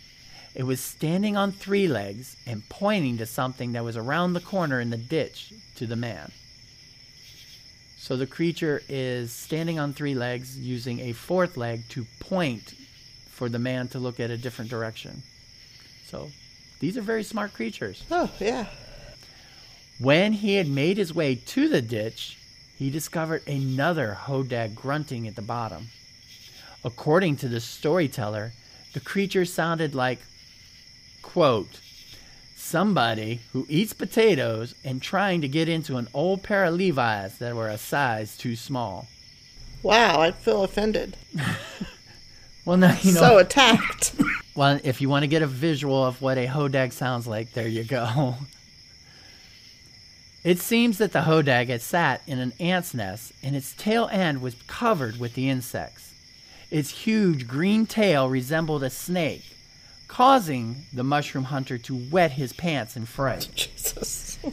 It 0.56 0.64
was 0.64 0.80
standing 0.80 1.36
on 1.36 1.52
three 1.52 1.88
legs 1.88 2.36
and 2.46 2.68
pointing 2.70 3.18
to 3.18 3.26
something 3.26 3.74
that 3.74 3.84
was 3.84 3.98
around 3.98 4.34
the 4.34 4.39
corner 4.39 4.80
in 4.80 4.89
the 4.89 4.98
ditch 4.98 5.52
to 5.76 5.88
the 5.88 5.96
man. 5.96 6.32
So 7.98 8.18
the 8.18 8.28
creature 8.28 8.84
is 8.89 9.32
standing 9.32 9.80
on 9.80 9.94
three 9.94 10.14
legs 10.14 10.60
using 10.60 11.00
a 11.00 11.14
fourth 11.14 11.58
leg 11.58 11.88
to 11.89 12.06
point 12.20 12.74
for 13.30 13.50
the 13.50 13.60
man 13.60 13.88
to 13.89 14.00
look 14.00 14.20
at 14.20 14.30
a 14.30 14.38
different 14.38 14.70
direction. 14.70 15.24
So 16.08 16.30
these 16.80 16.98
are 16.98 17.02
very 17.02 17.24
smart 17.24 17.54
creatures. 17.54 18.04
Oh, 18.12 18.30
yeah. 18.39 18.66
When 20.00 20.34
he 20.34 20.56
had 20.56 20.68
made 20.68 20.98
his 20.98 21.14
way 21.14 21.36
to 21.36 21.70
the 21.70 21.82
ditch, 21.82 22.38
he 22.84 22.90
discovered 22.90 23.48
another 23.48 24.18
Hodag 24.26 24.76
grunting 24.76 25.26
at 25.26 25.38
the 25.38 25.42
bottom. 25.42 25.88
According 26.84 27.38
to 27.38 27.48
the 27.48 27.62
storyteller, 27.62 28.52
the 28.92 29.00
creature 29.00 29.46
sounded 29.46 29.96
like, 29.96 30.20
quote, 31.22 31.80
somebody 32.58 33.40
who 33.54 33.66
eats 33.70 33.94
potatoes 33.94 34.76
and 34.84 35.02
trying 35.02 35.40
to 35.40 35.48
get 35.48 35.70
into 35.70 35.96
an 35.96 36.10
old 36.14 36.44
pair 36.44 36.66
of 36.66 36.74
Levi's 36.74 37.38
that 37.38 37.56
were 37.56 37.70
a 37.70 37.78
size 37.78 38.36
too 38.38 38.58
small. 38.58 39.08
Wow, 39.82 40.20
I 40.20 40.32
feel 40.32 40.66
offended. 40.66 41.16
Well, 42.66 42.78
now 42.78 42.98
you 43.02 43.12
know. 43.12 43.20
So 43.20 43.38
attacked. 43.40 44.16
Well, 44.56 44.80
if 44.86 45.02
you 45.02 45.10
want 45.10 45.24
to 45.24 45.28
get 45.28 45.42
a 45.42 45.48
visual 45.48 46.06
of 46.06 46.22
what 46.22 46.38
a 46.38 46.46
hodag 46.46 46.94
sounds 46.94 47.28
like, 47.28 47.52
there 47.54 47.68
you 47.68 47.84
go. 47.84 48.36
It 50.44 50.60
seems 50.60 50.98
that 50.98 51.14
the 51.14 51.22
hodag 51.22 51.70
had 51.70 51.82
sat 51.82 52.22
in 52.28 52.39
an 52.39 52.54
ant's 52.60 52.94
nest 52.94 53.32
and 53.41 53.56
its 53.56 53.74
tail 53.74 54.10
end 54.12 54.41
was 54.41 54.56
covered 54.68 55.18
with 55.18 55.36
the 55.36 55.50
insects. 55.50 56.14
Its 56.70 56.89
huge 56.89 57.48
green 57.48 57.86
tail 57.86 58.28
resembled 58.28 58.84
a 58.84 58.89
snake, 58.89 59.56
causing 60.08 60.86
the 60.91 61.04
mushroom 61.04 61.46
hunter 61.46 61.78
to 61.78 61.96
wet 61.96 62.32
his 62.32 62.52
pants 62.52 62.98
in 62.98 63.06
fright. 63.06 63.50
Jesus. 63.56 64.38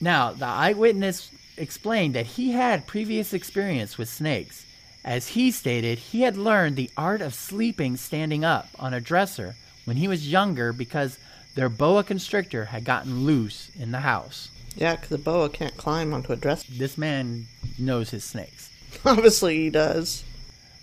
Now, 0.00 0.30
the 0.30 0.46
eyewitness 0.46 1.30
explained 1.56 2.14
that 2.14 2.26
he 2.26 2.52
had 2.52 2.86
previous 2.86 3.32
experience 3.32 3.98
with 3.98 4.08
snakes, 4.08 4.64
As 5.04 5.28
he 5.28 5.50
stated, 5.50 5.98
he 5.98 6.22
had 6.22 6.36
learned 6.36 6.76
the 6.76 6.90
art 6.96 7.20
of 7.20 7.34
sleeping 7.34 7.96
standing 7.96 8.44
up 8.44 8.68
on 8.78 8.94
a 8.94 9.00
dresser 9.00 9.56
when 9.84 9.96
he 9.96 10.06
was 10.06 10.30
younger 10.30 10.72
because 10.72 11.18
their 11.56 11.68
boa 11.68 12.04
constrictor 12.04 12.66
had 12.66 12.84
gotten 12.84 13.24
loose 13.24 13.70
in 13.76 13.90
the 13.90 14.00
house. 14.00 14.50
Yeah, 14.78 14.94
'cause 14.94 15.08
the 15.08 15.18
boa 15.18 15.48
can't 15.50 15.76
climb 15.76 16.14
onto 16.14 16.32
a 16.32 16.36
dress. 16.36 16.62
This 16.62 16.96
man 16.96 17.48
knows 17.78 18.10
his 18.10 18.22
snakes. 18.22 18.70
Obviously, 19.04 19.56
he 19.64 19.70
does. 19.70 20.22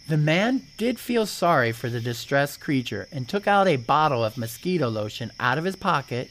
The 0.10 0.18
man 0.18 0.64
did 0.78 1.00
feel 1.00 1.26
sorry 1.26 1.72
for 1.72 1.89
the 1.89 2.02
distressed 2.02 2.60
creature 2.60 3.08
and 3.12 3.28
took 3.28 3.48
out 3.48 3.68
a 3.68 3.78
bottle 3.78 4.24
of 4.24 4.38
mosquito 4.38 4.89
lotion 4.89 5.32
out 5.39 5.58
of 5.58 5.64
his 5.64 5.78
pocket, 5.78 6.30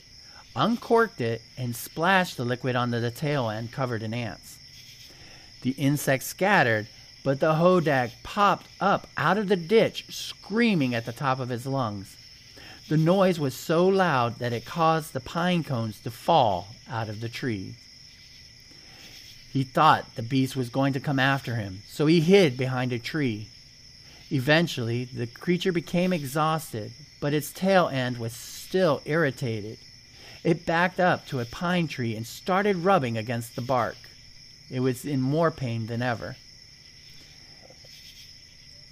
uncorked 0.55 1.21
it, 1.23 1.41
and 1.57 1.75
splashed 1.75 2.37
the 2.37 2.45
liquid 2.45 2.77
onto 2.77 3.01
the 3.01 3.11
tail 3.11 3.49
end 3.49 3.73
covered 3.73 4.03
in 4.03 4.13
ants. 4.15 4.59
The 5.63 5.71
insect 5.71 6.23
scattered, 6.25 6.87
but 7.25 7.41
the 7.41 7.55
hodag 7.55 8.11
popped 8.23 8.69
up 8.79 9.09
out 9.17 9.39
of 9.39 9.49
the 9.49 9.57
ditch, 9.57 10.05
screaming 10.11 10.95
at 10.95 11.07
the 11.07 11.13
top 11.13 11.41
of 11.41 11.49
his 11.49 11.65
lungs. 11.67 12.15
The 12.89 12.97
noise 12.99 13.41
was 13.41 13.55
so 13.55 13.87
loud 13.89 14.41
that 14.41 14.53
it 14.53 14.67
caused 14.67 15.13
the 15.15 15.21
pine 15.21 15.65
cones 15.65 15.99
to 16.01 16.11
fall 16.11 16.69
out 16.89 17.09
of 17.09 17.21
the 17.21 17.31
tree. 17.31 17.77
He 19.51 19.65
thought 19.65 20.17
the 20.17 20.23
beast 20.23 20.55
was 20.55 20.69
going 20.69 20.93
to 20.93 21.01
come 21.01 21.19
after 21.19 21.55
him, 21.55 21.83
so 21.89 22.07
he 22.07 22.21
hid 22.21 22.59
behind 22.59 22.93
a 22.93 22.99
tree. 22.99 23.49
Eventually, 24.31 25.05
the 25.05 25.27
creature 25.27 25.73
became 25.73 26.13
exhausted, 26.13 26.93
but 27.21 27.33
its 27.33 27.53
tail 27.53 27.89
end 27.89 28.19
was 28.19 28.35
still 28.35 29.01
irritated. 29.07 29.79
It 30.43 30.67
backed 30.67 31.01
up 31.01 31.27
to 31.29 31.41
a 31.41 31.47
pine 31.47 31.89
tree 31.89 32.15
and 32.15 32.27
started 32.27 32.77
rubbing 32.77 33.17
against 33.17 33.57
the 33.57 33.63
bark. 33.63 33.97
It 34.71 34.81
was 34.81 35.07
in 35.07 35.23
more 35.23 35.51
pain 35.51 35.87
than 35.87 36.03
ever. 36.03 36.37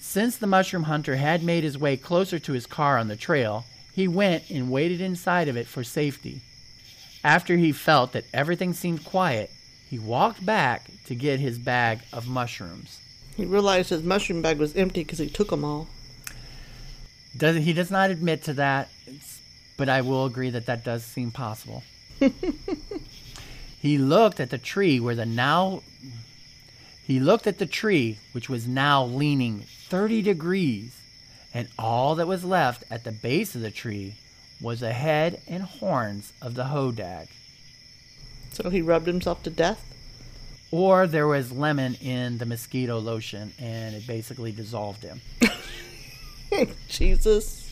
Since 0.01 0.38
the 0.38 0.47
mushroom 0.47 0.84
hunter 0.84 1.16
had 1.16 1.43
made 1.43 1.64
his 1.64 1.76
way 1.76 1.97
closer 1.97 2.38
to 2.38 2.53
his 2.53 2.66
car 2.66 2.97
on 2.97 3.09
the 3.09 3.16
trail, 3.16 3.64
he 3.93 4.09
went 4.09 4.51
and 4.51 4.70
waited 4.70 5.01
inside 5.01 5.49
of 5.49 5.57
it 5.57 5.66
for 5.66 5.84
safety. 5.84 6.40
After 7.24 7.57
he 7.57 7.72
felt 7.72 8.12
that 8.12 8.24
everything 8.32 8.72
seemed 8.72 9.05
quiet, 9.05 9.51
he 9.88 9.99
walked 9.99 10.45
back 10.45 10.90
to 11.07 11.14
get 11.14 11.38
his 11.38 11.59
bag 11.59 12.01
of 12.12 12.26
mushrooms. 12.26 12.99
He 13.36 13.45
realized 13.45 13.90
his 13.90 14.03
mushroom 14.03 14.43
bag 14.43 14.59
was 14.59 14.74
empty 14.74 15.05
because 15.05 15.18
he 15.18 15.28
took 15.28 15.51
them 15.51 15.64
all. 15.64 15.88
Does 17.36 17.57
he 17.57 17.72
does 17.72 17.90
not 17.90 18.11
admit 18.11 18.43
to 18.45 18.55
that, 18.55 18.88
but 19.76 19.88
I 19.88 20.01
will 20.03 20.26
agree 20.26 20.51
that 20.51 20.66
that 20.66 20.84
does 20.84 21.05
seem 21.05 21.30
possible. 21.30 21.82
he 23.80 23.99
looked 23.99 24.40
at 24.40 24.51
the 24.51 24.59
tree 24.59 25.01
where 25.01 25.14
the 25.14 25.26
now 25.26 25.82
he 27.05 27.20
looked 27.20 27.47
at 27.47 27.59
the 27.59 27.66
tree 27.66 28.18
which 28.32 28.49
was 28.49 28.66
now 28.66 29.05
leaning 29.05 29.61
30 29.88 30.22
degrees, 30.22 31.01
and 31.55 31.68
all 31.78 32.14
that 32.16 32.26
was 32.26 32.44
left 32.44 32.84
at 32.90 33.05
the 33.05 33.12
base 33.12 33.55
of 33.55 33.61
the 33.61 33.70
tree 33.70 34.14
was 34.61 34.80
the 34.80 34.92
head 34.92 35.40
and 35.48 35.62
horns 35.62 36.32
of 36.40 36.55
the 36.55 36.64
hodag. 36.64 37.28
So 38.53 38.70
he 38.70 38.82
rubbed 38.82 39.07
himself 39.07 39.42
to 39.42 39.50
death. 39.50 39.88
Or 40.70 41.07
there 41.07 41.26
was 41.26 41.53
lemon 41.53 41.96
in 42.00 42.38
the 42.38 42.46
mosquito 42.46 42.98
lotion 42.98 43.53
and 43.59 43.94
it 43.94 44.07
basically 44.07 44.53
dissolved 44.53 45.03
him. 45.03 45.20
Jesus. 46.88 47.62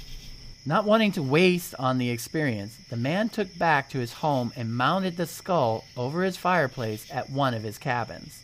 Not 0.66 0.84
wanting 0.84 1.12
to 1.12 1.22
waste 1.22 1.74
on 1.78 1.96
the 1.96 2.10
experience, 2.10 2.76
the 2.90 2.96
man 2.96 3.30
took 3.30 3.56
back 3.56 3.88
to 3.90 3.98
his 3.98 4.12
home 4.12 4.52
and 4.56 4.74
mounted 4.74 5.16
the 5.16 5.26
skull 5.26 5.84
over 5.96 6.22
his 6.22 6.36
fireplace 6.36 7.06
at 7.10 7.30
one 7.30 7.54
of 7.54 7.62
his 7.62 7.78
cabins. 7.78 8.42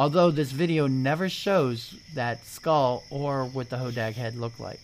Although 0.00 0.30
this 0.30 0.50
video 0.50 0.86
never 0.86 1.28
shows 1.28 1.94
that 2.14 2.46
skull 2.46 3.04
or 3.10 3.44
what 3.44 3.68
the 3.68 3.76
hodag 3.76 4.14
head 4.14 4.34
looked 4.34 4.58
like. 4.58 4.80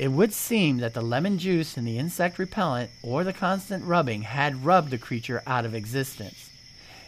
It 0.00 0.08
would 0.08 0.32
seem 0.32 0.78
that 0.78 0.94
the 0.94 1.00
lemon 1.00 1.38
juice 1.38 1.76
and 1.76 1.86
the 1.86 1.96
insect 1.96 2.36
repellent 2.36 2.90
or 3.04 3.22
the 3.22 3.32
constant 3.32 3.84
rubbing 3.84 4.22
had 4.22 4.64
rubbed 4.64 4.90
the 4.90 4.98
creature 4.98 5.44
out 5.46 5.64
of 5.64 5.76
existence. 5.76 6.50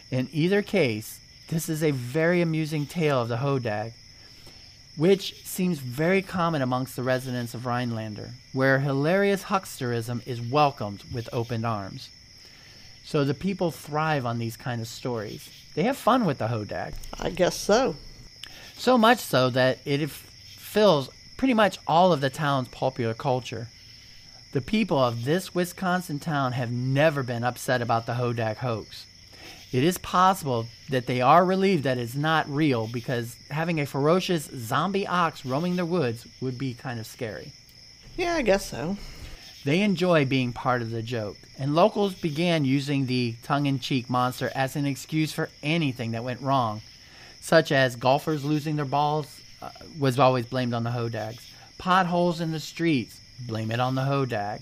In 0.09 0.29
either 0.31 0.61
case, 0.61 1.19
this 1.49 1.67
is 1.67 1.83
a 1.83 1.91
very 1.91 2.41
amusing 2.41 2.85
tale 2.85 3.21
of 3.21 3.27
the 3.27 3.39
hodag, 3.39 3.91
which 4.95 5.43
seems 5.43 5.79
very 5.79 6.21
common 6.21 6.61
amongst 6.61 6.95
the 6.95 7.03
residents 7.03 7.53
of 7.53 7.65
Rhinelander, 7.65 8.29
where 8.53 8.79
hilarious 8.79 9.43
hucksterism 9.43 10.25
is 10.25 10.39
welcomed 10.39 11.03
with 11.11 11.27
open 11.33 11.65
arms. 11.65 12.07
So 13.03 13.25
the 13.25 13.33
people 13.33 13.71
thrive 13.71 14.25
on 14.25 14.39
these 14.39 14.55
kind 14.55 14.79
of 14.79 14.87
stories. 14.87 15.49
They 15.79 15.85
have 15.85 15.95
fun 15.95 16.25
with 16.25 16.39
the 16.39 16.49
hodag. 16.49 16.93
I 17.21 17.29
guess 17.29 17.55
so. 17.55 17.95
So 18.75 18.97
much 18.97 19.19
so 19.19 19.49
that 19.51 19.79
it 19.85 20.09
fills 20.09 21.09
pretty 21.37 21.53
much 21.53 21.77
all 21.87 22.11
of 22.11 22.19
the 22.19 22.29
town's 22.29 22.67
popular 22.67 23.13
culture. 23.13 23.69
The 24.51 24.59
people 24.59 24.99
of 24.99 25.23
this 25.23 25.55
Wisconsin 25.55 26.19
town 26.19 26.51
have 26.51 26.69
never 26.69 27.23
been 27.23 27.45
upset 27.45 27.81
about 27.81 28.07
the 28.07 28.15
Hodag 28.15 28.57
hoax. 28.57 29.05
It 29.71 29.85
is 29.85 29.97
possible 29.97 30.65
that 30.89 31.07
they 31.07 31.21
are 31.21 31.45
relieved 31.45 31.85
that 31.85 31.97
it's 31.97 32.13
not 32.13 32.49
real 32.49 32.87
because 32.87 33.37
having 33.49 33.79
a 33.79 33.85
ferocious 33.85 34.49
zombie 34.53 35.07
ox 35.07 35.45
roaming 35.45 35.77
the 35.77 35.85
woods 35.85 36.27
would 36.41 36.57
be 36.57 36.73
kind 36.73 36.99
of 36.99 37.07
scary. 37.07 37.53
Yeah, 38.17 38.33
I 38.33 38.41
guess 38.41 38.65
so. 38.65 38.97
They 39.65 39.81
enjoy 39.81 40.25
being 40.25 40.53
part 40.53 40.81
of 40.81 40.89
the 40.89 41.01
joke, 41.01 41.37
and 41.57 41.75
locals 41.75 42.13
began 42.13 42.63
using 42.63 43.05
the 43.05 43.35
tongue 43.43 43.65
in 43.65 43.79
cheek 43.79 44.09
monster 44.09 44.49
as 44.55 44.75
an 44.75 44.85
excuse 44.85 45.33
for 45.33 45.49
anything 45.61 46.11
that 46.11 46.23
went 46.23 46.41
wrong, 46.41 46.81
such 47.41 47.71
as 47.71 47.97
golfers 47.97 48.45
losing 48.45 48.77
their 48.77 48.85
balls 48.85 49.41
uh, 49.61 49.69
was 49.99 50.17
always 50.17 50.45
blamed 50.45 50.73
on 50.73 50.83
the 50.83 50.91
Hodags, 50.91 51.51
potholes 51.77 52.39
in 52.39 52.51
the 52.51 52.59
streets, 52.59 53.19
blame 53.45 53.71
it 53.71 53.81
on 53.81 53.95
the 53.95 54.03
Hodag. 54.03 54.61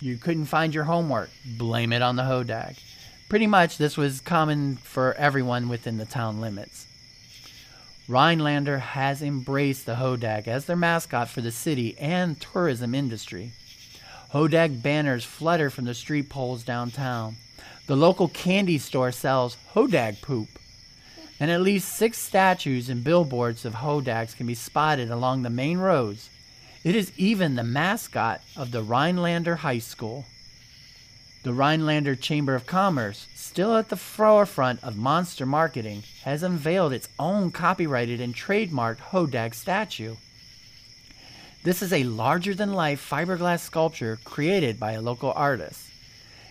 You 0.00 0.18
couldn't 0.18 0.46
find 0.46 0.74
your 0.74 0.84
homework, 0.84 1.30
blame 1.44 1.92
it 1.92 2.02
on 2.02 2.16
the 2.16 2.24
Hodag. 2.24 2.76
Pretty 3.30 3.46
much 3.46 3.78
this 3.78 3.96
was 3.96 4.20
common 4.20 4.76
for 4.76 5.14
everyone 5.14 5.70
within 5.70 5.96
the 5.96 6.04
town 6.04 6.40
limits. 6.42 6.86
Rhinelander 8.08 8.78
has 8.78 9.22
embraced 9.22 9.86
the 9.86 9.94
Hodag 9.94 10.46
as 10.46 10.66
their 10.66 10.76
mascot 10.76 11.28
for 11.28 11.40
the 11.40 11.50
city 11.50 11.96
and 11.98 12.38
tourism 12.38 12.94
industry. 12.94 13.52
Hodag 14.32 14.82
banners 14.82 15.24
flutter 15.24 15.70
from 15.70 15.84
the 15.84 15.94
street 15.94 16.28
poles 16.28 16.64
downtown. 16.64 17.36
The 17.86 17.96
local 17.96 18.28
candy 18.28 18.78
store 18.78 19.12
sells 19.12 19.56
Hodag 19.74 20.20
poop. 20.20 20.48
And 21.38 21.50
at 21.50 21.60
least 21.60 21.96
six 21.96 22.18
statues 22.18 22.88
and 22.88 23.04
billboards 23.04 23.64
of 23.64 23.74
Hodags 23.74 24.36
can 24.36 24.46
be 24.46 24.54
spotted 24.54 25.10
along 25.10 25.42
the 25.42 25.50
main 25.50 25.78
roads. 25.78 26.30
It 26.82 26.96
is 26.96 27.12
even 27.16 27.54
the 27.54 27.64
mascot 27.64 28.40
of 28.56 28.70
the 28.70 28.82
Rhinelander 28.82 29.56
High 29.56 29.78
School. 29.78 30.24
The 31.44 31.52
Rhinelander 31.52 32.16
Chamber 32.16 32.56
of 32.56 32.66
Commerce, 32.66 33.28
still 33.34 33.76
at 33.76 33.88
the 33.88 33.96
forefront 33.96 34.82
of 34.82 34.96
monster 34.96 35.46
marketing, 35.46 36.02
has 36.24 36.42
unveiled 36.42 36.92
its 36.92 37.08
own 37.20 37.52
copyrighted 37.52 38.20
and 38.20 38.34
trademarked 38.34 38.98
Hodag 38.98 39.54
statue. 39.54 40.16
This 41.66 41.82
is 41.82 41.92
a 41.92 42.04
larger 42.04 42.54
than 42.54 42.74
life 42.74 43.04
fiberglass 43.10 43.58
sculpture 43.58 44.20
created 44.22 44.78
by 44.78 44.92
a 44.92 45.00
local 45.00 45.32
artist. 45.34 45.90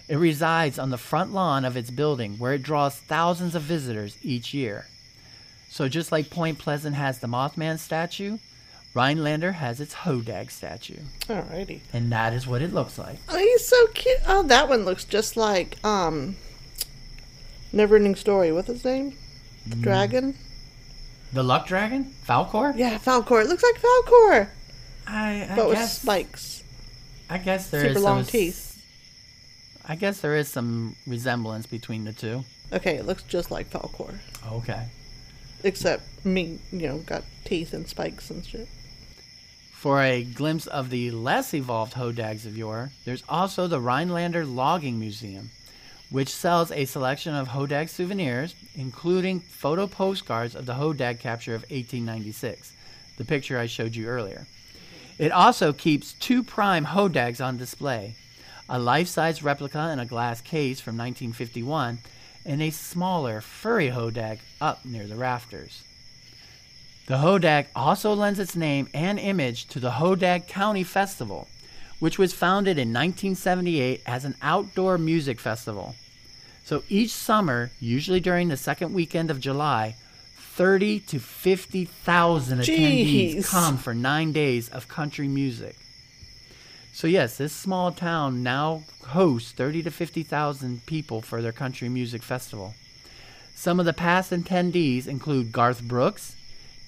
It 0.09 0.17
resides 0.17 0.77
on 0.77 0.89
the 0.89 0.97
front 0.97 1.31
lawn 1.31 1.63
of 1.63 1.77
its 1.77 1.89
building 1.89 2.33
where 2.33 2.51
it 2.51 2.63
draws 2.63 2.97
thousands 2.97 3.55
of 3.55 3.61
visitors 3.61 4.17
each 4.21 4.53
year. 4.53 4.87
So, 5.69 5.87
just 5.87 6.11
like 6.11 6.29
Point 6.29 6.59
Pleasant 6.59 6.97
has 6.97 7.19
the 7.19 7.27
Mothman 7.27 7.79
statue, 7.79 8.39
Rhinelander 8.93 9.53
has 9.53 9.79
its 9.79 9.93
Hodag 9.93 10.51
statue. 10.51 10.99
Alrighty. 11.29 11.79
And 11.93 12.11
that 12.11 12.33
is 12.33 12.45
what 12.45 12.61
it 12.61 12.73
looks 12.73 12.97
like. 12.97 13.17
Oh, 13.29 13.37
he's 13.37 13.65
so 13.65 13.87
cute. 13.93 14.19
Oh, 14.27 14.43
that 14.43 14.67
one 14.67 14.83
looks 14.83 15.05
just 15.05 15.37
like 15.37 15.77
um, 15.85 16.35
Neverending 17.73 18.17
Story. 18.17 18.51
What's 18.51 18.67
his 18.67 18.83
name? 18.83 19.15
The 19.65 19.77
dragon. 19.77 20.35
The 21.31 21.41
Luck 21.41 21.67
Dragon? 21.67 22.13
Falkor? 22.27 22.77
Yeah, 22.77 22.97
Falkor. 22.97 23.43
It 23.43 23.47
looks 23.47 23.63
like 23.63 23.81
Falkor, 23.81 24.49
I, 25.07 25.47
I 25.51 25.55
but 25.55 25.67
with 25.69 25.77
guess 25.77 26.01
spikes. 26.01 26.63
I 27.29 27.37
guess 27.37 27.69
there 27.69 27.81
super 27.81 27.97
is 27.97 28.03
long 28.03 28.23
some, 28.23 28.31
teeth. 28.31 28.85
I 29.87 29.95
guess 29.95 30.21
there 30.21 30.35
is 30.35 30.47
some 30.47 30.95
resemblance 31.07 31.65
between 31.65 32.05
the 32.05 32.13
two. 32.13 32.43
Okay, 32.73 32.95
it 32.95 33.05
looks 33.05 33.23
just 33.23 33.51
like 33.51 33.69
Falkor, 33.69 34.17
Okay. 34.51 34.87
except 35.63 36.03
me, 36.25 36.59
you 36.71 36.87
know, 36.87 36.97
got 36.99 37.23
teeth 37.43 37.73
and 37.73 37.87
spikes 37.87 38.29
and 38.31 38.43
shit. 38.45 38.67
For 39.71 40.01
a 40.01 40.23
glimpse 40.23 40.65
of 40.65 40.89
the 40.89 41.11
less 41.11 41.53
evolved 41.53 41.93
Hodags 41.93 42.45
of 42.47 42.57
yore, 42.57 42.89
there's 43.05 43.23
also 43.29 43.67
the 43.67 43.79
Rhinelander 43.79 44.43
Logging 44.45 44.99
Museum, 44.99 45.51
which 46.09 46.29
sells 46.29 46.71
a 46.71 46.85
selection 46.85 47.35
of 47.35 47.49
Hodag 47.49 47.89
souvenirs, 47.89 48.55
including 48.75 49.41
photo 49.41 49.85
postcards 49.85 50.55
of 50.55 50.65
the 50.65 50.73
Hodag 50.73 51.19
capture 51.19 51.53
of 51.53 51.61
1896, 51.63 52.73
the 53.17 53.25
picture 53.25 53.59
I 53.59 53.67
showed 53.67 53.95
you 53.95 54.07
earlier. 54.07 54.47
It 55.17 55.31
also 55.31 55.71
keeps 55.71 56.13
two 56.13 56.43
prime 56.43 56.85
Hodags 56.85 57.43
on 57.43 57.57
display 57.57 58.15
a 58.67 58.79
life 58.79 59.07
size 59.07 59.43
replica 59.43 59.91
in 59.91 59.99
a 59.99 60.05
glass 60.05 60.41
case 60.41 60.81
from 60.81 60.97
1951, 60.97 61.99
and 62.45 62.61
a 62.61 62.71
smaller, 62.71 63.39
furry 63.39 63.89
Hodag 63.89 64.39
up 64.59 64.83
near 64.83 65.05
the 65.05 65.15
rafters. 65.15 65.83
The 67.05 67.17
Hodag 67.17 67.67
also 67.75 68.15
lends 68.15 68.39
its 68.39 68.55
name 68.55 68.89
and 68.91 69.19
image 69.19 69.67
to 69.67 69.79
the 69.79 69.91
Hodag 69.91 70.47
Country 70.47 70.83
Festival, 70.83 71.47
which 71.99 72.17
was 72.17 72.33
founded 72.33 72.79
in 72.79 72.89
1978 72.89 74.01
as 74.07 74.25
an 74.25 74.35
outdoor 74.41 74.97
music 74.97 75.39
festival. 75.39 75.95
So 76.63 76.81
each 76.89 77.11
summer, 77.11 77.69
usually 77.79 78.19
during 78.19 78.47
the 78.47 78.57
second 78.57 78.95
weekend 78.95 79.29
of 79.29 79.39
July, 79.39 79.95
30 80.55 81.01
to 81.01 81.19
50,000 81.19 82.59
attendees 82.59 83.35
Jeez. 83.35 83.49
come 83.49 83.77
for 83.77 83.93
nine 83.93 84.31
days 84.31 84.69
of 84.69 84.87
country 84.87 85.27
music. 85.27 85.75
So 86.93 87.07
yes, 87.07 87.35
this 87.35 87.51
small 87.51 87.91
town 87.91 88.41
now 88.41 88.83
hosts 89.07 89.51
30 89.51 89.83
to 89.83 89.91
50,000 89.91 90.85
people 90.85 91.21
for 91.21 91.41
their 91.41 91.51
country 91.51 91.89
music 91.89 92.23
festival. 92.23 92.73
Some 93.53 93.81
of 93.81 93.85
the 93.85 93.91
past 93.91 94.31
attendees 94.31 95.07
include 95.07 95.51
Garth 95.51 95.83
Brooks, 95.83 96.37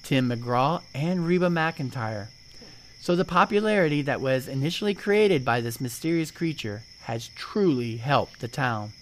Tim 0.02 0.30
McGraw, 0.30 0.80
and 0.94 1.26
Reba 1.26 1.48
McEntire. 1.48 2.28
So 3.02 3.14
the 3.14 3.26
popularity 3.26 4.00
that 4.00 4.22
was 4.22 4.48
initially 4.48 4.94
created 4.94 5.44
by 5.44 5.60
this 5.60 5.78
mysterious 5.78 6.30
creature 6.30 6.84
has 7.02 7.28
truly 7.36 7.98
helped 7.98 8.40
the 8.40 8.48
town. 8.48 8.92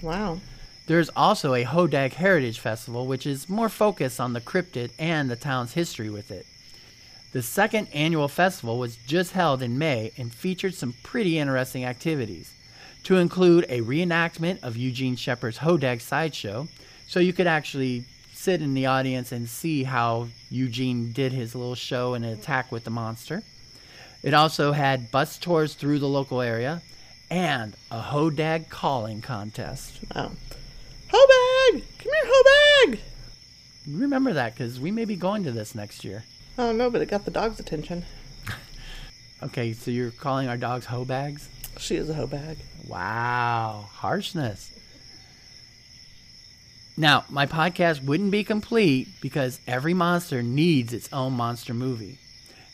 Wow. 0.00 0.40
There's 0.86 1.10
also 1.16 1.54
a 1.54 1.64
Hodag 1.64 2.12
Heritage 2.12 2.60
Festival, 2.60 3.06
which 3.06 3.26
is 3.26 3.48
more 3.48 3.68
focused 3.68 4.20
on 4.20 4.32
the 4.32 4.40
cryptid 4.40 4.92
and 4.98 5.28
the 5.28 5.34
town's 5.34 5.72
history 5.72 6.10
with 6.10 6.30
it. 6.30 6.46
The 7.32 7.42
second 7.42 7.88
annual 7.92 8.28
festival 8.28 8.78
was 8.78 8.96
just 8.96 9.32
held 9.32 9.62
in 9.62 9.78
May 9.78 10.12
and 10.16 10.32
featured 10.32 10.74
some 10.74 10.94
pretty 11.02 11.38
interesting 11.38 11.84
activities, 11.84 12.52
to 13.02 13.16
include 13.16 13.66
a 13.68 13.80
reenactment 13.80 14.62
of 14.62 14.76
Eugene 14.76 15.16
Shepard's 15.16 15.58
Hodag 15.58 16.00
sideshow, 16.00 16.68
so 17.08 17.20
you 17.20 17.32
could 17.32 17.46
actually 17.46 18.04
sit 18.32 18.62
in 18.62 18.74
the 18.74 18.86
audience 18.86 19.32
and 19.32 19.48
see 19.48 19.82
how 19.82 20.28
Eugene 20.50 21.10
did 21.12 21.32
his 21.32 21.54
little 21.54 21.74
show 21.74 22.14
and 22.14 22.24
attack 22.24 22.70
with 22.70 22.84
the 22.84 22.90
monster. 22.90 23.42
It 24.22 24.34
also 24.34 24.72
had 24.72 25.10
bus 25.10 25.36
tours 25.36 25.74
through 25.74 25.98
the 25.98 26.08
local 26.08 26.40
area 26.40 26.82
and 27.28 27.74
a 27.90 28.00
Hodag 28.00 28.68
calling 28.68 29.20
contest. 29.20 29.98
Wow. 30.14 30.32
Hobag! 31.76 31.98
Come 31.98 32.12
here, 32.12 32.96
Hobag! 32.96 32.98
Remember 33.88 34.32
that 34.32 34.54
because 34.54 34.80
we 34.80 34.90
may 34.90 35.04
be 35.04 35.16
going 35.16 35.44
to 35.44 35.52
this 35.52 35.74
next 35.74 36.04
year. 36.04 36.24
Oh 36.58 36.72
no, 36.72 36.90
but 36.90 37.02
it 37.02 37.08
got 37.08 37.24
the 37.24 37.30
dog's 37.30 37.60
attention. 37.60 38.04
Okay, 39.42 39.74
so 39.74 39.90
you're 39.90 40.10
calling 40.10 40.48
our 40.48 40.56
dogs 40.56 40.86
hoe 40.86 41.04
bags? 41.04 41.48
She 41.78 41.96
is 41.96 42.08
a 42.08 42.14
Hobag. 42.14 42.56
Wow, 42.88 43.86
harshness. 43.92 44.72
Now, 46.96 47.26
my 47.28 47.44
podcast 47.44 48.02
wouldn't 48.02 48.30
be 48.30 48.42
complete 48.42 49.08
because 49.20 49.60
every 49.66 49.92
monster 49.92 50.42
needs 50.42 50.94
its 50.94 51.12
own 51.12 51.34
monster 51.34 51.74
movie. 51.74 52.18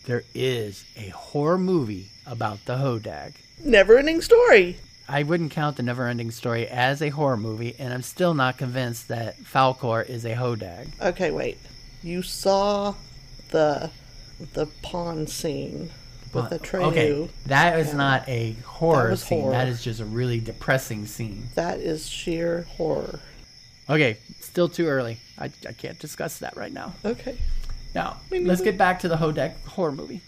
There 0.06 0.22
is 0.34 0.84
a 0.96 1.08
horror 1.08 1.58
movie 1.58 2.10
about 2.24 2.64
the 2.64 2.76
Hodag. 2.76 3.32
Never 3.64 3.98
ending 3.98 4.20
story. 4.22 4.76
I 5.08 5.22
wouldn't 5.22 5.50
count 5.50 5.76
the 5.76 5.82
Neverending 5.82 6.32
Story 6.32 6.66
as 6.66 7.02
a 7.02 7.10
horror 7.10 7.36
movie, 7.36 7.74
and 7.78 7.92
I'm 7.92 8.02
still 8.02 8.34
not 8.34 8.56
convinced 8.58 9.08
that 9.08 9.38
Falkor 9.42 10.08
is 10.08 10.24
a 10.24 10.34
Hodag. 10.34 10.88
Okay, 11.00 11.30
wait. 11.30 11.58
You 12.02 12.22
saw 12.22 12.94
the 13.50 13.90
the 14.54 14.66
pawn 14.82 15.26
scene 15.26 15.90
with 16.32 16.46
uh, 16.46 16.48
the 16.48 16.58
Treyu. 16.58 16.82
Okay, 16.86 17.28
that 17.46 17.78
is 17.78 17.94
not 17.94 18.28
a 18.28 18.52
horror 18.64 19.10
was 19.10 19.22
scene. 19.22 19.42
horror. 19.42 19.52
That 19.52 19.68
is 19.68 19.82
just 19.82 20.00
a 20.00 20.04
really 20.04 20.40
depressing 20.40 21.06
scene. 21.06 21.48
That 21.54 21.78
is 21.80 22.08
sheer 22.08 22.62
horror. 22.62 23.20
Okay, 23.88 24.16
still 24.40 24.68
too 24.68 24.86
early. 24.86 25.18
I, 25.38 25.50
I 25.68 25.72
can't 25.72 25.98
discuss 25.98 26.38
that 26.38 26.56
right 26.56 26.72
now. 26.72 26.94
Okay. 27.04 27.36
Now, 27.94 28.18
let's 28.30 28.62
get 28.62 28.78
back 28.78 29.00
to 29.00 29.08
the 29.08 29.16
Hodag 29.16 29.54
horror 29.66 29.92
movie. 29.92 30.22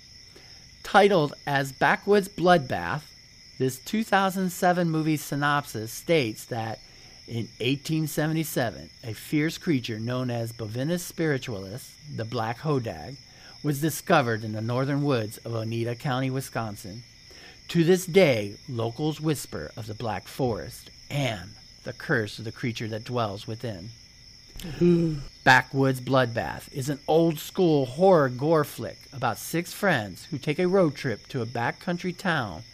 Titled 0.82 1.32
as 1.46 1.72
Backwoods 1.72 2.28
Bloodbath, 2.28 3.02
this 3.58 3.78
2007 3.78 4.90
movie 4.90 5.16
synopsis 5.16 5.92
states 5.92 6.44
that 6.46 6.80
in 7.26 7.48
1877, 7.60 8.90
a 9.04 9.14
fierce 9.14 9.58
creature 9.58 9.98
known 9.98 10.30
as 10.30 10.52
Bovinus 10.52 11.10
spiritualis, 11.10 11.94
the 12.14 12.24
Black 12.24 12.58
Hodag, 12.58 13.16
was 13.62 13.80
discovered 13.80 14.44
in 14.44 14.52
the 14.52 14.60
northern 14.60 15.02
woods 15.02 15.38
of 15.38 15.54
Oneida 15.54 15.94
County, 15.94 16.30
Wisconsin. 16.30 17.02
To 17.68 17.82
this 17.82 18.04
day, 18.04 18.56
locals 18.68 19.20
whisper 19.20 19.70
of 19.76 19.86
the 19.86 19.94
Black 19.94 20.28
Forest 20.28 20.90
and 21.08 21.50
the 21.84 21.94
curse 21.94 22.38
of 22.38 22.44
the 22.44 22.52
creature 22.52 22.88
that 22.88 23.04
dwells 23.04 23.46
within. 23.46 23.88
Hmm. 24.78 25.16
Backwoods 25.44 26.00
Bloodbath 26.00 26.72
is 26.72 26.88
an 26.88 26.98
old 27.08 27.38
school 27.38 27.86
horror 27.86 28.28
gore 28.28 28.64
flick 28.64 28.98
about 29.12 29.38
six 29.38 29.72
friends 29.72 30.26
who 30.26 30.38
take 30.38 30.58
a 30.58 30.68
road 30.68 30.94
trip 30.94 31.26
to 31.28 31.42
a 31.42 31.46
backcountry 31.46 32.16
town 32.16 32.64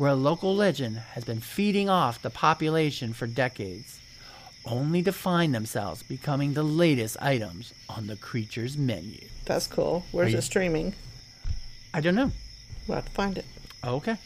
where 0.00 0.12
a 0.12 0.14
local 0.14 0.56
legend 0.56 0.96
has 1.12 1.24
been 1.24 1.40
feeding 1.40 1.90
off 1.90 2.22
the 2.22 2.30
population 2.30 3.12
for 3.12 3.26
decades, 3.26 4.00
only 4.64 5.02
to 5.02 5.12
find 5.12 5.54
themselves 5.54 6.02
becoming 6.02 6.54
the 6.54 6.62
latest 6.62 7.18
items 7.20 7.74
on 7.86 8.06
the 8.06 8.16
creature's 8.16 8.78
menu. 8.78 9.20
That's 9.44 9.66
cool. 9.66 10.06
Where's 10.10 10.32
you- 10.32 10.38
it 10.38 10.42
streaming? 10.42 10.94
I 11.92 12.00
don't 12.00 12.14
know. 12.14 12.30
We'll 12.86 12.94
have 12.96 13.04
to 13.04 13.10
find 13.10 13.36
it. 13.36 13.44
Okay. 13.84 14.16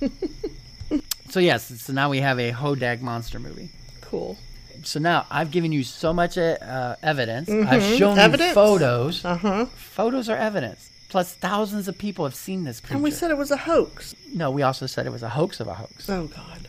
so, 1.30 1.38
yes, 1.38 1.80
so 1.80 1.92
now 1.92 2.08
we 2.10 2.18
have 2.18 2.40
a 2.40 2.50
Hodag 2.50 3.00
monster 3.00 3.38
movie. 3.38 3.70
Cool. 4.00 4.36
So 4.82 4.98
now 4.98 5.26
I've 5.30 5.52
given 5.52 5.70
you 5.70 5.84
so 5.84 6.12
much 6.12 6.38
uh, 6.38 6.96
evidence. 7.04 7.48
I've 7.48 7.82
shown 7.98 8.16
Mm-hmm. 8.16 8.18
Evidence. 8.18 8.48
you 8.48 8.54
photos. 8.54 9.24
Uh 9.24 9.36
huh. 9.36 9.66
Photos 9.76 10.28
are 10.28 10.36
evidence. 10.36 10.90
Plus, 11.10 11.34
thousands 11.34 11.88
of 11.88 11.98
people 11.98 12.24
have 12.24 12.34
seen 12.34 12.64
this 12.64 12.80
creature. 12.80 12.94
And 12.94 13.02
we 13.02 13.10
said 13.10 13.30
it 13.30 13.36
was 13.36 13.50
a 13.50 13.56
hoax. 13.56 14.14
no, 14.32 14.50
we 14.50 14.62
also 14.62 14.86
said 14.86 15.06
it 15.06 15.12
was 15.12 15.22
a 15.22 15.28
hoax 15.28 15.60
of 15.60 15.66
a 15.68 15.74
hoax. 15.74 16.08
Oh 16.08 16.26
God. 16.28 16.68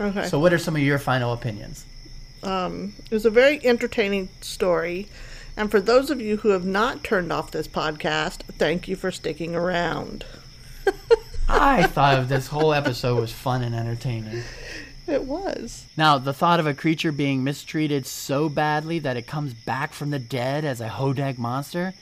Okay. 0.00 0.26
So, 0.26 0.38
what 0.38 0.52
are 0.52 0.58
some 0.58 0.76
of 0.76 0.82
your 0.82 0.98
final 0.98 1.32
opinions? 1.32 1.84
um, 2.42 2.92
it 3.10 3.14
was 3.14 3.24
a 3.26 3.30
very 3.30 3.64
entertaining 3.66 4.28
story. 4.40 5.08
And 5.56 5.70
for 5.72 5.80
those 5.80 6.08
of 6.10 6.20
you 6.20 6.36
who 6.36 6.50
have 6.50 6.64
not 6.64 7.02
turned 7.02 7.32
off 7.32 7.50
this 7.50 7.66
podcast, 7.66 8.42
thank 8.58 8.86
you 8.86 8.94
for 8.94 9.10
sticking 9.10 9.56
around. 9.56 10.24
I 11.48 11.84
thought 11.84 12.28
this 12.28 12.46
whole 12.46 12.72
episode 12.72 13.18
was 13.18 13.32
fun 13.32 13.62
and 13.62 13.74
entertaining. 13.74 14.42
It 15.08 15.24
was. 15.24 15.86
Now, 15.96 16.18
the 16.18 16.32
thought 16.34 16.60
of 16.60 16.66
a 16.66 16.74
creature 16.74 17.10
being 17.10 17.42
mistreated 17.42 18.06
so 18.06 18.48
badly 18.48 18.98
that 19.00 19.16
it 19.16 19.26
comes 19.26 19.52
back 19.54 19.92
from 19.92 20.10
the 20.10 20.18
dead 20.20 20.64
as 20.64 20.80
a 20.80 20.88
Hodag 20.88 21.38
monster 21.38 21.94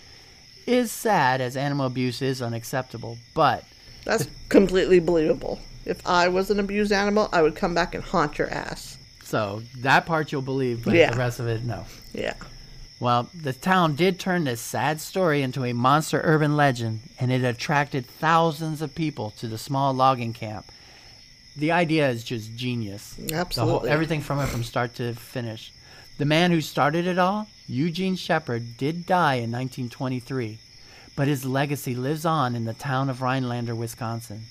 is 0.67 0.91
sad, 0.93 1.41
as 1.41 1.57
animal 1.57 1.87
abuse 1.87 2.21
is 2.23 2.43
unacceptable. 2.43 3.19
But 3.35 3.64
That's 4.05 4.27
completely 4.49 4.99
believable. 5.01 5.61
If 5.85 6.05
I 6.07 6.29
was 6.29 6.51
an 6.51 6.59
abused 6.61 6.93
animal, 6.93 7.29
I 7.33 7.43
would 7.43 7.55
come 7.55 7.75
back 7.75 7.95
and 7.95 8.03
haunt 8.03 8.39
your 8.39 8.51
ass. 8.51 8.99
so 9.23 9.62
that 9.79 10.07
part 10.07 10.31
you'll 10.31 10.43
believe, 10.43 10.85
but 10.85 10.95
Yeah. 10.95 11.11
the 11.11 11.19
rest 11.19 11.41
of 11.41 11.49
it, 11.49 11.64
no. 11.64 11.85
Yeah. 12.12 12.35
Well, 13.01 13.29
the 13.35 13.53
town 13.53 13.95
did 13.97 14.19
turn 14.19 14.45
this 14.45 14.61
sad 14.61 15.01
story 15.01 15.43
into 15.43 15.64
a 15.64 15.73
monster 15.73 16.21
urban 16.25 16.57
legend, 16.57 17.01
and 17.21 17.31
it 17.33 17.45
attracted 17.45 18.07
thousands 18.07 18.81
of 18.81 18.95
people 18.95 19.33
to 19.39 19.49
the 19.49 19.59
small 19.59 19.93
logging 19.93 20.33
camp. 20.33 20.67
The 21.57 21.73
idea 21.73 22.09
is 22.09 22.23
just 22.25 22.55
genius. 22.57 23.14
The 23.19 23.35
whole, 23.35 23.41
Absolutely. 23.41 23.91
everything 23.91 24.21
from 24.23 24.39
it 24.41 24.47
from 24.47 24.62
start 24.64 24.95
to 24.97 25.14
finish. 25.14 25.73
The 26.19 26.25
man 26.25 26.51
who 26.51 26.62
started 26.62 27.07
it 27.07 27.19
all, 27.19 27.47
Eugene 27.69 28.17
Shepard, 28.17 28.79
did 28.79 29.05
die 29.05 29.35
in 29.35 29.53
1923, 29.53 30.59
but 31.14 31.29
his 31.29 31.45
legacy 31.45 31.95
lives 31.95 32.25
on 32.25 32.55
in 32.55 32.64
the 32.64 32.73
town 32.73 33.11
of 33.11 33.21
Rhinelander, 33.21 33.75
Wisconsin. 33.75 34.45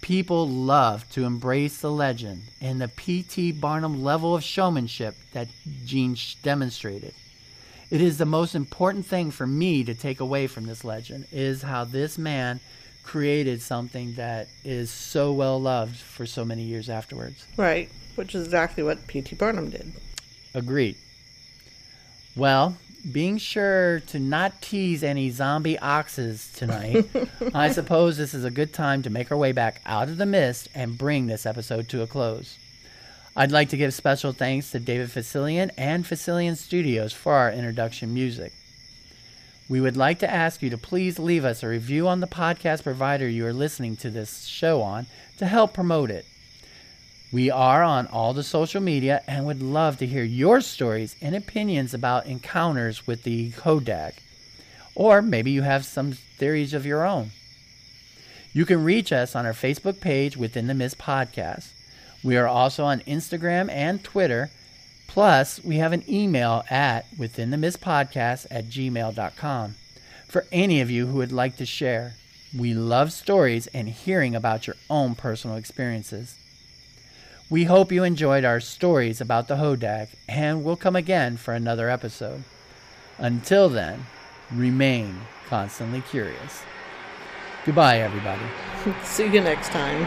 People 0.00 0.48
love 0.48 1.06
to 1.10 1.24
embrace 1.24 1.80
the 1.80 1.90
legend 1.90 2.44
and 2.62 2.80
the 2.80 2.88
P.T. 2.88 3.52
Barnum 3.52 4.02
level 4.02 4.34
of 4.34 4.42
showmanship 4.42 5.14
that 5.34 5.48
Gene 5.84 6.16
demonstrated. 6.42 7.12
It 7.90 8.00
is 8.00 8.16
the 8.16 8.24
most 8.24 8.54
important 8.54 9.04
thing 9.04 9.30
for 9.30 9.46
me 9.46 9.84
to 9.84 9.94
take 9.94 10.20
away 10.20 10.46
from 10.46 10.64
this 10.64 10.84
legend 10.84 11.26
is 11.32 11.60
how 11.60 11.84
this 11.84 12.16
man 12.16 12.60
created 13.02 13.60
something 13.60 14.14
that 14.14 14.48
is 14.64 14.90
so 14.90 15.32
well 15.32 15.60
loved 15.60 15.96
for 15.96 16.24
so 16.24 16.46
many 16.46 16.62
years 16.62 16.88
afterwards. 16.88 17.46
Right. 17.58 17.90
Which 18.14 18.34
is 18.34 18.46
exactly 18.46 18.82
what 18.82 19.06
P.T. 19.06 19.36
Barnum 19.36 19.68
did. 19.68 19.92
Agreed. 20.58 20.96
Well, 22.34 22.76
being 23.10 23.38
sure 23.38 24.00
to 24.08 24.18
not 24.18 24.60
tease 24.60 25.02
any 25.02 25.30
zombie 25.30 25.78
oxes 25.78 26.52
tonight, 26.54 27.06
I 27.54 27.70
suppose 27.70 28.16
this 28.16 28.34
is 28.34 28.44
a 28.44 28.50
good 28.50 28.74
time 28.74 29.02
to 29.02 29.10
make 29.10 29.30
our 29.30 29.38
way 29.38 29.52
back 29.52 29.80
out 29.86 30.08
of 30.08 30.16
the 30.16 30.26
mist 30.26 30.68
and 30.74 30.98
bring 30.98 31.26
this 31.26 31.46
episode 31.46 31.88
to 31.90 32.02
a 32.02 32.06
close. 32.06 32.58
I'd 33.36 33.52
like 33.52 33.68
to 33.68 33.76
give 33.76 33.94
special 33.94 34.32
thanks 34.32 34.72
to 34.72 34.80
David 34.80 35.12
Facilian 35.12 35.70
and 35.78 36.04
Facilian 36.04 36.56
Studios 36.56 37.12
for 37.12 37.34
our 37.34 37.52
introduction 37.52 38.12
music. 38.12 38.52
We 39.68 39.80
would 39.80 39.96
like 39.96 40.18
to 40.20 40.30
ask 40.30 40.60
you 40.60 40.70
to 40.70 40.78
please 40.78 41.18
leave 41.20 41.44
us 41.44 41.62
a 41.62 41.68
review 41.68 42.08
on 42.08 42.18
the 42.18 42.26
podcast 42.26 42.82
provider 42.82 43.28
you 43.28 43.46
are 43.46 43.52
listening 43.52 43.96
to 43.98 44.10
this 44.10 44.46
show 44.46 44.82
on 44.82 45.06
to 45.36 45.46
help 45.46 45.72
promote 45.72 46.10
it. 46.10 46.24
We 47.30 47.50
are 47.50 47.82
on 47.82 48.06
all 48.06 48.32
the 48.32 48.42
social 48.42 48.80
media 48.80 49.22
and 49.26 49.44
would 49.44 49.60
love 49.60 49.98
to 49.98 50.06
hear 50.06 50.24
your 50.24 50.62
stories 50.62 51.14
and 51.20 51.34
opinions 51.34 51.92
about 51.92 52.26
encounters 52.26 53.06
with 53.06 53.24
the 53.24 53.50
Hodag. 53.50 54.14
Or 54.94 55.20
maybe 55.20 55.50
you 55.50 55.62
have 55.62 55.84
some 55.84 56.12
theories 56.12 56.72
of 56.72 56.86
your 56.86 57.04
own. 57.04 57.32
You 58.54 58.64
can 58.64 58.82
reach 58.82 59.12
us 59.12 59.36
on 59.36 59.44
our 59.44 59.52
Facebook 59.52 60.00
page 60.00 60.38
within 60.38 60.68
the 60.68 60.74
Mist 60.74 60.96
Podcast. 60.96 61.68
We 62.24 62.36
are 62.38 62.48
also 62.48 62.84
on 62.84 63.00
Instagram 63.00 63.70
and 63.70 64.02
Twitter. 64.02 64.50
Plus, 65.06 65.62
we 65.62 65.76
have 65.76 65.92
an 65.92 66.04
email 66.08 66.64
at 66.70 67.04
within 67.18 67.50
the 67.50 67.58
Mist 67.58 67.82
Podcast 67.82 68.46
at 68.50 68.70
gmail.com 68.70 69.74
for 70.26 70.46
any 70.50 70.80
of 70.80 70.90
you 70.90 71.06
who 71.06 71.18
would 71.18 71.32
like 71.32 71.56
to 71.56 71.66
share. 71.66 72.14
We 72.56 72.72
love 72.72 73.12
stories 73.12 73.66
and 73.68 73.88
hearing 73.88 74.34
about 74.34 74.66
your 74.66 74.76
own 74.88 75.14
personal 75.14 75.56
experiences. 75.56 76.34
We 77.50 77.64
hope 77.64 77.92
you 77.92 78.04
enjoyed 78.04 78.44
our 78.44 78.60
stories 78.60 79.22
about 79.22 79.48
the 79.48 79.56
Hodag 79.56 80.08
and 80.28 80.62
we'll 80.62 80.76
come 80.76 80.94
again 80.94 81.38
for 81.38 81.54
another 81.54 81.88
episode. 81.88 82.44
Until 83.16 83.70
then, 83.70 84.04
remain 84.52 85.22
constantly 85.46 86.02
curious. 86.02 86.62
Goodbye, 87.64 88.00
everybody. 88.00 88.42
See 89.02 89.32
you 89.32 89.40
next 89.40 89.70
time. 89.70 90.06